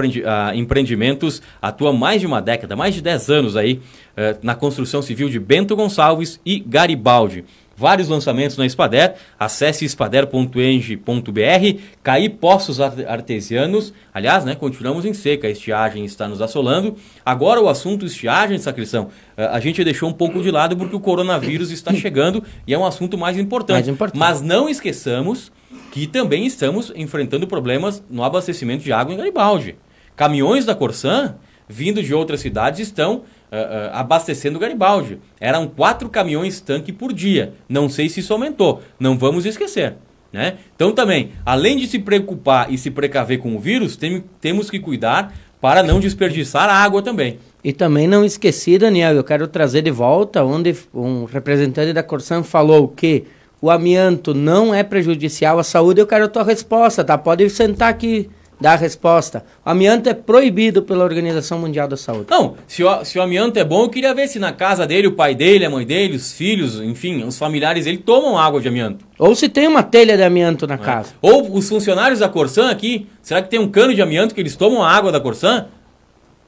Empreendimentos 0.54 1.42
atua 1.60 1.92
mais 1.92 2.22
de 2.22 2.26
uma 2.26 2.40
década, 2.40 2.74
mais 2.74 2.94
de 2.94 3.02
10 3.02 3.28
anos 3.28 3.56
aí, 3.56 3.74
uh, 3.74 4.38
na 4.42 4.54
construção 4.54 5.02
civil 5.02 5.28
de 5.28 5.38
Bento 5.38 5.76
Gonçalves 5.76 6.40
e 6.46 6.60
Garibaldi. 6.60 7.44
Vários 7.78 8.08
lançamentos 8.08 8.56
na 8.56 8.66
Espader. 8.66 9.14
Acesse 9.38 9.84
espader.eng.br. 9.84 11.80
Caí 12.02 12.28
Poços 12.28 12.80
Artesianos. 12.80 13.94
Aliás, 14.12 14.44
né, 14.44 14.56
continuamos 14.56 15.04
em 15.04 15.14
seca. 15.14 15.46
A 15.46 15.50
estiagem 15.50 16.04
está 16.04 16.26
nos 16.26 16.42
assolando. 16.42 16.96
Agora 17.24 17.62
o 17.62 17.68
assunto 17.68 18.04
estiagem, 18.04 18.58
Sacristão, 18.58 19.10
eh, 19.36 19.46
a 19.46 19.60
gente 19.60 19.84
deixou 19.84 20.08
um 20.08 20.12
pouco 20.12 20.42
de 20.42 20.50
lado 20.50 20.76
porque 20.76 20.96
o 20.96 21.00
coronavírus 21.00 21.70
está 21.70 21.94
chegando 21.94 22.42
e 22.66 22.74
é 22.74 22.78
um 22.78 22.84
assunto 22.84 23.16
mais 23.16 23.38
importante. 23.38 23.76
Mais 23.76 23.88
importante. 23.88 24.18
Mas 24.18 24.42
não 24.42 24.68
esqueçamos 24.68 25.52
que 25.92 26.08
também 26.08 26.46
estamos 26.46 26.92
enfrentando 26.96 27.46
problemas 27.46 28.02
no 28.10 28.24
abastecimento 28.24 28.82
de 28.82 28.92
água 28.92 29.14
em 29.14 29.16
Garibaldi. 29.16 29.76
Caminhões 30.16 30.64
da 30.64 30.74
Corsan, 30.74 31.36
vindo 31.68 32.02
de 32.02 32.12
outras 32.12 32.40
cidades, 32.40 32.80
estão 32.80 33.22
uh, 33.52 33.90
abastecendo 33.92 34.58
Garibaldi. 34.58 35.18
Eram 35.40 35.66
quatro 35.66 36.08
caminhões 36.08 36.60
tanque 36.60 36.92
por 36.92 37.12
dia. 37.12 37.54
Não 37.68 37.88
sei 37.88 38.08
se 38.08 38.20
isso 38.20 38.32
aumentou. 38.32 38.82
Não 38.98 39.18
vamos 39.18 39.46
esquecer. 39.46 39.96
Né? 40.32 40.58
Então 40.74 40.92
também, 40.92 41.30
além 41.44 41.76
de 41.76 41.86
se 41.86 41.98
preocupar 41.98 42.72
e 42.72 42.76
se 42.76 42.90
precaver 42.90 43.38
com 43.38 43.56
o 43.56 43.58
vírus, 43.58 43.96
tem, 43.96 44.22
temos 44.40 44.68
que 44.70 44.78
cuidar 44.78 45.34
para 45.60 45.82
não 45.82 45.98
desperdiçar 45.98 46.68
a 46.68 46.74
água 46.74 47.02
também. 47.02 47.38
E 47.64 47.72
também 47.72 48.06
não 48.06 48.24
esqueci, 48.24 48.78
Daniel, 48.78 49.14
eu 49.14 49.24
quero 49.24 49.48
trazer 49.48 49.82
de 49.82 49.90
volta 49.90 50.44
onde 50.44 50.76
um 50.94 51.24
representante 51.24 51.92
da 51.92 52.02
Corsan 52.02 52.42
falou 52.42 52.88
que 52.88 53.24
o 53.60 53.70
amianto 53.70 54.32
não 54.32 54.72
é 54.72 54.84
prejudicial 54.84 55.58
à 55.58 55.64
saúde. 55.64 56.00
Eu 56.00 56.06
quero 56.06 56.26
a 56.26 56.28
tua 56.28 56.44
resposta, 56.44 57.02
tá? 57.02 57.18
Pode 57.18 57.48
sentar 57.50 57.90
aqui 57.90 58.30
Dá 58.60 58.72
a 58.72 58.76
resposta. 58.76 59.44
O 59.64 59.70
amianto 59.70 60.08
é 60.08 60.14
proibido 60.14 60.82
pela 60.82 61.04
Organização 61.04 61.60
Mundial 61.60 61.86
da 61.86 61.96
Saúde. 61.96 62.26
Não, 62.28 62.56
se 62.66 62.82
o, 62.82 63.04
se 63.04 63.18
o 63.18 63.22
amianto 63.22 63.58
é 63.58 63.64
bom, 63.64 63.84
eu 63.84 63.88
queria 63.88 64.12
ver 64.12 64.26
se 64.26 64.38
na 64.38 64.52
casa 64.52 64.84
dele, 64.84 65.06
o 65.06 65.12
pai 65.12 65.34
dele, 65.34 65.64
a 65.64 65.70
mãe 65.70 65.86
dele, 65.86 66.16
os 66.16 66.32
filhos, 66.32 66.80
enfim, 66.80 67.22
os 67.22 67.38
familiares 67.38 67.84
dele 67.84 67.98
tomam 67.98 68.36
água 68.36 68.60
de 68.60 68.66
amianto. 68.66 69.06
Ou 69.16 69.34
se 69.34 69.48
tem 69.48 69.68
uma 69.68 69.82
telha 69.82 70.16
de 70.16 70.24
amianto 70.24 70.66
na 70.66 70.74
é. 70.74 70.78
casa. 70.78 71.12
Ou 71.22 71.54
os 71.54 71.68
funcionários 71.68 72.18
da 72.18 72.28
Corsan 72.28 72.70
aqui, 72.70 73.06
será 73.22 73.40
que 73.40 73.48
tem 73.48 73.60
um 73.60 73.68
cano 73.68 73.94
de 73.94 74.02
amianto 74.02 74.34
que 74.34 74.40
eles 74.40 74.56
tomam 74.56 74.82
a 74.82 74.90
água 74.90 75.12
da 75.12 75.20
Corsan? 75.20 75.66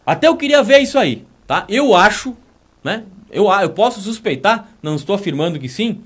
Até 0.04 0.26
eu 0.26 0.36
queria 0.36 0.62
ver 0.62 0.80
isso 0.80 0.98
aí, 0.98 1.24
tá? 1.46 1.64
Eu 1.68 1.94
acho, 1.94 2.36
né? 2.82 3.04
Eu, 3.30 3.48
eu 3.48 3.70
posso 3.70 4.00
suspeitar, 4.00 4.68
não 4.82 4.96
estou 4.96 5.14
afirmando 5.14 5.60
que 5.60 5.68
sim. 5.68 6.00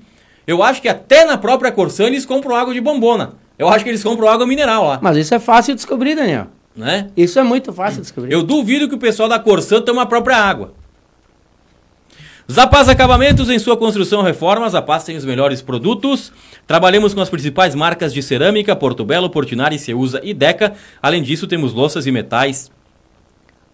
Eu 0.45 0.61
acho 0.61 0.79
que 0.79 0.87
até 0.87 1.25
na 1.25 1.37
própria 1.37 1.71
Corsan 1.71 2.05
eles 2.05 2.27
compram 2.27 2.55
água 2.55 2.73
de 2.73 2.79
bombona. 2.79 3.33
Eu 3.57 3.69
acho 3.69 3.83
que 3.83 3.89
eles 3.89 4.03
compram 4.03 4.27
água 4.27 4.45
mineral 4.45 4.85
lá. 4.85 4.99
Mas 5.01 5.17
isso 5.17 5.33
é 5.33 5.39
fácil 5.39 5.73
de 5.73 5.77
descobrir, 5.77 6.15
Daniel. 6.15 6.47
Né? 6.75 7.09
Isso 7.15 7.39
é 7.39 7.43
muito 7.43 7.71
fácil 7.71 7.97
de 7.97 8.01
descobrir. 8.01 8.31
Eu 8.31 8.43
duvido 8.43 8.89
que 8.89 8.95
o 8.95 8.99
pessoal 8.99 9.29
da 9.29 9.39
Corsan 9.39 9.81
tome 9.81 9.99
a 9.99 10.05
própria 10.05 10.37
água. 10.37 10.73
Zapaz 12.51 12.87
Acabamentos 12.87 13.49
em 13.49 13.57
sua 13.57 13.75
construção 13.75 14.21
reforma, 14.21 14.69
Zapaz 14.69 15.03
tem 15.03 15.17
os 15.17 15.25
melhores 15.25 15.63
produtos. 15.63 16.31
Trabalhamos 16.67 17.13
com 17.13 17.21
as 17.21 17.29
principais 17.29 17.73
marcas 17.73 18.13
de 18.13 18.21
cerâmica, 18.21 18.75
Porto 18.75 19.03
Belo, 19.03 19.31
Portinari, 19.31 19.79
Ceusa 19.79 20.21
e 20.23 20.31
Deca. 20.31 20.73
Além 21.01 21.23
disso, 21.23 21.47
temos 21.47 21.73
louças 21.73 22.05
e 22.05 22.11
metais, 22.11 22.69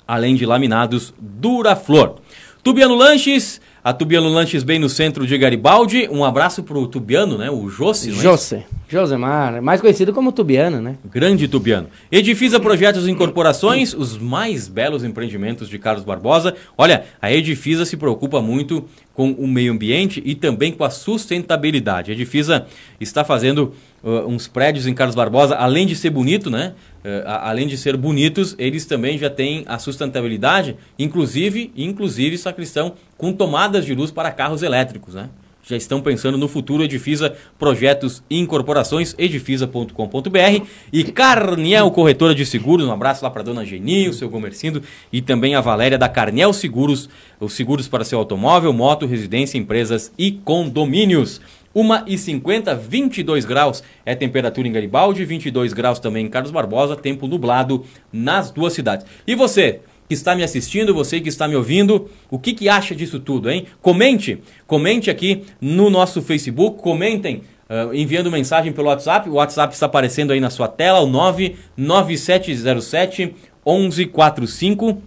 além 0.08 0.36
de 0.36 0.46
laminados 0.46 1.14
Duraflor. 1.20 2.16
Tubiano 2.64 2.96
Lanches, 2.96 3.60
a 3.84 3.92
Tubiano 3.92 4.30
Lanches 4.30 4.64
bem 4.64 4.80
no 4.80 4.88
centro 4.88 5.28
de 5.28 5.38
Garibaldi. 5.38 6.08
Um 6.10 6.24
abraço 6.24 6.64
pro 6.64 6.88
Tubiano, 6.88 7.38
né? 7.38 7.50
O 7.50 7.68
Jossi, 7.68 8.12
não 8.12 8.20
é. 8.20 8.64
Josemar, 8.92 9.62
mais 9.62 9.80
conhecido 9.80 10.12
como 10.12 10.34
Tubiano, 10.34 10.82
né? 10.82 10.98
Grande 11.10 11.48
Tubiano. 11.48 11.88
Edifisa 12.12 12.60
Projetos 12.60 13.08
e 13.08 13.12
Incorporações, 13.12 13.94
os 13.94 14.18
mais 14.18 14.68
belos 14.68 15.06
empreendimentos 15.06 15.70
de 15.70 15.80
Carlos 15.80 16.04
Barbosa. 16.04 16.54
Olha, 16.78 17.06
a 17.22 17.32
Edifisa 17.32 17.86
se 17.86 17.96
preocupa 17.96 18.42
muito 18.42 18.84
com 19.14 19.32
o 19.32 19.48
meio 19.48 19.72
ambiente 19.72 20.22
e 20.26 20.36
também 20.36 20.74
com 20.74 20.84
a 20.84 20.90
sustentabilidade. 20.90 22.12
A 22.12 22.14
Edifisa 22.14 22.66
está 23.00 23.24
fazendo 23.24 23.74
uh, 24.04 24.28
uns 24.28 24.50
prédios 24.50 24.86
em 24.86 24.94
Carlos 24.94 25.16
Barbosa, 25.16 25.56
além 25.56 25.88
de 25.88 25.96
ser 25.96 26.10
bonito, 26.10 26.50
né? 26.50 26.74
Uh, 27.06 27.24
além 27.26 27.68
de 27.68 27.78
ser 27.78 27.96
bonitos, 27.96 28.56
eles 28.60 28.86
também 28.86 29.18
já 29.18 29.30
têm 29.30 29.64
a 29.68 29.80
sustentabilidade, 29.80 30.76
inclusive, 31.00 31.72
inclusive, 31.78 32.38
sacristão, 32.38 32.96
com 33.18 33.32
tomadas 33.32 33.86
de 33.86 33.96
luz 33.96 34.12
para 34.12 34.32
carros 34.32 34.62
elétricos, 34.64 35.14
né? 35.14 35.30
Já 35.64 35.76
estão 35.76 36.02
pensando 36.02 36.38
no 36.38 36.48
futuro 36.48 36.84
Edifisa 36.84 37.36
Projetos 37.58 38.24
e 38.30 38.40
Incorporações, 38.40 39.16
edifisa.com.br 39.18 40.66
e 40.92 41.04
Carniel 41.04 41.92
Corretora 41.92 42.34
de 42.34 42.46
Seguros. 42.46 42.86
Um 42.86 42.92
abraço 42.92 43.24
lá 43.24 43.30
para 43.30 43.44
dona 43.44 43.66
Geni, 43.66 44.10
o 44.10 44.14
seu 44.14 44.30
Gomercindo 44.30 44.82
e 45.12 45.22
também 45.22 45.56
a 45.56 45.62
Valéria 45.62 45.98
da 45.98 46.10
Carniel 46.10 46.54
Seguros, 46.54 47.10
os 47.40 47.54
seguros 47.54 47.88
para 47.88 48.04
seu 48.04 48.20
automóvel, 48.20 48.74
moto, 48.74 49.06
residência, 49.06 49.58
empresas 49.58 50.12
e 50.18 50.32
condomínios. 50.32 51.42
1 51.74 52.06
e 52.08 52.18
50, 52.18 52.76
22 52.76 53.46
graus 53.46 53.82
é 54.06 54.14
temperatura 54.14 54.68
em 54.68 54.72
Garibaldi, 54.72 55.24
22 55.24 55.72
graus 55.72 56.00
também 56.00 56.26
em 56.26 56.30
Carlos 56.30 56.52
Barbosa, 56.52 56.98
tempo 56.98 57.28
nublado 57.28 57.86
nas 58.12 58.52
duas 58.52 58.74
cidades. 58.74 59.06
E 59.26 59.36
você, 59.36 59.80
que 60.12 60.16
está 60.16 60.36
me 60.36 60.44
assistindo, 60.44 60.94
você 60.94 61.22
que 61.22 61.30
está 61.30 61.48
me 61.48 61.56
ouvindo, 61.56 62.10
o 62.30 62.38
que, 62.38 62.54
que 62.54 62.68
acha 62.68 62.94
disso 62.94 63.18
tudo, 63.18 63.50
hein? 63.50 63.66
Comente, 63.82 64.40
comente 64.68 65.10
aqui 65.10 65.44
no 65.62 65.90
nosso 65.90 66.22
Facebook, 66.22 66.84
comentem 66.84 67.44
uh, 67.70 67.96
enviando 67.96 68.30
mensagem 68.30 68.74
pelo 68.74 68.90
WhatsApp. 68.90 69.30
O 69.30 69.36
WhatsApp 69.36 69.74
está 69.74 69.86
aparecendo 69.86 70.34
aí 70.34 70.42
na 70.42 70.50
sua 70.50 70.68
tela, 70.68 71.00
o 71.00 71.08
99707 71.08 73.34
1145. 73.66 74.90
O 74.90 75.02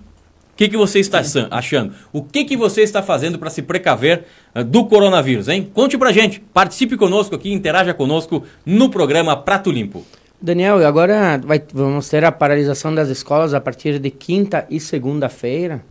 que, 0.56 0.70
que 0.70 0.76
você 0.78 1.00
está 1.00 1.20
achando? 1.50 1.92
O 2.10 2.22
que, 2.22 2.46
que 2.46 2.56
você 2.56 2.80
está 2.80 3.02
fazendo 3.02 3.38
para 3.38 3.50
se 3.50 3.60
precaver 3.60 4.24
uh, 4.54 4.64
do 4.64 4.86
coronavírus, 4.86 5.48
hein? 5.48 5.70
Conte 5.74 5.98
pra 5.98 6.12
gente, 6.12 6.40
participe 6.40 6.96
conosco 6.96 7.34
aqui, 7.34 7.52
interaja 7.52 7.92
conosco 7.92 8.42
no 8.64 8.88
programa 8.88 9.36
Prato 9.36 9.70
Limpo. 9.70 10.02
Daniel, 10.44 10.78
e 10.78 10.84
agora 10.84 11.40
vai, 11.42 11.62
vamos 11.72 12.06
ter 12.10 12.22
a 12.22 12.30
paralisação 12.30 12.94
das 12.94 13.08
escolas 13.08 13.54
a 13.54 13.60
partir 13.62 13.98
de 13.98 14.10
quinta 14.10 14.66
e 14.68 14.78
segunda-feira. 14.78 15.82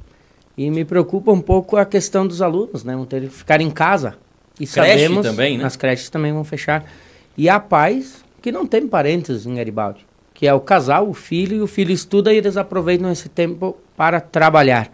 E 0.56 0.70
me 0.70 0.86
preocupa 0.86 1.32
um 1.32 1.42
pouco 1.42 1.76
a 1.76 1.84
questão 1.84 2.28
dos 2.28 2.40
alunos, 2.40 2.84
né? 2.84 2.96
Vão 2.96 3.04
ter 3.04 3.22
que 3.22 3.30
ficar 3.30 3.62
em 3.62 3.72
casa. 3.72 4.16
E 4.60 4.68
Creche 4.68 4.92
sabemos, 4.92 5.26
também, 5.26 5.58
né? 5.58 5.64
As 5.64 5.76
creches 5.76 6.08
também 6.08 6.32
vão 6.32 6.44
fechar. 6.44 6.86
E 7.36 7.50
há 7.50 7.60
pais 7.60 8.24
que 8.44 8.52
não 8.52 8.68
têm 8.68 8.88
parentes 8.88 9.48
em 9.48 9.56
Garibaldi. 9.56 10.06
Que 10.36 10.46
é 10.46 10.54
o 10.54 10.60
casal, 10.60 11.10
o 11.10 11.16
filho, 11.16 11.58
e 11.58 11.62
o 11.62 11.66
filho 11.66 11.92
estuda 11.92 12.32
e 12.32 12.38
eles 12.38 12.56
aproveitam 12.56 13.12
esse 13.12 13.30
tempo 13.30 13.76
para 13.98 14.22
trabalhar. 14.22 14.92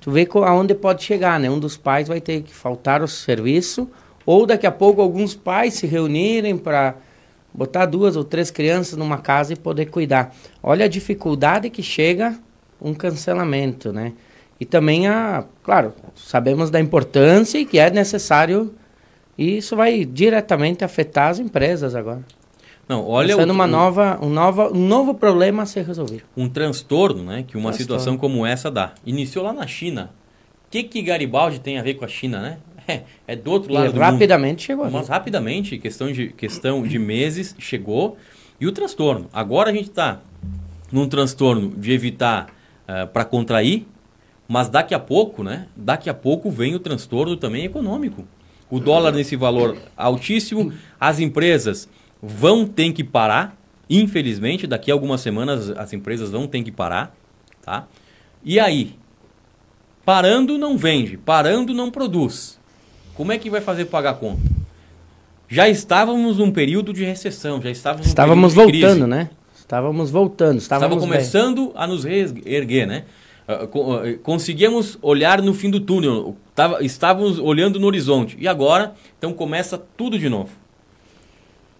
Tu 0.00 0.12
vê 0.12 0.28
aonde 0.32 0.76
pode 0.76 1.02
chegar, 1.02 1.40
né? 1.40 1.50
Um 1.50 1.58
dos 1.58 1.76
pais 1.76 2.06
vai 2.06 2.20
ter 2.20 2.40
que 2.42 2.54
faltar 2.54 3.02
o 3.02 3.08
serviço, 3.08 3.90
ou 4.24 4.46
daqui 4.46 4.64
a 4.64 4.70
pouco 4.70 5.02
alguns 5.02 5.34
pais 5.34 5.74
se 5.74 5.88
reunirem 5.88 6.56
para 6.56 6.94
botar 7.52 7.86
duas 7.86 8.16
ou 8.16 8.24
três 8.24 8.50
crianças 8.50 8.96
numa 8.96 9.18
casa 9.18 9.52
e 9.52 9.56
poder 9.56 9.86
cuidar. 9.86 10.34
Olha 10.62 10.86
a 10.86 10.88
dificuldade 10.88 11.70
que 11.70 11.82
chega 11.82 12.38
um 12.80 12.94
cancelamento, 12.94 13.92
né? 13.92 14.12
E 14.58 14.64
também 14.64 15.08
a, 15.08 15.44
claro, 15.62 15.92
sabemos 16.14 16.70
da 16.70 16.80
importância 16.80 17.58
e 17.58 17.64
que 17.64 17.78
é 17.78 17.90
necessário 17.90 18.72
e 19.36 19.56
isso 19.56 19.74
vai 19.74 20.04
diretamente 20.04 20.84
afetar 20.84 21.30
as 21.30 21.38
empresas 21.38 21.94
agora. 21.94 22.22
Não, 22.88 23.06
olha 23.08 23.34
Sendo 23.36 23.52
uma 23.52 23.66
nova, 23.66 24.18
um, 24.20 24.28
nova, 24.28 24.70
um 24.72 24.86
novo 24.86 25.14
problema 25.14 25.62
a 25.62 25.66
ser 25.66 25.84
resolvido. 25.84 26.24
Um 26.36 26.48
transtorno, 26.48 27.22
né, 27.22 27.44
que 27.46 27.56
uma 27.56 27.70
transtorno. 27.70 27.74
situação 27.74 28.16
como 28.16 28.44
essa 28.44 28.70
dá. 28.70 28.92
Iniciou 29.06 29.44
lá 29.44 29.52
na 29.52 29.66
China. 29.66 30.10
O 30.66 30.70
que 30.70 30.82
que 30.82 31.02
Garibaldi 31.02 31.60
tem 31.60 31.78
a 31.78 31.82
ver 31.82 31.94
com 31.94 32.04
a 32.04 32.08
China, 32.08 32.40
né? 32.40 32.58
É, 32.88 33.02
é 33.26 33.36
do 33.36 33.50
outro 33.50 33.72
lado 33.72 33.90
e 33.90 33.92
do 33.92 34.00
rapidamente 34.00 34.50
mundo. 34.50 34.60
chegou. 34.60 34.90
Mas 34.90 35.08
rapidamente, 35.08 35.78
questão 35.78 36.10
de, 36.10 36.28
questão 36.28 36.82
de 36.82 36.98
meses, 36.98 37.54
chegou. 37.58 38.16
E 38.60 38.66
o 38.66 38.72
transtorno. 38.72 39.28
Agora 39.32 39.70
a 39.70 39.72
gente 39.72 39.88
está 39.88 40.20
num 40.90 41.08
transtorno 41.08 41.70
de 41.70 41.90
evitar 41.90 42.46
uh, 42.46 42.92
eh, 42.92 43.06
para 43.06 43.24
contrair, 43.24 43.86
mas 44.46 44.68
daqui 44.68 44.94
a 44.94 45.00
pouco, 45.00 45.42
né? 45.42 45.66
Daqui 45.74 46.10
a 46.10 46.14
pouco 46.14 46.50
vem 46.50 46.74
o 46.74 46.78
transtorno 46.78 47.36
também 47.36 47.64
econômico. 47.64 48.24
O 48.70 48.78
dólar 48.78 49.12
nesse 49.12 49.34
valor 49.34 49.76
altíssimo, 49.96 50.72
as 51.00 51.18
empresas 51.18 51.88
vão 52.22 52.66
ter 52.66 52.92
que 52.92 53.02
parar. 53.02 53.56
Infelizmente, 53.88 54.66
daqui 54.66 54.90
a 54.90 54.94
algumas 54.94 55.20
semanas 55.20 55.70
as 55.70 55.92
empresas 55.92 56.30
vão 56.30 56.46
ter 56.46 56.62
que 56.62 56.70
parar, 56.70 57.14
tá? 57.62 57.86
E 58.44 58.60
aí, 58.60 58.96
parando 60.04 60.56
não 60.56 60.78
vende, 60.78 61.16
parando 61.16 61.74
não 61.74 61.90
produz. 61.90 62.58
Como 63.22 63.30
é 63.30 63.38
que 63.38 63.48
vai 63.48 63.60
fazer 63.60 63.84
pagar 63.84 64.10
a 64.10 64.14
conta? 64.14 64.42
Já 65.48 65.68
estávamos 65.68 66.38
num 66.38 66.50
período 66.50 66.92
de 66.92 67.04
recessão, 67.04 67.62
já 67.62 67.70
estávamos 67.70 68.08
Estávamos 68.08 68.52
voltando, 68.52 69.06
né? 69.06 69.30
Estávamos 69.56 70.10
voltando, 70.10 70.58
estávamos 70.58 70.96
Estava 70.96 71.12
começando 71.12 71.66
bem. 71.66 71.72
a 71.76 71.86
nos 71.86 72.02
reerguer, 72.02 72.84
né? 72.84 73.04
Ah, 73.46 73.60
ah, 73.62 73.68
conseguíamos 74.24 74.98
olhar 75.00 75.40
no 75.40 75.54
fim 75.54 75.70
do 75.70 75.78
túnel, 75.78 76.36
estávamos 76.80 77.38
olhando 77.38 77.78
no 77.78 77.86
horizonte. 77.86 78.36
E 78.40 78.48
agora, 78.48 78.92
então 79.16 79.32
começa 79.32 79.78
tudo 79.96 80.18
de 80.18 80.28
novo. 80.28 80.50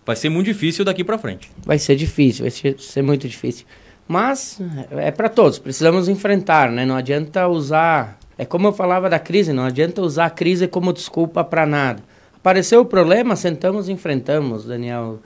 Vai 0.07 0.15
ser 0.15 0.29
muito 0.29 0.47
difícil 0.47 0.85
daqui 0.85 1.03
para 1.03 1.19
frente. 1.19 1.51
Vai 1.67 1.81
ser 1.81 1.97
difícil, 1.97 2.45
vai 2.45 2.53
ser, 2.53 2.79
ser 2.79 3.03
muito 3.03 3.27
difícil. 3.27 3.67
Mas 4.07 4.61
é 4.93 5.11
para 5.11 5.29
todos, 5.29 5.59
precisamos 5.59 6.09
enfrentar, 6.09 6.71
né? 6.71 6.87
Não 6.87 6.95
adianta 6.95 7.49
usar 7.49 8.17
é 8.43 8.45
como 8.45 8.67
eu 8.67 8.73
falava 8.73 9.09
da 9.09 9.21
crise, 9.21 9.53
não 9.53 9.65
adianta 9.65 10.03
usar 10.03 10.27
a 10.27 10.31
crise 10.31 10.67
como 10.67 10.93
desculpa 10.93 11.45
para 11.45 11.65
nada. 11.65 12.03
Apareceu 12.35 12.81
o 12.81 12.85
problema, 12.85 13.37
sentamos 13.37 13.89
e 13.89 13.93
enfrentamos, 13.93 14.65
Daniel. 14.65 15.21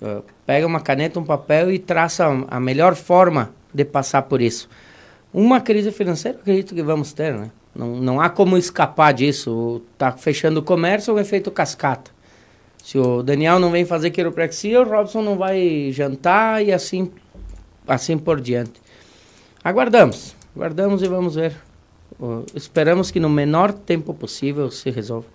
Uh, 0.00 0.22
pega 0.46 0.64
uma 0.64 0.78
caneta, 0.78 1.18
um 1.18 1.24
papel 1.24 1.72
e 1.72 1.80
traça 1.80 2.26
a 2.46 2.60
melhor 2.60 2.94
forma 2.94 3.50
de 3.74 3.84
passar 3.84 4.22
por 4.22 4.40
isso. 4.40 4.68
Uma 5.32 5.60
crise 5.60 5.90
financeira, 5.90 6.38
acredito 6.38 6.76
que 6.76 6.82
vamos 6.84 7.12
ter, 7.12 7.34
né? 7.34 7.50
Não, 7.74 7.96
não 7.96 8.20
há 8.20 8.30
como 8.30 8.56
escapar 8.56 9.12
disso. 9.12 9.82
Tá 9.98 10.12
fechando 10.12 10.60
o 10.60 10.62
comércio 10.62 11.10
é 11.10 11.14
um 11.14 11.18
efeito 11.18 11.50
cascata. 11.50 12.12
Se 12.84 12.96
o 12.96 13.20
Daniel 13.20 13.58
não 13.58 13.72
vem 13.72 13.84
fazer 13.84 14.12
quiropraxia, 14.12 14.80
o 14.80 14.88
Robson 14.88 15.22
não 15.22 15.36
vai 15.36 15.90
jantar 15.90 16.64
e 16.64 16.72
assim, 16.72 17.10
assim 17.84 18.16
por 18.16 18.40
diante. 18.40 18.80
Aguardamos, 19.64 20.36
aguardamos 20.54 21.02
e 21.02 21.08
vamos 21.08 21.34
ver. 21.34 21.56
Uh, 22.24 22.46
esperamos 22.54 23.10
que 23.10 23.20
no 23.20 23.28
menor 23.28 23.70
tempo 23.70 24.14
possível 24.14 24.70
se 24.70 24.88
resolva. 24.88 25.26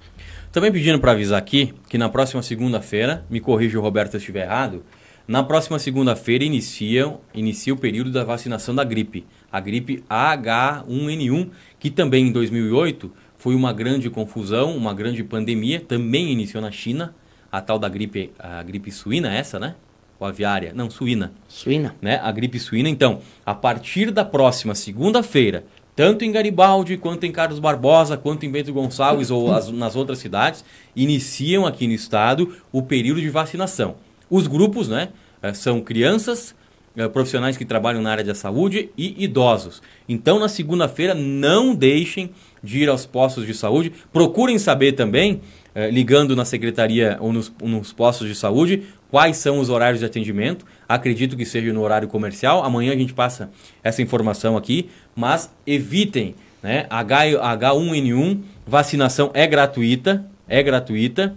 Também 0.52 0.72
pedindo 0.72 0.98
para 1.00 1.12
avisar 1.12 1.38
aqui 1.38 1.72
que 1.88 2.00
na 2.00 2.10
próxima 2.10 2.42
segunda-feira, 2.42 3.24
me 3.30 3.40
corrija 3.40 3.78
o 3.78 3.82
Roberto 3.82 4.12
se 4.12 4.18
eu 4.18 4.20
estiver 4.20 4.46
errado, 4.46 4.84
na 5.28 5.44
próxima 5.44 5.78
segunda-feira 5.78 6.44
inicia, 6.44 7.16
inicia 7.32 7.72
o 7.72 7.78
período 7.78 8.12
da 8.12 8.24
vacinação 8.24 8.74
da 8.74 8.84
gripe, 8.84 9.28
a 9.52 9.60
gripe 9.60 10.04
H1N1, 10.10 11.50
que 11.78 11.92
também 11.92 12.30
em 12.30 12.32
2008 12.32 13.12
foi 13.38 13.54
uma 13.54 13.72
grande 13.72 14.10
confusão, 14.10 14.76
uma 14.76 14.92
grande 14.92 15.24
pandemia, 15.24 15.80
também 15.80 16.32
iniciou 16.32 16.60
na 16.60 16.72
China, 16.72 17.14
a 17.52 17.62
tal 17.62 17.78
da 17.78 17.88
gripe, 17.88 18.32
a 18.40 18.64
gripe 18.64 18.92
suína 18.92 19.32
essa, 19.32 19.60
né? 19.60 19.76
Ou 20.20 20.26
aviária? 20.28 20.74
Não, 20.74 20.90
suína. 20.90 21.32
Suína. 21.48 21.96
Né? 22.02 22.20
A 22.22 22.32
gripe 22.32 22.60
suína. 22.60 22.90
Então, 22.90 23.22
a 23.46 23.54
partir 23.54 24.12
da 24.12 24.26
próxima 24.26 24.74
segunda-feira, 24.74 25.64
tanto 26.00 26.24
em 26.24 26.32
Garibaldi, 26.32 26.96
quanto 26.96 27.26
em 27.26 27.32
Carlos 27.34 27.60
Barbosa, 27.60 28.16
quanto 28.16 28.46
em 28.46 28.50
Bento 28.50 28.72
Gonçalves 28.72 29.30
ou 29.30 29.54
as, 29.54 29.70
nas 29.70 29.98
outras 29.98 30.20
cidades, 30.20 30.64
iniciam 30.96 31.66
aqui 31.66 31.88
no 31.88 31.92
estado 31.92 32.56
o 32.72 32.82
período 32.82 33.20
de 33.20 33.30
vacinação. 33.30 33.96
Os 34.30 34.48
grupos 34.48 34.88
né, 34.88 35.10
eh, 35.42 35.54
são 35.54 35.82
crianças, 35.82 36.56
eh, 36.96 37.06
profissionais 37.10 37.58
que 37.58 37.66
trabalham 37.66 38.02
na 38.02 38.12
área 38.12 38.24
da 38.24 38.34
saúde 38.34 38.90
e 38.98 39.22
idosos. 39.22 39.82
Então, 40.08 40.40
na 40.40 40.48
segunda-feira, 40.48 41.14
não 41.14 41.76
deixem 41.76 42.30
de 42.64 42.80
ir 42.80 42.88
aos 42.88 43.06
postos 43.06 43.46
de 43.46 43.54
saúde. 43.54 43.92
Procurem 44.14 44.58
saber 44.58 44.94
também, 44.94 45.42
eh, 45.76 45.92
ligando 45.92 46.34
na 46.34 46.46
secretaria 46.46 47.18
ou 47.20 47.34
nos, 47.34 47.52
nos 47.62 47.92
postos 47.92 48.26
de 48.26 48.36
saúde, 48.36 48.84
quais 49.12 49.36
são 49.36 49.60
os 49.60 49.70
horários 49.70 50.00
de 50.00 50.06
atendimento. 50.06 50.66
Acredito 50.90 51.38
que 51.38 51.46
seja 51.46 51.72
no 51.72 51.84
horário 51.84 52.08
comercial. 52.08 52.64
Amanhã 52.64 52.94
a 52.94 52.98
gente 52.98 53.14
passa 53.14 53.52
essa 53.84 54.02
informação 54.02 54.58
aqui, 54.58 54.90
mas 55.16 55.54
evitem, 55.68 56.34
né? 56.64 56.88
H, 56.90 57.26
H1N1, 57.58 58.42
vacinação 58.66 59.30
é 59.36 59.46
gratuita, 59.46 60.26
é 60.48 60.64
gratuita. 60.64 61.36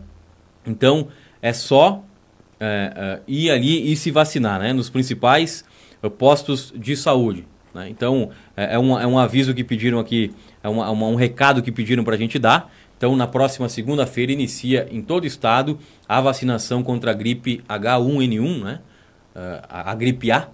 Então 0.67 1.09
é 1.43 1.53
só 1.53 2.03
é, 2.59 2.93
é, 2.97 3.21
ir 3.29 3.51
ali 3.51 3.93
e 3.93 3.95
se 3.95 4.11
vacinar, 4.11 4.59
né? 4.59 4.73
Nos 4.73 4.89
principais 4.89 5.67
uh, 6.03 6.09
postos 6.09 6.73
de 6.75 6.97
saúde. 6.97 7.47
Né? 7.75 7.91
Então, 7.91 8.31
é, 8.57 8.75
é, 8.75 8.79
um, 8.79 8.99
é 8.99 9.07
um 9.07 9.19
aviso 9.19 9.53
que 9.53 9.63
pediram 9.63 9.99
aqui, 9.99 10.33
é 10.63 10.69
uma, 10.69 10.91
um 10.91 11.15
recado 11.15 11.61
que 11.63 11.71
pediram 11.71 12.05
para 12.05 12.15
a 12.15 12.19
gente 12.19 12.39
dar. 12.39 12.73
Então, 12.97 13.15
na 13.17 13.27
próxima 13.27 13.69
segunda-feira, 13.69 14.33
inicia 14.33 14.89
em 14.91 15.03
todo 15.03 15.25
o 15.25 15.27
estado 15.27 15.79
a 16.09 16.23
vacinação 16.23 16.83
contra 16.83 17.11
a 17.11 17.15
gripe 17.15 17.63
H1N1, 17.69 18.63
né? 18.63 18.81
Uh, 19.35 19.65
a, 19.69 19.91
a 19.91 19.95
gripe 19.95 20.31
A. 20.31 20.49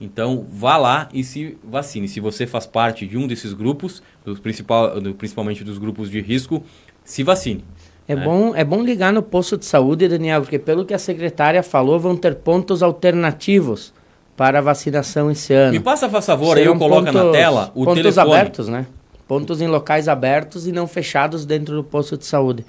Então, 0.00 0.46
vá 0.48 0.76
lá 0.76 1.08
e 1.12 1.24
se 1.24 1.58
vacine. 1.64 2.06
Se 2.06 2.20
você 2.20 2.46
faz 2.46 2.66
parte 2.66 3.06
de 3.06 3.16
um 3.16 3.26
desses 3.26 3.52
grupos, 3.52 4.02
dos 4.24 4.38
principal, 4.38 5.00
do, 5.00 5.14
principalmente 5.14 5.64
dos 5.64 5.78
grupos 5.78 6.08
de 6.08 6.20
risco, 6.20 6.62
se 7.04 7.22
vacine. 7.22 7.64
É, 8.06 8.14
né? 8.14 8.24
bom, 8.24 8.54
é 8.54 8.64
bom 8.64 8.82
ligar 8.82 9.12
no 9.12 9.22
posto 9.22 9.56
de 9.56 9.66
saúde, 9.66 10.06
Daniel, 10.08 10.42
porque 10.42 10.58
pelo 10.58 10.84
que 10.84 10.94
a 10.94 10.98
secretária 10.98 11.62
falou, 11.62 11.98
vão 11.98 12.16
ter 12.16 12.36
pontos 12.36 12.82
alternativos 12.82 13.92
para 14.36 14.60
a 14.60 14.62
vacinação 14.62 15.30
esse 15.30 15.52
ano. 15.52 15.72
Me 15.72 15.80
passa, 15.80 16.08
por 16.08 16.22
favor, 16.22 16.56
aí 16.56 16.64
eu 16.64 16.78
coloco 16.78 17.10
na 17.10 17.32
tela 17.32 17.72
o 17.74 17.84
pontos 17.84 18.02
telefone. 18.02 18.32
abertos, 18.32 18.68
né? 18.68 18.86
Pontos 19.26 19.60
em 19.60 19.66
locais 19.66 20.08
abertos 20.08 20.66
e 20.66 20.72
não 20.72 20.86
fechados 20.86 21.44
dentro 21.44 21.74
do 21.74 21.82
posto 21.82 22.16
de 22.16 22.24
saúde. 22.24 22.64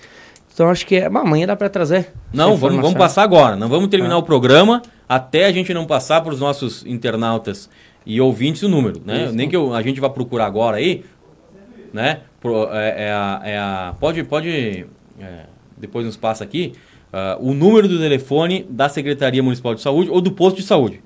Então 0.52 0.68
acho 0.68 0.86
que 0.86 0.96
é, 0.96 1.06
amanhã 1.06 1.46
dá 1.46 1.56
para 1.56 1.70
trazer. 1.70 2.12
Não, 2.34 2.58
vamos, 2.58 2.82
vamos 2.82 2.98
passar 2.98 3.22
agora. 3.22 3.56
Não 3.56 3.70
vamos 3.70 3.88
terminar 3.88 4.16
ah. 4.16 4.18
o 4.18 4.24
programa 4.24 4.82
até 5.10 5.46
a 5.46 5.52
gente 5.52 5.74
não 5.74 5.88
passar 5.88 6.22
para 6.22 6.32
os 6.32 6.40
nossos 6.40 6.86
internautas 6.86 7.70
e 8.06 8.22
ouvintes 8.22 8.62
o 8.62 8.70
número, 8.70 9.02
né? 9.04 9.26
Isso. 9.26 9.34
Nem 9.34 9.50
que 9.50 9.56
eu, 9.56 9.74
a 9.74 9.82
gente 9.82 10.00
vá 10.00 10.10
procurar 10.10 10.46
agora 10.46 10.78
aí, 10.78 11.04
né? 11.92 12.22
Pro, 12.40 12.72
é, 12.72 13.08
é, 13.08 13.12
a, 13.12 13.42
é 13.44 13.58
a, 13.58 13.96
pode, 14.00 14.24
pode 14.24 14.86
é, 15.20 15.46
depois 15.80 16.06
nos 16.06 16.18
passa 16.18 16.44
aqui, 16.44 16.74
uh, 17.14 17.42
o 17.44 17.54
número 17.54 17.88
do 17.88 17.98
telefone 17.98 18.66
da 18.70 18.90
Secretaria 18.90 19.42
Municipal 19.42 19.74
de 19.74 19.82
Saúde 19.82 20.10
ou 20.10 20.22
do 20.22 20.32
posto 20.32 20.58
de 20.58 20.64
saúde. 20.64 21.02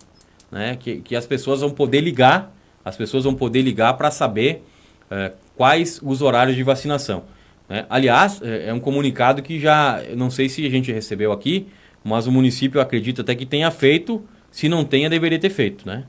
Né? 0.52 0.76
Que, 0.80 0.98
que 0.98 1.16
as 1.16 1.26
pessoas 1.26 1.62
vão 1.62 1.70
poder 1.70 2.02
ligar, 2.02 2.54
as 2.84 2.98
pessoas 2.98 3.24
vão 3.24 3.34
poder 3.34 3.62
ligar 3.62 3.94
para 3.94 4.12
saber 4.12 4.64
uh, 5.06 5.34
quais 5.56 6.00
os 6.04 6.22
horários 6.22 6.56
de 6.56 6.64
vacinação. 6.64 7.24
Né? 7.70 7.86
Aliás, 7.90 8.42
é, 8.42 8.70
é 8.70 8.74
um 8.74 8.80
comunicado 8.80 9.42
que 9.42 9.60
já, 9.60 10.02
não 10.16 10.30
sei 10.30 10.50
se 10.50 10.66
a 10.66 10.70
gente 10.70 10.92
recebeu 10.92 11.32
aqui, 11.32 11.68
mas 12.04 12.28
o 12.28 12.32
município 12.32 12.82
acredita 12.82 13.22
até 13.22 13.34
que 13.34 13.46
tenha 13.46 13.70
feito, 13.72 14.24
se 14.52 14.68
não 14.68 14.84
tenha, 14.84 15.10
deveria 15.10 15.40
ter 15.40 15.50
feito. 15.50 15.88
Né? 15.88 16.04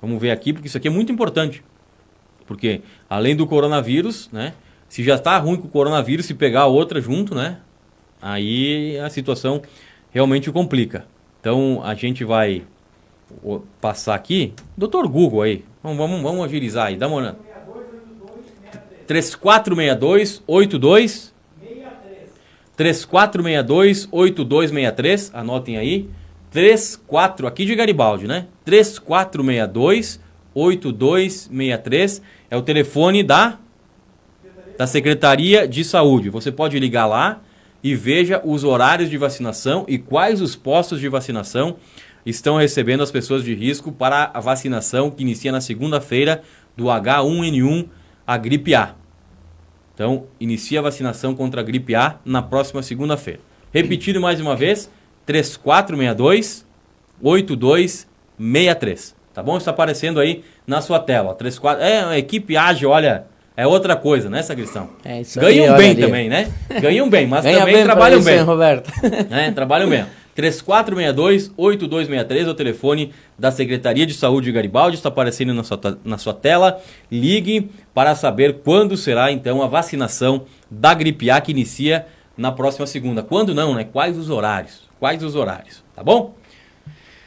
Vamos 0.00 0.20
ver 0.20 0.30
aqui, 0.30 0.52
porque 0.52 0.68
isso 0.68 0.76
aqui 0.76 0.88
é 0.88 0.90
muito 0.90 1.12
importante. 1.12 1.62
Porque 2.46 2.80
além 3.08 3.34
do 3.34 3.46
coronavírus, 3.46 4.28
né, 4.32 4.54
se 4.88 5.02
já 5.02 5.16
está 5.16 5.36
ruim 5.38 5.56
com 5.56 5.66
o 5.66 5.70
coronavírus, 5.70 6.26
se 6.26 6.34
pegar 6.34 6.66
outra 6.66 7.00
junto, 7.00 7.34
né? 7.34 7.58
Aí 8.22 8.98
a 8.98 9.10
situação 9.10 9.60
realmente 10.10 10.50
complica. 10.50 11.06
Então 11.40 11.80
a 11.82 11.94
gente 11.94 12.24
vai 12.24 12.62
passar 13.80 14.14
aqui. 14.14 14.54
Doutor 14.76 15.08
Google 15.08 15.42
aí. 15.42 15.64
Vamos, 15.82 15.98
vamos, 15.98 16.22
vamos 16.22 16.44
agilizar 16.44 16.86
aí. 16.86 16.96
Dá 16.96 17.08
uma 17.08 17.16
olhada. 17.16 17.38
3462 19.06 20.42
82 20.46 21.34
3462 22.76 24.08
8263, 24.10 25.30
anotem 25.34 25.76
aí. 25.78 26.08
34 26.50 27.46
aqui 27.46 27.64
de 27.64 27.74
Garibaldi, 27.74 28.26
né? 28.26 28.46
3462 28.64 30.20
8263 30.54 32.22
é 32.50 32.56
o 32.56 32.62
telefone 32.62 33.22
da 33.22 33.58
da 34.76 34.86
Secretaria 34.86 35.66
de 35.66 35.82
Saúde. 35.82 36.28
Você 36.28 36.52
pode 36.52 36.78
ligar 36.78 37.06
lá 37.06 37.40
e 37.82 37.94
veja 37.94 38.42
os 38.44 38.62
horários 38.62 39.08
de 39.08 39.16
vacinação 39.16 39.84
e 39.88 39.96
quais 39.96 40.42
os 40.42 40.54
postos 40.54 41.00
de 41.00 41.08
vacinação 41.08 41.76
estão 42.26 42.56
recebendo 42.56 43.02
as 43.02 43.10
pessoas 43.10 43.42
de 43.42 43.54
risco 43.54 43.90
para 43.90 44.30
a 44.34 44.40
vacinação 44.40 45.10
que 45.10 45.22
inicia 45.22 45.52
na 45.52 45.60
segunda-feira 45.60 46.42
do 46.76 46.84
H1N1, 46.86 47.88
a 48.26 48.36
gripe 48.36 48.74
A. 48.74 48.94
Então, 49.96 50.24
inicia 50.38 50.80
a 50.80 50.82
vacinação 50.82 51.34
contra 51.34 51.62
a 51.62 51.64
gripe 51.64 51.94
A 51.94 52.16
na 52.22 52.42
próxima 52.42 52.82
segunda-feira. 52.82 53.40
Repetindo 53.72 54.20
mais 54.20 54.38
uma 54.38 54.54
vez, 54.54 54.90
3462 55.24 56.66
8263. 57.22 59.16
Tá 59.32 59.42
bom? 59.42 59.56
Está 59.56 59.70
aparecendo 59.70 60.20
aí 60.20 60.44
na 60.66 60.82
sua 60.82 61.00
tela. 61.00 61.34
34... 61.34 61.82
É, 61.82 62.04
a 62.04 62.18
equipe 62.18 62.58
age, 62.58 62.84
olha, 62.84 63.24
é 63.56 63.66
outra 63.66 63.96
coisa, 63.96 64.28
né, 64.28 64.42
Sacristão? 64.42 64.90
É 65.02 65.22
isso 65.22 65.40
Ganham 65.40 65.74
aí, 65.74 65.78
bem 65.78 65.96
também, 65.96 66.28
né? 66.28 66.52
Ganham 66.78 67.08
bem, 67.08 67.26
mas 67.26 67.44
Ganha 67.44 67.60
também 67.60 67.76
bem 67.76 67.84
trabalham 67.84 68.18
isso, 68.18 68.28
bem. 68.28 68.36
Hein, 68.36 68.44
Roberto? 68.44 68.92
É, 69.30 69.50
trabalham 69.50 69.88
bem. 69.88 70.04
3462-8263 70.36 72.46
é 72.46 72.48
o 72.48 72.54
telefone 72.54 73.12
da 73.38 73.50
Secretaria 73.50 74.06
de 74.06 74.14
Saúde 74.14 74.46
de 74.46 74.52
Garibaldi, 74.52 74.96
está 74.96 75.08
aparecendo 75.08 75.54
na 75.54 75.64
sua, 75.64 75.98
na 76.04 76.18
sua 76.18 76.34
tela. 76.34 76.80
Ligue 77.10 77.70
para 77.94 78.14
saber 78.14 78.58
quando 78.62 78.96
será 78.96 79.32
então 79.32 79.62
a 79.62 79.66
vacinação 79.66 80.44
da 80.70 80.92
gripe 80.92 81.30
A 81.30 81.40
que 81.40 81.52
inicia 81.52 82.06
na 82.36 82.52
próxima 82.52 82.86
segunda. 82.86 83.22
Quando 83.22 83.54
não, 83.54 83.74
né? 83.74 83.84
Quais 83.84 84.18
os 84.18 84.28
horários? 84.28 84.82
Quais 85.00 85.22
os 85.22 85.34
horários? 85.34 85.82
Tá 85.94 86.02
bom? 86.02 86.34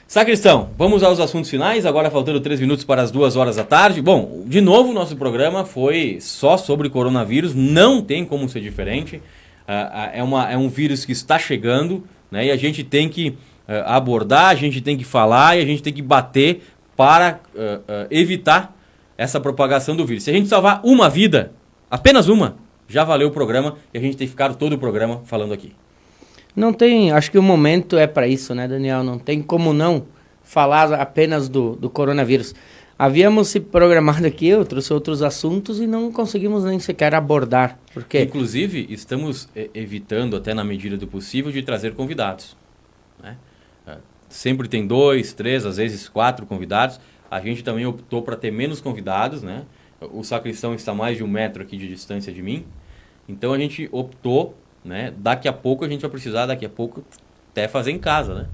Sacristão, 0.08 0.72
vamos 0.76 1.04
aos 1.04 1.20
assuntos 1.20 1.52
finais, 1.52 1.86
agora 1.86 2.10
faltando 2.10 2.40
três 2.40 2.60
minutos 2.60 2.84
para 2.84 3.02
as 3.02 3.12
duas 3.12 3.36
horas 3.36 3.58
da 3.58 3.64
tarde. 3.64 4.02
Bom, 4.02 4.44
de 4.48 4.60
novo, 4.60 4.92
nosso 4.92 5.16
programa 5.16 5.66
foi 5.66 6.18
só 6.20 6.58
sobre 6.58 6.90
coronavírus, 6.90 7.54
não 7.54 8.02
tem 8.02 8.26
como 8.26 8.50
ser 8.50 8.60
diferente. 8.60 9.18
Uh, 9.18 10.10
é, 10.14 10.24
uma, 10.24 10.52
é 10.52 10.58
um 10.58 10.68
vírus 10.68 11.06
que 11.06 11.12
está 11.12 11.38
chegando 11.38 12.04
né, 12.32 12.46
e 12.46 12.52
a 12.52 12.58
gente 12.58 12.84
tem 12.84 13.10
que 13.10 13.30
uh, 13.30 13.86
abordar, 13.86 14.48
a 14.48 14.56
gente 14.56 14.82
tem 14.82 14.98
que 14.98 15.04
falar 15.04 15.58
e 15.58 15.62
a 15.62 15.66
gente 15.66 15.82
tem 15.82 15.94
que 15.94 16.02
bater 16.02 16.62
para 16.96 17.40
uh, 17.56 18.08
evitar 18.12 18.76
essa 19.18 19.40
propagação 19.40 19.96
do 19.96 20.06
vírus. 20.06 20.24
Se 20.24 20.30
a 20.30 20.34
gente 20.34 20.48
salvar 20.48 20.82
uma 20.84 21.10
vida, 21.10 21.52
apenas 21.90 22.28
uma, 22.28 22.56
já 22.88 23.04
valeu 23.04 23.28
o 23.28 23.32
programa 23.32 23.76
e 23.94 23.98
a 23.98 24.02
gente 24.02 24.18
tem 24.18 24.28
ficado 24.28 24.56
todo 24.56 24.74
o 24.74 24.78
programa 24.78 25.22
falando 25.26 25.54
aqui. 25.54 25.74
Não 26.56 26.74
tem, 26.74 27.12
acho 27.12 27.30
que 27.32 27.38
o 27.38 27.44
momento 27.44 27.98
é 27.98 28.08
para 28.08 28.28
isso, 28.28 28.56
né, 28.56 28.68
Daniel? 28.68 29.04
Não 29.04 29.20
tem 29.20 29.42
como 29.42 29.74
não 29.74 30.06
falar 30.44 30.94
apenas 30.94 31.48
do, 31.48 31.76
do 31.76 31.90
coronavírus. 31.90 32.56
Havíamos 33.00 33.48
se 33.48 33.62
programado 33.62 34.28
aqui, 34.28 34.50
eu 34.50 34.66
trouxe 34.66 34.92
outros 34.92 35.24
assuntos 35.24 35.80
e 35.80 35.88
não 35.88 36.12
conseguimos 36.12 36.66
nem 36.66 36.78
sequer 36.80 37.16
abordar. 37.16 37.80
Porque... 37.94 38.22
Inclusive, 38.22 38.88
estamos 38.90 39.48
evitando, 39.74 40.36
até 40.36 40.54
na 40.54 40.66
medida 40.66 40.98
do 40.98 41.08
possível, 41.08 41.50
de 41.50 41.62
trazer 41.62 41.94
convidados. 41.94 42.58
Né? 43.24 43.38
Ah, 43.88 44.00
sempre 44.28 44.68
tem 44.68 44.86
dois, 44.86 45.32
três, 45.32 45.66
às 45.66 45.78
vezes 45.78 46.10
quatro 46.10 46.46
convidados. 46.46 47.00
A 47.32 47.40
gente 47.40 47.64
também 47.64 47.86
optou 47.86 48.22
para 48.22 48.36
ter 48.36 48.52
menos 48.52 48.82
convidados, 48.82 49.42
né? 49.42 49.64
O 50.12 50.24
sacristão 50.24 50.74
está 50.74 50.94
mais 50.94 51.18
de 51.18 51.24
um 51.24 51.28
metro 51.28 51.62
aqui 51.62 51.78
de 51.78 51.88
distância 51.88 52.34
de 52.34 52.42
mim. 52.42 52.66
Então 53.28 53.54
a 53.54 53.58
gente 53.58 53.88
optou, 53.92 54.58
né? 54.84 55.14
Daqui 55.18 55.48
a 55.48 55.54
pouco 55.54 55.86
a 55.86 55.88
gente 55.88 56.02
vai 56.02 56.10
precisar, 56.10 56.48
daqui 56.48 56.66
a 56.66 56.70
pouco, 56.70 57.04
até 57.52 57.68
fazer 57.68 57.92
em 57.92 58.00
casa, 58.00 58.34
né? 58.34 58.48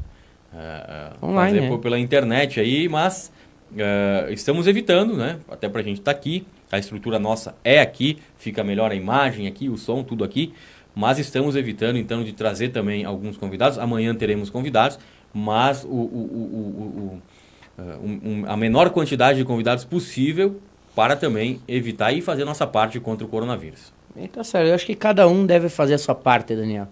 Uh, 0.54 1.26
Online, 1.28 1.60
fazer 1.60 1.74
é. 1.74 1.78
pela 1.78 2.00
internet 2.00 2.60
aí, 2.60 2.90
mas 2.90 3.32
uh, 3.72 4.32
estamos 4.32 4.68
evitando, 4.68 5.16
né? 5.16 5.40
Até 5.50 5.68
para 5.70 5.82
a 5.82 5.84
gente 5.84 6.00
estar 6.00 6.14
tá 6.14 6.18
aqui. 6.18 6.46
A 6.72 6.78
estrutura 6.78 7.20
nossa 7.20 7.56
é 7.64 7.80
aqui, 7.80 8.18
fica 8.38 8.64
melhor 8.64 8.92
a 8.92 8.96
imagem 8.96 9.48
aqui, 9.48 9.70
o 9.70 9.78
som, 9.78 10.04
tudo 10.04 10.24
aqui. 10.24 10.54
Mas 10.96 11.20
estamos 11.20 11.56
evitando 11.56 11.98
então 11.98 12.24
de 12.24 12.34
trazer 12.34 12.70
também 12.70 13.06
alguns 13.06 13.38
convidados. 13.38 13.78
Amanhã 13.78 14.16
teremos 14.16 14.50
convidados, 14.50 14.98
mas 15.34 15.84
o, 15.84 15.88
o, 15.88 15.92
o, 15.98 17.22
um, 17.78 18.44
a 18.48 18.56
menor 18.56 18.90
quantidade 18.92 19.38
de 19.38 19.46
convidados 19.46 19.84
possível 19.84 20.60
para 20.96 21.16
também 21.16 21.62
evitar 21.68 22.14
e 22.14 22.22
fazer 22.22 22.46
nossa 22.46 22.66
parte 22.66 23.00
contra 23.00 23.26
o 23.26 23.30
coronavírus. 23.30 23.94
Então, 24.16 24.44
sério, 24.44 24.70
eu 24.70 24.76
acho 24.76 24.86
que 24.86 24.96
cada 24.96 25.28
um 25.28 25.46
deve 25.46 25.68
fazer 25.68 25.96
a 25.96 25.98
sua 25.98 26.16
parte, 26.16 26.56
Daniel. 26.56 26.88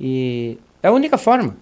E 0.00 0.58
é 0.80 0.86
a 0.88 0.92
única 0.92 1.18
forma. 1.18 1.56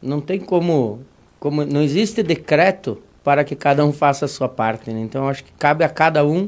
Não 0.00 0.20
tem 0.20 0.38
como, 0.38 1.00
como 1.40 1.64
não 1.64 1.82
existe 1.82 2.22
decreto 2.22 3.02
para 3.28 3.44
que 3.44 3.54
cada 3.54 3.84
um 3.84 3.92
faça 3.92 4.24
a 4.24 4.28
sua 4.28 4.48
parte. 4.48 4.90
Né? 4.90 5.02
Então, 5.02 5.28
acho 5.28 5.44
que 5.44 5.52
cabe 5.52 5.84
a 5.84 5.88
cada 5.90 6.24
um 6.24 6.46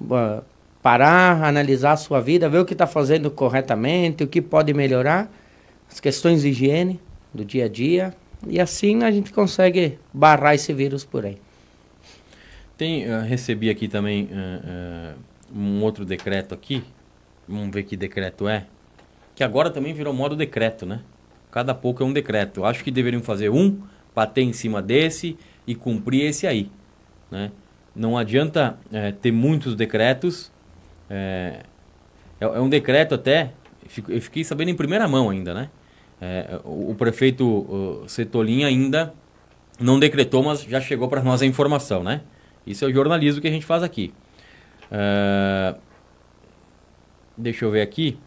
uh, 0.00 0.42
parar, 0.82 1.44
analisar 1.44 1.92
a 1.92 1.96
sua 1.98 2.18
vida, 2.18 2.48
ver 2.48 2.60
o 2.60 2.64
que 2.64 2.72
está 2.72 2.86
fazendo 2.86 3.30
corretamente, 3.30 4.24
o 4.24 4.26
que 4.26 4.40
pode 4.40 4.72
melhorar, 4.72 5.30
as 5.86 6.00
questões 6.00 6.40
de 6.40 6.48
higiene 6.48 6.98
do 7.34 7.44
dia 7.44 7.66
a 7.66 7.68
dia, 7.68 8.14
e 8.46 8.58
assim 8.58 9.02
a 9.02 9.10
gente 9.10 9.34
consegue 9.34 9.98
barrar 10.10 10.54
esse 10.54 10.72
vírus 10.72 11.04
por 11.04 11.26
aí. 11.26 11.36
Tem, 12.78 13.04
uh, 13.04 13.20
recebi 13.20 13.68
aqui 13.68 13.86
também 13.86 14.30
uh, 14.32 15.14
um 15.54 15.82
outro 15.82 16.06
decreto 16.06 16.54
aqui. 16.54 16.82
Vamos 17.46 17.68
ver 17.70 17.82
que 17.82 17.98
decreto 17.98 18.48
é. 18.48 18.64
Que 19.34 19.44
agora 19.44 19.68
também 19.68 19.92
virou 19.92 20.14
modo 20.14 20.34
decreto, 20.34 20.86
né? 20.86 21.00
Cada 21.50 21.74
pouco 21.74 22.02
é 22.02 22.06
um 22.06 22.14
decreto. 22.14 22.64
Acho 22.64 22.82
que 22.82 22.90
deveriam 22.90 23.22
fazer 23.22 23.50
um, 23.50 23.78
bater 24.14 24.40
em 24.40 24.54
cima 24.54 24.80
desse 24.80 25.36
e 25.68 25.74
cumprir 25.74 26.24
esse 26.24 26.46
aí, 26.46 26.70
né? 27.30 27.52
Não 27.94 28.16
adianta 28.16 28.78
ter 29.20 29.30
muitos 29.30 29.74
decretos. 29.74 30.50
É, 31.10 31.60
é, 32.40 32.44
é 32.44 32.60
um 32.60 32.68
decreto 32.68 33.14
até. 33.14 33.52
Eu 34.08 34.20
fiquei 34.22 34.44
sabendo 34.44 34.70
em 34.70 34.74
primeira 34.74 35.06
mão 35.06 35.28
ainda, 35.28 35.52
né? 35.52 35.68
É, 36.20 36.58
o, 36.64 36.92
o, 36.92 36.94
prefeito 36.94 38.04
Cetolin 38.08 38.64
ainda 38.64 39.12
não 39.78 39.98
decretou, 39.98 40.42
mas 40.42 40.62
já 40.62 40.80
chegou 40.80 41.08
para 41.08 41.22
nós 41.22 41.42
a 41.42 41.46
informação, 41.46 42.02
né? 42.02 42.22
Isso 42.66 42.84
é 42.84 42.88
o 42.88 42.92
jornalismo 42.92 43.40
que 43.40 43.48
a 43.48 43.50
gente 43.50 43.66
faz 43.66 43.82
aqui. 43.82 44.12
Uh, 44.90 45.78
deixa 47.36 47.64
eu 47.64 47.70
ver 47.70 47.82
aqui. 47.82 48.18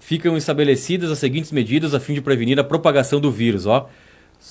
Ficam 0.00 0.36
estabelecidas 0.36 1.10
as 1.10 1.18
seguintes 1.18 1.52
medidas 1.52 1.94
a 1.94 2.00
fim 2.00 2.14
de 2.14 2.20
prevenir 2.20 2.58
a 2.58 2.64
propagação 2.64 3.20
do 3.20 3.30
vírus, 3.30 3.66
ó. 3.66 3.88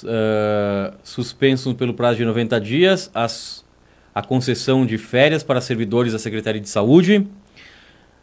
Uh, 0.04 0.96
suspenso 1.04 1.74
pelo 1.74 1.96
prazo 1.96 2.18
de 2.18 2.24
90 2.24 2.62
dias 2.62 3.10
as, 3.12 3.66
a 4.14 4.22
concessão 4.22 4.86
de 4.86 5.00
férias 5.00 5.42
para 5.42 5.60
servidores 5.60 6.14
da 6.14 6.20
Secretaria 6.20 6.62
de 6.62 6.70
Saúde, 6.70 7.28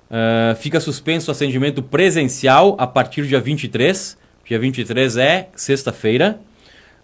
Uh, 0.07 0.55
fica 0.57 0.79
suspenso 0.79 1.31
o 1.31 1.35
atendimento 1.35 1.83
presencial 1.83 2.77
a 2.79 2.87
partir 2.87 3.23
do 3.23 3.29
dia 3.29 3.41
23. 3.41 4.17
Dia 4.45 4.59
23 4.59 5.17
é 5.17 5.49
sexta-feira. 5.57 6.39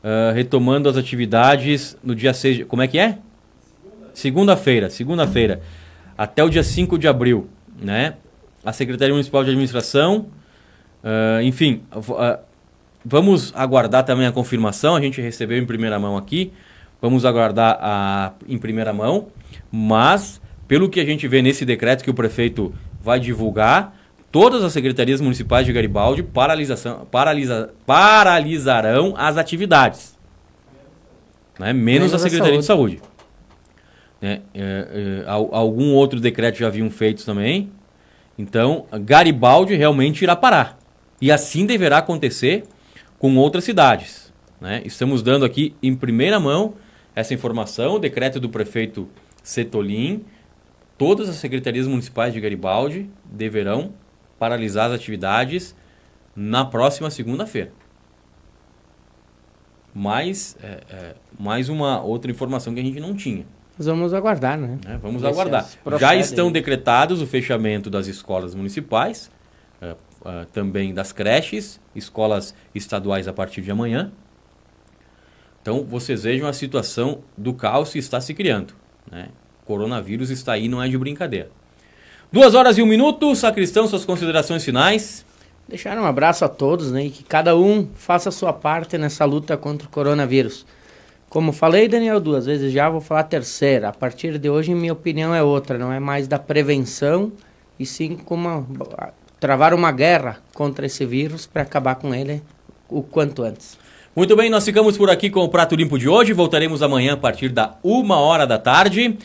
Uh, 0.02 0.34
retomando 0.34 0.88
as 0.88 0.96
atividades 0.96 1.96
no 2.02 2.14
dia 2.14 2.32
6. 2.32 2.64
Como 2.66 2.82
é 2.82 2.88
que 2.88 2.98
é? 2.98 3.18
Segunda-feira. 4.14 4.88
Segunda-feira. 4.88 5.60
Até 6.16 6.44
o 6.44 6.48
dia 6.48 6.62
5 6.62 6.98
de 6.98 7.08
abril. 7.08 7.48
Né? 7.80 8.14
A 8.64 8.72
Secretaria 8.72 9.12
Municipal 9.12 9.42
de 9.42 9.50
Administração. 9.50 10.26
Uh, 11.02 11.42
enfim, 11.42 11.82
vamos 13.05 13.53
aguardar 13.55 14.05
também 14.05 14.26
a 14.26 14.32
confirmação. 14.32 14.96
A 14.96 15.00
gente 15.00 15.20
recebeu 15.20 15.59
em 15.59 15.66
primeira 15.66 15.98
mão 15.98 16.16
aqui. 16.16 16.53
Vamos 17.00 17.24
aguardar 17.24 17.78
a, 17.80 18.32
em 18.48 18.59
primeira 18.59 18.92
mão. 18.92 19.28
Mas, 19.70 20.40
pelo 20.68 20.88
que 20.88 21.00
a 21.00 21.05
gente 21.05 21.26
vê 21.26 21.42
nesse 21.42 21.64
decreto 21.64 22.05
que 22.05 22.11
o 22.11 22.14
prefeito 22.14 22.72
vai 23.00 23.18
divulgar. 23.18 23.96
Todas 24.30 24.64
as 24.64 24.72
secretarias 24.72 25.20
municipais 25.20 25.66
de 25.66 25.72
Garibaldi 25.74 26.22
paralisação, 26.22 27.07
paralisa, 27.11 27.74
paralisarão 27.84 29.14
as 29.16 29.36
atividades. 29.36 30.16
Né? 31.59 31.72
Menos, 31.72 31.84
Menos 32.11 32.14
a 32.14 32.18
Secretaria 32.18 32.59
de 32.59 32.64
Saúde. 32.64 33.03
Né? 34.20 34.40
É, 34.55 35.24
é, 35.24 35.24
algum 35.26 35.92
outro 35.92 36.18
decreto 36.18 36.59
já 36.59 36.68
haviam 36.68 36.88
feito 36.88 37.26
também. 37.26 37.70
Então, 38.38 38.86
Garibaldi 39.05 39.74
realmente 39.74 40.22
irá 40.22 40.34
parar. 40.34 40.78
E 41.20 41.30
assim 41.30 41.66
deverá 41.66 41.98
acontecer 41.98 42.64
com 43.22 43.36
outras 43.36 43.62
cidades. 43.62 44.32
Né? 44.60 44.82
Estamos 44.84 45.22
dando 45.22 45.44
aqui 45.44 45.76
em 45.80 45.94
primeira 45.94 46.40
mão 46.40 46.74
essa 47.14 47.32
informação, 47.32 47.94
o 47.94 47.98
decreto 48.00 48.40
do 48.40 48.48
prefeito 48.48 49.08
Setolin, 49.44 50.24
todas 50.98 51.28
as 51.28 51.36
secretarias 51.36 51.86
municipais 51.86 52.34
de 52.34 52.40
Garibaldi 52.40 53.08
deverão 53.24 53.92
paralisar 54.40 54.88
as 54.88 54.96
atividades 54.96 55.72
na 56.34 56.64
próxima 56.64 57.10
segunda-feira. 57.10 57.70
Mais, 59.94 60.56
é, 60.60 60.80
é, 60.90 61.14
mais 61.38 61.68
uma 61.68 62.02
outra 62.02 62.28
informação 62.28 62.74
que 62.74 62.80
a 62.80 62.82
gente 62.82 62.98
não 62.98 63.14
tinha. 63.14 63.46
Nós 63.78 63.86
vamos 63.86 64.12
aguardar, 64.12 64.58
né? 64.58 64.78
É, 64.84 64.96
vamos 64.96 65.22
Esse 65.22 65.30
aguardar. 65.30 65.68
Já 66.00 66.16
estão 66.16 66.50
decretados 66.50 67.22
o 67.22 67.26
fechamento 67.26 67.88
das 67.88 68.08
escolas 68.08 68.52
municipais, 68.52 69.30
é, 69.82 70.46
também 70.52 70.94
das 70.94 71.12
creches, 71.12 71.80
escolas 71.94 72.54
estaduais 72.74 73.26
a 73.26 73.32
partir 73.32 73.60
de 73.60 73.70
amanhã. 73.70 74.12
Então, 75.60 75.84
vocês 75.84 76.22
vejam 76.22 76.48
a 76.48 76.52
situação 76.52 77.22
do 77.36 77.52
caos 77.52 77.92
que 77.92 77.98
está 77.98 78.20
se 78.20 78.32
criando. 78.32 78.74
Né? 79.10 79.28
coronavírus 79.64 80.30
está 80.30 80.52
aí, 80.52 80.68
não 80.68 80.82
é 80.82 80.88
de 80.88 80.98
brincadeira. 80.98 81.50
Duas 82.30 82.54
horas 82.54 82.78
e 82.78 82.82
um 82.82 82.86
minuto, 82.86 83.34
Sacristão, 83.34 83.86
suas 83.86 84.04
considerações 84.04 84.64
finais. 84.64 85.24
Deixar 85.68 85.96
um 85.98 86.04
abraço 86.04 86.44
a 86.44 86.48
todos, 86.48 86.90
né? 86.90 87.06
E 87.06 87.10
que 87.10 87.22
cada 87.22 87.56
um 87.56 87.88
faça 87.94 88.28
a 88.28 88.32
sua 88.32 88.52
parte 88.52 88.98
nessa 88.98 89.24
luta 89.24 89.56
contra 89.56 89.86
o 89.86 89.90
coronavírus. 89.90 90.66
Como 91.28 91.52
falei, 91.52 91.88
Daniel, 91.88 92.20
duas 92.20 92.46
vezes 92.46 92.72
já, 92.72 92.90
vou 92.90 93.00
falar 93.00 93.20
a 93.20 93.24
terceira. 93.24 93.88
A 93.88 93.92
partir 93.92 94.38
de 94.38 94.50
hoje, 94.50 94.74
minha 94.74 94.92
opinião 94.92 95.34
é 95.34 95.42
outra, 95.42 95.78
não 95.78 95.92
é 95.92 96.00
mais 96.00 96.26
da 96.26 96.38
prevenção, 96.38 97.32
e 97.78 97.86
sim 97.86 98.16
como 98.16 98.66
travar 99.43 99.74
uma 99.74 99.90
guerra 99.90 100.38
contra 100.55 100.86
esse 100.86 101.05
vírus 101.05 101.47
para 101.47 101.62
acabar 101.62 101.97
com 101.97 102.14
ele 102.14 102.40
o 102.88 103.03
quanto 103.03 103.43
antes. 103.43 103.76
Muito 104.14 104.36
bem, 104.36 104.49
nós 104.49 104.64
ficamos 104.64 104.97
por 104.97 105.11
aqui 105.11 105.28
com 105.28 105.40
o 105.40 105.49
Prato 105.49 105.74
Limpo 105.74 105.99
de 105.99 106.09
hoje. 106.09 106.32
Voltaremos 106.32 106.80
amanhã 106.80 107.14
a 107.14 107.16
partir 107.16 107.49
da 107.49 107.76
uma 107.82 108.20
hora 108.20 108.47
da 108.47 108.57
tarde. 108.57 109.18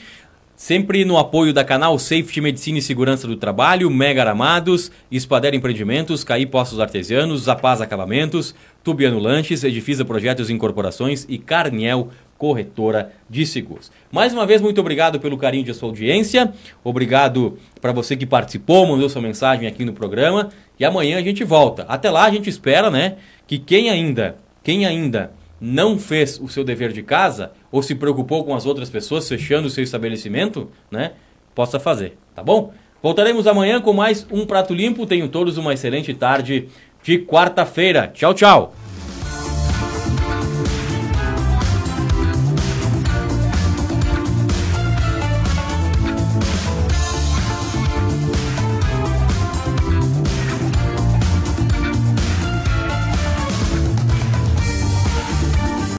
Sempre 0.56 1.06
no 1.06 1.20
apoio 1.20 1.54
da 1.54 1.64
canal 1.64 2.00
Safety 2.00 2.42
Medicina 2.42 2.80
e 2.80 2.82
Segurança 2.82 3.28
do 3.28 3.36
Trabalho, 3.36 3.92
Mega 3.92 4.24
Aramados, 4.24 4.92
Espader 5.12 5.54
Empreendimentos, 5.54 6.24
Caí 6.24 6.48
Postos 6.48 6.80
Artesianos, 6.80 7.44
Zapaz 7.44 7.80
Acabamentos, 7.80 8.56
Tubiano 8.84 9.20
Lanches, 9.20 9.64
Edifisa 9.64 10.04
Projetos 10.04 10.50
e 10.50 10.54
Incorporações 10.54 11.28
e 11.30 11.38
Carniel 11.38 12.10
Corretora 12.38 13.12
de 13.30 13.46
Seguros. 13.46 13.92
Mais 14.12 14.34
uma 14.34 14.46
vez, 14.46 14.62
muito 14.62 14.80
obrigado 14.80 15.20
pelo 15.20 15.38
carinho 15.38 15.64
de 15.64 15.74
sua 15.74 15.90
audiência. 15.90 16.54
Obrigado 16.84 17.58
para 17.82 17.92
você 17.92 18.16
que 18.16 18.26
participou, 18.26 18.88
mandou 18.88 19.10
sua 19.10 19.22
mensagem 19.22 19.68
aqui 19.68 19.84
no 19.84 19.94
programa. 19.94 20.50
E 20.80 20.86
amanhã 20.86 21.18
a 21.18 21.22
gente 21.22 21.44
volta. 21.44 21.84
Até 21.88 22.10
lá 22.10 22.26
a 22.26 22.32
gente 22.32 22.50
espera, 22.50 22.92
né, 22.92 23.16
que 23.48 23.58
quem 23.58 23.90
ainda, 23.90 24.38
quem 24.64 24.86
ainda 24.86 25.32
não 25.60 25.98
fez 25.98 26.40
o 26.40 26.48
seu 26.48 26.64
dever 26.64 26.92
de 26.94 27.02
casa 27.02 27.52
ou 27.72 27.82
se 27.82 27.96
preocupou 27.96 28.44
com 28.44 28.56
as 28.56 28.66
outras 28.66 28.90
pessoas 28.90 29.28
fechando 29.28 29.68
o 29.68 29.72
seu 29.72 29.84
estabelecimento, 29.84 30.70
né, 30.92 31.14
possa 31.56 31.80
fazer, 31.80 32.18
tá 32.36 32.44
bom? 32.44 32.72
Voltaremos 33.02 33.48
amanhã 33.48 33.80
com 33.80 33.94
mais 33.94 34.26
um 34.32 34.46
prato 34.46 34.74
limpo. 34.74 35.06
Tenham 35.06 35.28
todos 35.28 35.58
uma 35.58 35.74
excelente 35.74 36.14
tarde 36.14 36.68
de 37.04 37.20
quarta-feira. 37.20 38.12
Tchau, 38.14 38.34
tchau. 38.34 38.87